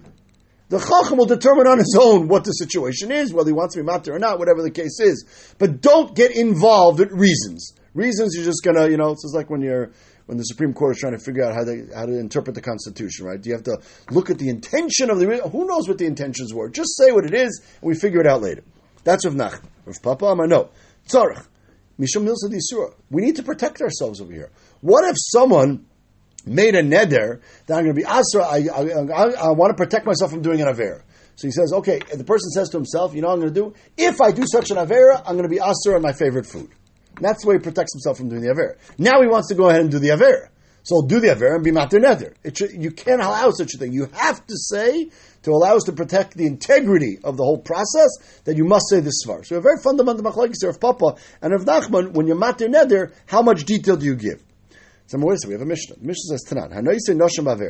The 0.73 0.79
Chacham 0.79 1.19
will 1.19 1.27
determine 1.27 1.67
on 1.67 1.77
his 1.77 1.95
own 2.01 2.29
what 2.29 2.45
the 2.45 2.53
situation 2.53 3.13
is, 3.13 3.31
whether 3.31 3.51
he 3.51 3.53
wants 3.53 3.75
to 3.75 3.83
be 3.83 3.85
matter 3.85 4.15
or 4.15 4.19
not, 4.19 4.39
whatever 4.39 4.63
the 4.63 4.71
case 4.71 5.01
is. 5.01 5.55
But 5.59 5.83
don't 5.83 6.17
get 6.17 6.35
involved 6.35 6.99
with 6.99 7.13
reasons. 7.13 7.75
Reasons 7.93 8.35
you're 8.35 8.47
just 8.47 8.65
gonna, 8.65 8.89
you 8.89 8.97
know, 8.97 9.11
it's 9.11 9.31
like 9.35 9.51
when 9.51 9.61
you're 9.61 9.91
when 10.25 10.39
the 10.39 10.45
Supreme 10.45 10.73
Court 10.73 10.97
is 10.97 10.99
trying 10.99 11.13
to 11.13 11.19
figure 11.19 11.45
out 11.45 11.55
how 11.55 11.65
they 11.65 11.83
how 11.95 12.07
to 12.07 12.19
interpret 12.19 12.55
the 12.55 12.63
Constitution, 12.63 13.27
right? 13.27 13.45
You 13.45 13.53
have 13.53 13.65
to 13.65 13.83
look 14.11 14.31
at 14.31 14.39
the 14.39 14.49
intention 14.49 15.11
of 15.11 15.19
the 15.19 15.47
who 15.51 15.67
knows 15.67 15.89
what 15.89 15.99
the 15.99 16.07
intentions 16.07 16.55
were? 16.55 16.71
Just 16.71 16.97
say 16.97 17.13
what 17.13 17.27
it 17.27 17.35
is, 17.35 17.61
and 17.83 17.89
we 17.91 17.95
figure 17.95 18.23
it 18.23 18.27
out 18.27 18.41
later. 18.41 18.63
That's 19.05 19.27
of 19.27 19.35
Nach. 19.35 19.63
Of 19.87 20.01
Papa 20.03 20.25
Amar, 20.25 20.47
no. 20.47 20.71
Tzarech. 21.07 21.47
Mishum 22.01 22.27
Milsa 22.27 22.95
We 23.11 23.21
need 23.21 23.37
to 23.37 23.43
protect 23.43 23.83
ourselves 23.83 24.23
over 24.23 24.33
here. 24.33 24.51
What 24.81 25.05
if 25.05 25.17
someone 25.19 25.85
made 26.47 26.75
a 26.75 26.83
neder 26.83 27.41
that 27.67 27.79
I'm 27.79 27.85
going 27.85 27.95
to 27.95 28.01
be 28.01 28.05
asra. 28.05 28.43
I, 28.43 28.67
I, 28.75 29.49
I, 29.49 29.51
want 29.51 29.71
to 29.71 29.77
protect 29.77 30.07
myself 30.07 30.31
from 30.31 30.43
doing 30.43 30.61
an 30.61 30.69
avera. 30.69 31.03
So 31.37 31.49
he 31.49 31.53
says, 31.53 31.73
okay. 31.73 31.99
the 31.99 32.25
person 32.25 32.51
says 32.51 32.69
to 32.71 32.77
himself, 32.77 33.15
you 33.15 33.23
know, 33.23 33.29
I'm 33.29 33.41
going 33.41 33.53
to 33.53 33.61
do 33.61 33.75
if 33.97 34.21
I 34.21 34.33
do 34.33 34.45
such 34.47 34.71
an 34.71 34.77
avera, 34.77 35.19
I'm 35.19 35.37
going 35.37 35.49
to 35.49 35.49
be 35.49 35.61
asra 35.61 35.97
on 35.97 36.03
my 36.03 36.13
favorite 36.13 36.47
food. 36.47 36.71
And 37.17 37.25
that's 37.25 37.43
the 37.43 37.49
way 37.49 37.57
he 37.57 37.61
protects 37.61 37.95
himself 37.95 38.19
from 38.19 38.29
doing 38.29 38.43
the 38.43 38.49
avera. 38.49 38.77
Now 38.99 39.21
he 39.23 39.29
wants 39.29 39.49
to 39.49 39.55
go 39.55 39.69
ahead 39.69 39.81
and 39.81 39.91
do 39.91 39.99
the 39.99 40.09
avera. 40.09 40.49
So 40.85 41.03
do 41.07 41.21
the 41.21 41.29
avera 41.29 41.55
and 41.55 41.65
be 41.65 41.71
matir 41.71 42.03
neder. 42.03 42.35
Should, 42.57 42.73
you 42.73 42.91
can't 42.91 43.23
allow 43.23 43.51
such 43.51 43.75
a 43.75 43.79
thing. 43.79 43.93
You 43.93 44.09
have 44.15 44.45
to 44.47 44.55
say 44.57 45.11
to 45.43 45.51
allow 45.53 45.77
us 45.77 45.85
to 45.85 45.93
protect 45.93 46.37
the 46.37 46.47
integrity 46.47 47.19
of 47.23 47.37
the 47.37 47.45
whole 47.45 47.59
process 47.59 48.11
that 48.45 48.57
you 48.57 48.65
must 48.65 48.89
say 48.91 49.01
this 49.01 49.25
svar. 49.25 49.47
So 49.47 49.57
a 49.57 49.61
very 49.61 49.79
fundamental 49.81 50.25
machlokes 50.25 50.57
here 50.61 50.71
of 50.71 50.81
Papa 50.81 51.17
and 51.41 51.55
of 51.55 51.65
Nachman. 51.65 52.13
When 52.13 52.27
you're 52.27 52.37
matir 52.37 52.69
neder, 52.69 53.13
how 53.27 53.43
much 53.43 53.65
detail 53.65 53.97
do 53.97 54.07
you 54.07 54.17
give? 54.17 54.43
So 55.13 55.19
we 55.47 55.53
have 55.53 55.61
a 55.61 55.67
Mishnah. 55.67 55.97
The 55.97 56.07
Mishnah 56.07 56.39
says 56.39 56.45
Tanan. 56.49 56.89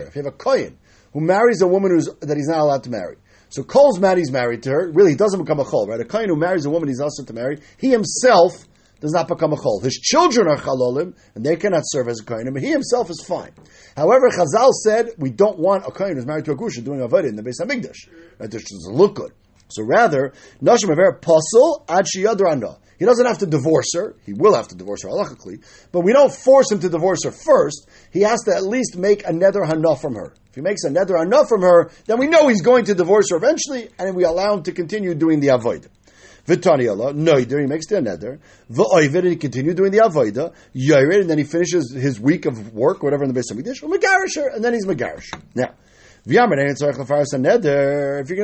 If 0.06 0.14
you 0.14 0.22
have 0.22 0.32
a 0.32 0.36
kohen 0.36 0.78
who 1.12 1.20
marries 1.20 1.60
a 1.60 1.66
woman 1.66 1.90
who's, 1.90 2.08
that 2.20 2.36
he's 2.36 2.46
not 2.46 2.60
allowed 2.60 2.84
to 2.84 2.90
marry. 2.90 3.16
So 3.48 3.64
Kohl's 3.64 3.98
mad 3.98 4.16
he's 4.16 4.30
married 4.30 4.62
to 4.62 4.70
her. 4.70 4.92
Really, 4.92 5.10
he 5.10 5.16
doesn't 5.16 5.40
become 5.40 5.58
a 5.58 5.64
Chol, 5.64 5.88
right? 5.88 5.98
A 5.98 6.04
kohen 6.04 6.28
who 6.28 6.36
marries 6.36 6.66
a 6.66 6.70
woman 6.70 6.88
he's 6.88 7.00
not 7.00 7.10
allowed 7.18 7.26
to 7.26 7.34
marry, 7.34 7.58
he 7.78 7.90
himself 7.90 8.52
does 9.00 9.10
not 9.10 9.26
become 9.26 9.52
a 9.52 9.56
Chol. 9.56 9.82
His 9.82 9.94
children 9.94 10.46
are 10.46 10.56
Chalolim, 10.56 11.16
and 11.34 11.44
they 11.44 11.56
cannot 11.56 11.82
serve 11.86 12.06
as 12.06 12.20
a 12.20 12.24
kohen, 12.24 12.48
but 12.52 12.62
he 12.62 12.70
himself 12.70 13.10
is 13.10 13.24
fine. 13.26 13.50
However, 13.96 14.30
Chazal 14.30 14.70
said 14.70 15.08
we 15.18 15.30
don't 15.30 15.58
want 15.58 15.84
a 15.84 15.90
kohen 15.90 16.14
who's 16.14 16.26
married 16.26 16.44
to 16.44 16.52
a 16.52 16.56
Gusha 16.56 16.84
doing 16.84 17.00
a 17.00 17.08
Avodah 17.08 17.28
in 17.28 17.34
the 17.34 17.42
Beis 17.42 17.60
HaMikdash. 17.60 18.08
Right? 18.38 18.48
This 18.48 18.62
doesn't 18.70 18.94
look 18.94 19.16
good. 19.16 19.32
So 19.74 19.82
rather, 19.82 20.32
Nashim 20.62 20.90
Aver 20.90 21.18
Pasul 21.20 21.84
Ad 21.88 22.06
Shiyadrana. 22.06 22.78
He 22.98 23.04
doesn't 23.04 23.26
have 23.26 23.38
to 23.38 23.46
divorce 23.46 23.88
her. 23.94 24.14
He 24.24 24.32
will 24.32 24.54
have 24.54 24.68
to 24.68 24.76
divorce 24.76 25.02
her 25.02 25.08
halachically, 25.08 25.64
but 25.90 26.00
we 26.00 26.12
don't 26.12 26.32
force 26.32 26.70
him 26.70 26.78
to 26.80 26.88
divorce 26.88 27.24
her 27.24 27.32
first. 27.32 27.88
He 28.12 28.20
has 28.20 28.40
to 28.44 28.54
at 28.54 28.62
least 28.62 28.96
make 28.96 29.26
a 29.26 29.32
nether 29.32 29.64
hana 29.64 29.96
from 29.96 30.14
her. 30.14 30.32
If 30.48 30.54
he 30.54 30.60
makes 30.60 30.84
a 30.84 30.90
nether 30.90 31.16
hana 31.16 31.44
from 31.46 31.62
her, 31.62 31.90
then 32.06 32.18
we 32.18 32.28
know 32.28 32.46
he's 32.46 32.62
going 32.62 32.84
to 32.84 32.94
divorce 32.94 33.30
her 33.30 33.36
eventually, 33.38 33.88
and 33.98 34.14
we 34.14 34.22
allow 34.22 34.54
him 34.54 34.62
to 34.64 34.72
continue 34.72 35.14
doing 35.14 35.40
the 35.40 35.48
avoid. 35.48 35.88
Vitani 36.46 36.90
Allah, 36.90 37.12
noider, 37.12 37.60
he 37.60 37.66
makes 37.66 37.86
the 37.86 38.00
nether. 38.00 38.40
V'oivid, 38.70 39.24
he 39.24 39.36
continue 39.36 39.74
doing 39.74 39.92
the 39.92 39.98
avoida. 39.98 40.52
Yored, 40.72 41.20
and 41.20 41.30
then 41.30 41.38
he 41.38 41.44
finishes 41.44 41.92
his 41.92 42.18
week 42.18 42.46
of 42.46 42.74
work, 42.74 43.02
whatever 43.02 43.22
in 43.22 43.28
the 43.28 43.34
base 43.34 43.50
of 43.50 43.56
Mikdash. 43.56 43.82
Megarish 43.82 44.54
and 44.54 44.64
then 44.64 44.74
he's 44.74 44.86
megarish. 44.86 45.32
Now, 45.54 45.74
if 46.24 46.32
you're 46.32 46.46
going 46.46 46.64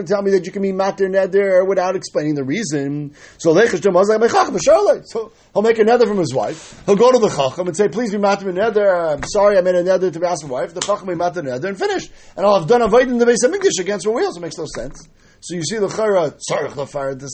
to 0.04 0.12
tell 0.12 0.22
me 0.22 0.32
that 0.32 0.46
you 0.46 0.50
can 0.50 0.62
be 0.62 0.72
matir 0.72 1.08
neder 1.08 1.64
without 1.64 1.94
explaining 1.94 2.34
the 2.34 2.42
reason, 2.42 3.14
so 3.38 3.54
so 3.54 5.30
he'll 5.54 5.62
make 5.62 5.78
a 5.78 5.84
nether 5.84 6.08
from 6.08 6.18
his 6.18 6.34
wife. 6.34 6.82
He'll 6.86 6.96
go 6.96 7.12
to 7.12 7.20
the 7.20 7.28
chacham 7.28 7.68
and 7.68 7.76
say, 7.76 7.86
"Please 7.86 8.10
be 8.10 8.18
matir 8.18 8.52
neder. 8.52 9.14
I'm 9.14 9.22
sorry, 9.22 9.58
I 9.58 9.60
made 9.60 9.76
a 9.76 9.84
nether 9.84 10.10
to 10.10 10.26
asked 10.26 10.42
my 10.42 10.50
wife." 10.50 10.74
The 10.74 10.80
chacham 10.80 11.06
be 11.06 11.14
matir 11.14 11.44
neder 11.44 11.66
and 11.66 11.78
finish, 11.78 12.10
and 12.36 12.44
I'll 12.44 12.58
have 12.58 12.68
done 12.68 12.82
a 12.82 12.88
void 12.88 13.06
in 13.08 13.18
the 13.18 13.26
base 13.26 13.44
of 13.44 13.54
English 13.54 13.78
against 13.78 14.06
my 14.06 14.12
wheels. 14.12 14.36
It 14.36 14.40
makes 14.40 14.58
no 14.58 14.66
sense. 14.74 15.08
So 15.40 15.54
you 15.54 15.62
see 15.62 15.78
the 15.78 15.88
chara 15.88 16.34
tzarich 16.50 16.74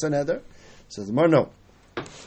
a 0.05 0.11
nether. 0.11 0.43
Says 0.89 1.07
the 1.07 1.27
no. 1.27 1.49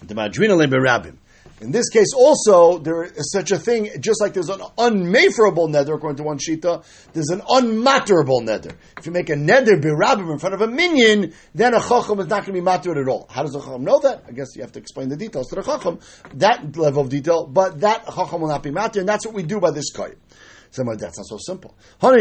The 0.01 0.15
madrina 0.15 0.55
leberabim. 0.55 1.17
In 1.59 1.71
this 1.71 1.89
case, 1.89 2.13
also, 2.15 2.77
there 2.77 3.03
is 3.03 3.31
such 3.31 3.51
a 3.51 3.57
thing, 3.57 3.89
just 3.99 4.21
like 4.21 4.33
there's 4.33 4.49
an 4.49 4.61
unmaferable 4.77 5.67
nether, 5.69 5.95
according 5.95 6.17
to 6.17 6.23
one 6.23 6.37
shita, 6.37 6.83
there's 7.13 7.29
an 7.29 7.41
unmatterable 7.49 8.41
nether. 8.41 8.71
If 8.97 9.07
you 9.07 9.11
make 9.11 9.29
a 9.29 9.35
nether 9.35 9.75
birabim 9.75 10.31
in 10.31 10.37
front 10.37 10.53
of 10.53 10.61
a 10.61 10.67
minion, 10.67 11.33
then 11.55 11.73
a 11.73 11.79
chacham 11.79 12.19
is 12.19 12.27
not 12.27 12.45
going 12.45 12.45
to 12.45 12.51
be 12.53 12.61
matter 12.61 13.01
at 13.01 13.07
all. 13.07 13.27
How 13.31 13.41
does 13.41 13.55
a 13.55 13.59
chacham 13.59 13.83
know 13.83 13.99
that? 13.99 14.25
I 14.27 14.33
guess 14.33 14.55
you 14.55 14.61
have 14.61 14.71
to 14.73 14.79
explain 14.79 15.09
the 15.09 15.17
details 15.17 15.47
to 15.47 15.55
the 15.55 15.63
chacham, 15.63 15.99
that 16.35 16.77
level 16.77 17.01
of 17.01 17.09
detail, 17.09 17.47
but 17.47 17.79
that 17.79 18.05
chacham 18.05 18.41
will 18.41 18.49
not 18.49 18.61
be 18.61 18.71
matter, 18.71 18.99
and 18.99 19.09
that's 19.09 19.25
what 19.25 19.33
we 19.33 19.41
do 19.41 19.59
by 19.59 19.71
this 19.71 19.91
kite. 19.91 20.17
Somewhere 20.77 20.95
that's 20.95 21.17
not 21.17 21.25
so 21.25 21.39
simple. 21.39 21.75
And 22.03 22.11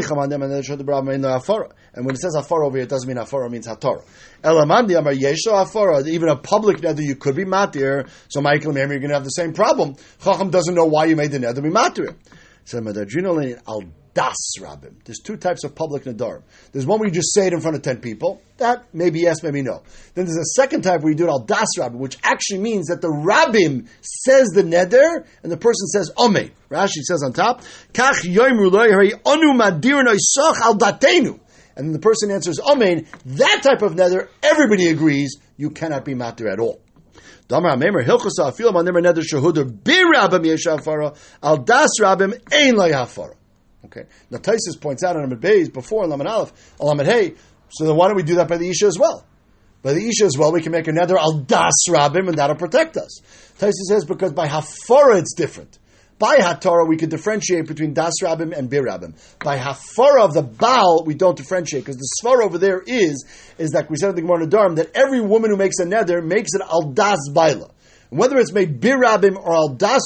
when 2.07 2.15
it 2.15 2.19
says 2.19 2.35
afar 2.35 2.65
over 2.65 2.79
here, 2.79 2.85
it 2.85 2.89
doesn't 2.89 3.07
mean 3.07 3.19
afar, 3.19 3.45
it 3.45 3.51
means 3.51 3.67
hatar. 3.67 4.03
Elamandi 4.43 4.99
amar 4.99 5.13
yesho 5.13 5.53
afar, 5.53 6.01
even 6.09 6.31
a 6.31 6.37
public 6.37 6.81
nether 6.81 7.03
you 7.03 7.17
could 7.17 7.37
be 7.37 7.45
matir, 7.45 8.09
so 8.29 8.41
Michael 8.41 8.73
maybe 8.73 8.93
you're 8.93 9.01
going 9.01 9.11
to 9.11 9.15
have 9.17 9.25
the 9.25 9.29
same 9.29 9.53
problem. 9.53 9.95
Chacham 10.25 10.49
doesn't 10.49 10.75
know 10.75 10.87
why 10.87 11.05
you 11.05 11.17
made 11.17 11.33
the 11.33 11.39
nether 11.39 11.61
be 11.61 11.69
matir. 11.69 12.17
So 12.65 12.81
adrenaline 12.81 13.61
al 13.69 13.83
das 14.17 14.35
rabim. 14.59 14.95
There's 15.05 15.19
two 15.19 15.37
types 15.37 15.63
of 15.63 15.75
public 15.75 16.05
nadarim. 16.05 16.43
There's 16.73 16.87
one 16.87 16.99
where 16.99 17.07
you 17.07 17.15
just 17.15 17.35
say 17.35 17.47
it 17.49 17.53
in 17.53 17.61
front 17.61 17.77
of 17.77 17.83
ten 17.83 17.99
people. 17.99 18.41
That 18.57 18.87
maybe 18.95 19.21
yes, 19.21 19.43
maybe 19.43 19.61
no. 19.61 19.83
Then 20.15 20.25
there's 20.25 20.39
a 20.39 20.61
second 20.61 20.83
type 20.83 21.03
where 21.03 21.11
you 21.11 21.17
do 21.17 21.27
it 21.27 21.29
al 21.29 21.41
das 21.41 21.69
rabim, 21.79 21.99
which 21.99 22.17
actually 22.23 22.61
means 22.61 22.87
that 22.87 23.03
the 23.03 23.09
rabbim 23.09 23.89
says 24.01 24.49
the 24.49 24.63
neder 24.63 25.27
and 25.43 25.53
the 25.53 25.59
person 25.59 25.87
says 25.89 26.11
amen. 26.19 26.51
Rashi 26.71 27.03
says 27.03 27.23
on 27.23 27.35
top, 27.35 27.61
kach 27.93 28.25
anu 28.25 28.71
madirun 29.53 30.07
al 30.09 30.79
datenu. 30.79 31.39
And 31.77 31.95
the 31.95 31.99
person 31.99 32.31
answers 32.31 32.59
amen. 32.59 33.07
That 33.27 33.61
type 33.63 33.83
of 33.83 33.97
neder, 33.97 34.29
everybody 34.43 34.89
agrees 34.89 35.37
you 35.59 35.69
cannot 35.69 36.07
be 36.07 36.15
matir 36.15 36.51
at 36.51 36.59
all. 36.59 36.81
Al 37.49 37.61
Das 41.59 41.91
Rabim 42.01 42.35
Ein. 42.51 43.46
Okay. 43.87 44.05
Now 44.31 44.39
Taisus 44.39 44.81
points 44.81 45.03
out 45.03 45.17
on 45.17 45.25
Amid 45.25 45.41
Beis 45.41 45.73
before 45.73 46.05
in 46.05 46.11
Laman 46.11 46.27
Aleph, 46.27 46.53
Laman 46.81 47.07
Hey. 47.07 47.35
So 47.71 47.85
then 47.85 47.97
why 47.97 48.09
don't 48.09 48.17
we 48.17 48.23
do 48.23 48.37
that 48.37 48.49
by 48.49 48.59
the 48.59 48.69
Isha 48.69 48.87
as 48.87 48.99
well? 48.99 49.25
By 49.83 49.93
the 49.93 50.09
Isha 50.09 50.25
as 50.25 50.37
well, 50.37 50.53
we 50.53 50.63
can 50.63 50.73
make 50.73 50.89
another 50.89 51.19
Al 51.19 51.39
Das 51.41 51.73
Rabim 51.89 52.29
and 52.29 52.39
that'll 52.39 52.57
protect 52.57 52.97
us. 52.97 53.21
Taisus 53.59 53.89
says 53.89 54.05
because 54.05 54.33
by 54.33 54.49
Hafara 54.49 55.19
it's 55.19 55.35
different. 55.35 55.79
By 56.19 56.39
Hatorah, 56.39 56.89
we 56.89 56.97
can 56.97 57.11
differentiate 57.11 57.67
between 57.67 57.93
Das 57.93 58.15
Rabbim 58.23 58.57
and 58.57 58.71
Bir 58.71 58.83
Rabbim. 58.83 59.15
By 59.45 59.59
Hafara 59.59 60.25
of 60.25 60.33
the 60.33 60.43
Baal, 60.43 61.05
we 61.05 61.15
don't 61.15 61.37
differentiate 61.37 61.85
because 61.85 61.99
the 61.99 62.09
Svar 62.23 62.43
over 62.43 62.57
there 62.57 62.83
is, 62.87 63.27
is 63.59 63.75
like 63.75 63.91
we 63.91 63.97
said 63.97 64.11
in 64.11 64.17
the 64.17 64.23
Gemara 64.23 64.47
Darm, 64.47 64.77
that 64.77 64.91
every 64.95 65.21
woman 65.21 65.51
who 65.51 65.59
makes 65.59 65.79
a 65.79 65.85
neder 65.85 66.25
makes 66.25 66.55
it 66.55 66.63
Al 66.63 66.93
Das 66.93 67.19
Baila. 67.33 67.69
Whether 68.17 68.37
it's 68.39 68.53
made 68.53 68.81
Bir 68.81 68.99
Rabbim 68.99 69.37
or 69.37 69.55
Al 69.55 69.69
Das 69.69 70.03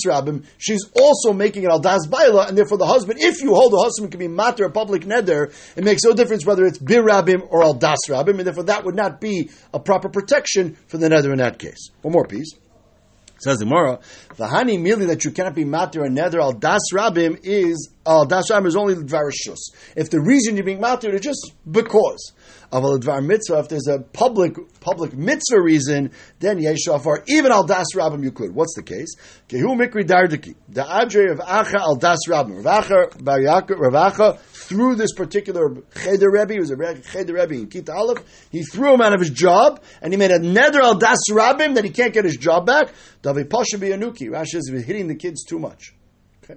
she's 0.59 0.85
also 0.95 1.33
making 1.33 1.65
it 1.65 1.71
Al 1.71 1.81
Das 1.81 2.07
Baila, 2.07 2.47
and 2.49 2.57
therefore 2.57 2.79
the 2.79 2.87
husband, 2.87 3.21
if 3.21 3.43
you 3.43 3.55
hold 3.55 3.73
the 3.73 3.79
husband 3.83 4.11
can 4.11 4.19
be 4.19 4.29
Mater, 4.29 4.65
a 4.65 4.71
public 4.71 5.03
neder, 5.03 5.53
it 5.77 5.85
makes 5.85 6.03
no 6.05 6.13
difference 6.13 6.45
whether 6.45 6.65
it's 6.65 6.79
Bir 6.79 7.03
Rabbim 7.03 7.47
or 7.51 7.63
Al 7.63 7.75
Das 7.75 7.99
and 8.09 8.41
therefore 8.41 8.65
that 8.65 8.85
would 8.85 8.95
not 8.95 9.21
be 9.21 9.51
a 9.73 9.81
proper 9.81 10.09
protection 10.09 10.77
for 10.87 10.99
the 10.99 11.09
neder 11.09 11.33
in 11.33 11.39
that 11.39 11.59
case. 11.59 11.91
One 12.03 12.13
more 12.13 12.27
piece. 12.27 12.55
Says 13.41 13.57
the 13.57 13.65
Gemara, 13.65 14.01
"V'hani 14.37 14.79
merely 14.79 15.07
that 15.07 15.25
you 15.25 15.31
cannot 15.31 15.55
be 15.55 15.65
matir 15.65 16.05
and 16.05 16.15
nether 16.15 16.41
al 16.41 16.53
das 16.53 16.83
is 16.93 17.89
al 18.05 18.27
das 18.27 18.51
is 18.51 18.77
only 18.77 18.95
dvarishus. 18.95 19.57
If 19.97 20.11
the 20.11 20.21
reason 20.21 20.57
you're 20.57 20.65
being 20.65 20.79
matir 20.79 21.15
is 21.15 21.23
just 21.23 21.53
because 21.71 22.33
of 22.73 22.85
a 22.85 22.99
dvar 22.99 23.25
mitzvah, 23.25 23.59
if 23.59 23.69
there's 23.69 23.89
a 23.89 23.99
public 23.99 24.57
public 24.81 25.15
mitzvah 25.15 25.61
reason, 25.61 26.11
then 26.39 26.59
yeshafar 26.59 27.23
even 27.29 27.53
al 27.53 27.65
das 27.65 27.87
rabim 27.95 28.23
you 28.23 28.33
could. 28.33 28.55
What's 28.55 28.75
the 28.75 28.83
case? 28.83 29.15
Kehu 29.49 29.77
mikri 29.81 30.05
dardiki 30.05 30.55
the 30.69 30.83
adre 30.83 31.33
of 31.33 31.39
acha 31.39 31.77
al 31.77 31.97
das 31.97 32.19
rabim. 32.29 32.65
Rav 32.65 32.81
Acha 32.81 33.77
Ravacha 33.77 34.39
threw 34.39 34.95
this 34.95 35.13
particular 35.13 35.75
cheder 35.95 36.31
rebbe. 36.31 36.55
He 36.55 36.61
was 36.61 36.71
a 36.71 36.77
cheder 36.77 37.35
rebbe 37.35 37.55
in 37.55 37.69
Kita 37.69 37.95
Aleph. 37.95 38.49
He 38.51 38.63
threw 38.63 38.95
him 38.95 39.01
out 39.01 39.13
of 39.13 39.21
his 39.21 39.31
job, 39.31 39.83
and 40.03 40.13
he 40.13 40.17
made 40.17 40.31
a 40.31 40.39
neder 40.39 40.81
al 40.81 40.97
das 40.97 41.19
rabim 41.31 41.75
that 41.75 41.85
he 41.85 41.91
can't 41.91 42.13
get 42.13 42.25
his 42.25 42.37
job 42.37 42.67
back. 42.67 42.93
Davi 43.23 43.49
pasha 43.49 43.79
biyanuki. 43.79 44.29
Rashi 44.29 44.61
he 44.67 44.83
hitting 44.83 45.09
the 45.09 45.15
kids 45.15 45.45
too 45.45 45.59
much. 45.59 45.95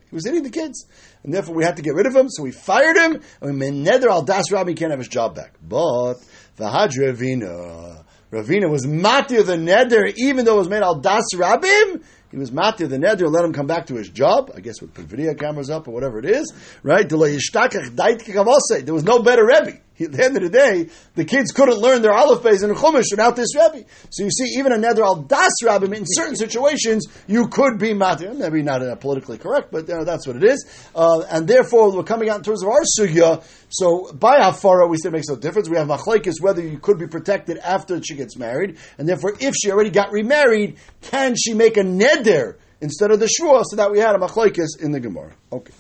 He 0.10 0.16
was 0.16 0.26
hitting 0.26 0.44
the 0.44 0.50
kids, 0.50 0.86
and 1.24 1.34
therefore 1.34 1.56
we 1.56 1.64
had 1.64 1.78
to 1.78 1.82
get 1.82 1.94
rid 1.94 2.06
of 2.06 2.16
him. 2.16 2.30
So 2.30 2.44
we 2.44 2.52
fired 2.52 2.98
him, 2.98 3.22
and 3.42 3.52
we 3.52 3.52
made 3.52 3.74
neder 3.74 4.10
al 4.10 4.24
das. 4.24 4.46
He 4.50 4.74
can't 4.74 4.92
have 4.92 5.00
his 5.00 5.08
job 5.08 5.36
back. 5.36 5.54
But 5.62 6.16
v'had 6.58 6.92
Ravina. 6.98 8.04
Ravina 8.32 8.70
was 8.70 8.86
matir 8.88 9.46
the 9.46 9.58
neder, 9.58 10.12
even 10.18 10.46
though 10.46 10.56
it 10.56 10.60
was 10.60 10.70
made 10.70 10.82
al 10.82 10.96
das 10.96 11.34
rabim. 11.36 12.02
He 12.32 12.38
was 12.38 12.50
matir 12.50 12.90
the 12.90 12.98
neder, 12.98 13.32
let 13.32 13.46
him 13.46 13.54
come 13.54 13.68
back 13.68 13.86
to 13.88 13.96
his 13.96 14.10
job. 14.10 14.50
I 14.56 14.60
guess 14.60 14.82
with 14.82 14.96
video 14.96 15.36
cameras 15.36 15.70
up 15.70 15.88
or 15.88 15.92
whatever 15.92 16.18
it 16.18 16.26
is, 16.26 16.52
right? 16.82 17.08
There 17.08 17.20
was 17.20 19.04
no 19.04 19.20
better 19.20 19.46
rebbe. 19.46 19.78
At 20.00 20.12
the 20.12 20.24
end 20.24 20.38
of 20.38 20.44
the 20.44 20.50
day, 20.50 20.90
the 21.14 21.24
kids 21.24 21.52
couldn't 21.52 21.78
learn 21.78 22.02
their 22.02 22.14
aleph 22.14 22.42
beis 22.42 22.64
and 22.64 22.76
chumash 22.76 23.12
without 23.12 23.36
this 23.36 23.56
rebbe. 23.56 23.86
So 24.10 24.24
you 24.24 24.32
see, 24.32 24.58
even 24.58 24.72
a 24.72 24.78
neder 24.78 25.02
al 25.02 25.22
das 25.22 25.52
rabbim, 25.64 25.96
in 25.96 26.06
certain 26.08 26.36
situations, 26.36 27.06
you 27.28 27.48
could 27.48 27.78
be 27.78 27.94
matir. 27.94 28.36
Maybe 28.36 28.64
not 28.64 28.82
uh, 28.82 28.96
politically 28.96 29.38
correct, 29.38 29.72
but 29.72 29.88
you 29.88 29.94
know, 29.94 30.04
that's 30.04 30.26
what 30.26 30.38
it 30.38 30.44
is. 30.44 30.66
Uh, 30.96 31.22
and 31.30 31.48
therefore, 31.48 31.96
we're 31.96 32.04
coming 32.04 32.30
out 32.30 32.38
in 32.38 32.44
terms 32.44 32.64
of 32.64 32.70
our 32.70 32.82
sugya. 33.00 33.44
So 33.70 34.12
by 34.14 34.40
hafara, 34.40 34.90
we 34.90 34.98
say 34.98 35.10
it 35.10 35.12
makes 35.12 35.28
no 35.28 35.36
difference. 35.36 35.70
We 35.70 35.78
have 35.78 35.88
machlekes 35.88 36.42
whether 36.42 36.62
you 36.62 36.80
could 36.80 36.98
be 36.98 37.08
protected 37.08 37.60
after 37.60 38.02
she 38.02 38.16
gets 38.16 38.36
married, 38.36 38.78
and 38.98 39.08
therefore, 39.08 39.34
if 39.40 39.54
she 39.56 39.72
already 39.72 39.92
got 39.92 40.12
remarried, 40.12 40.78
can 41.02 41.36
she 41.36 41.54
make 41.54 41.78
a 41.78 41.84
neder 41.84 42.56
instead 42.82 43.12
of 43.12 43.20
the 43.20 43.28
shua? 43.28 43.64
So 43.66 43.76
that 43.76 43.92
we 43.92 44.00
had 44.00 44.16
a 44.16 44.18
machlekes 44.18 44.82
in 44.82 44.92
the 44.92 45.00
gemara. 45.00 45.34
Okay. 45.52 45.74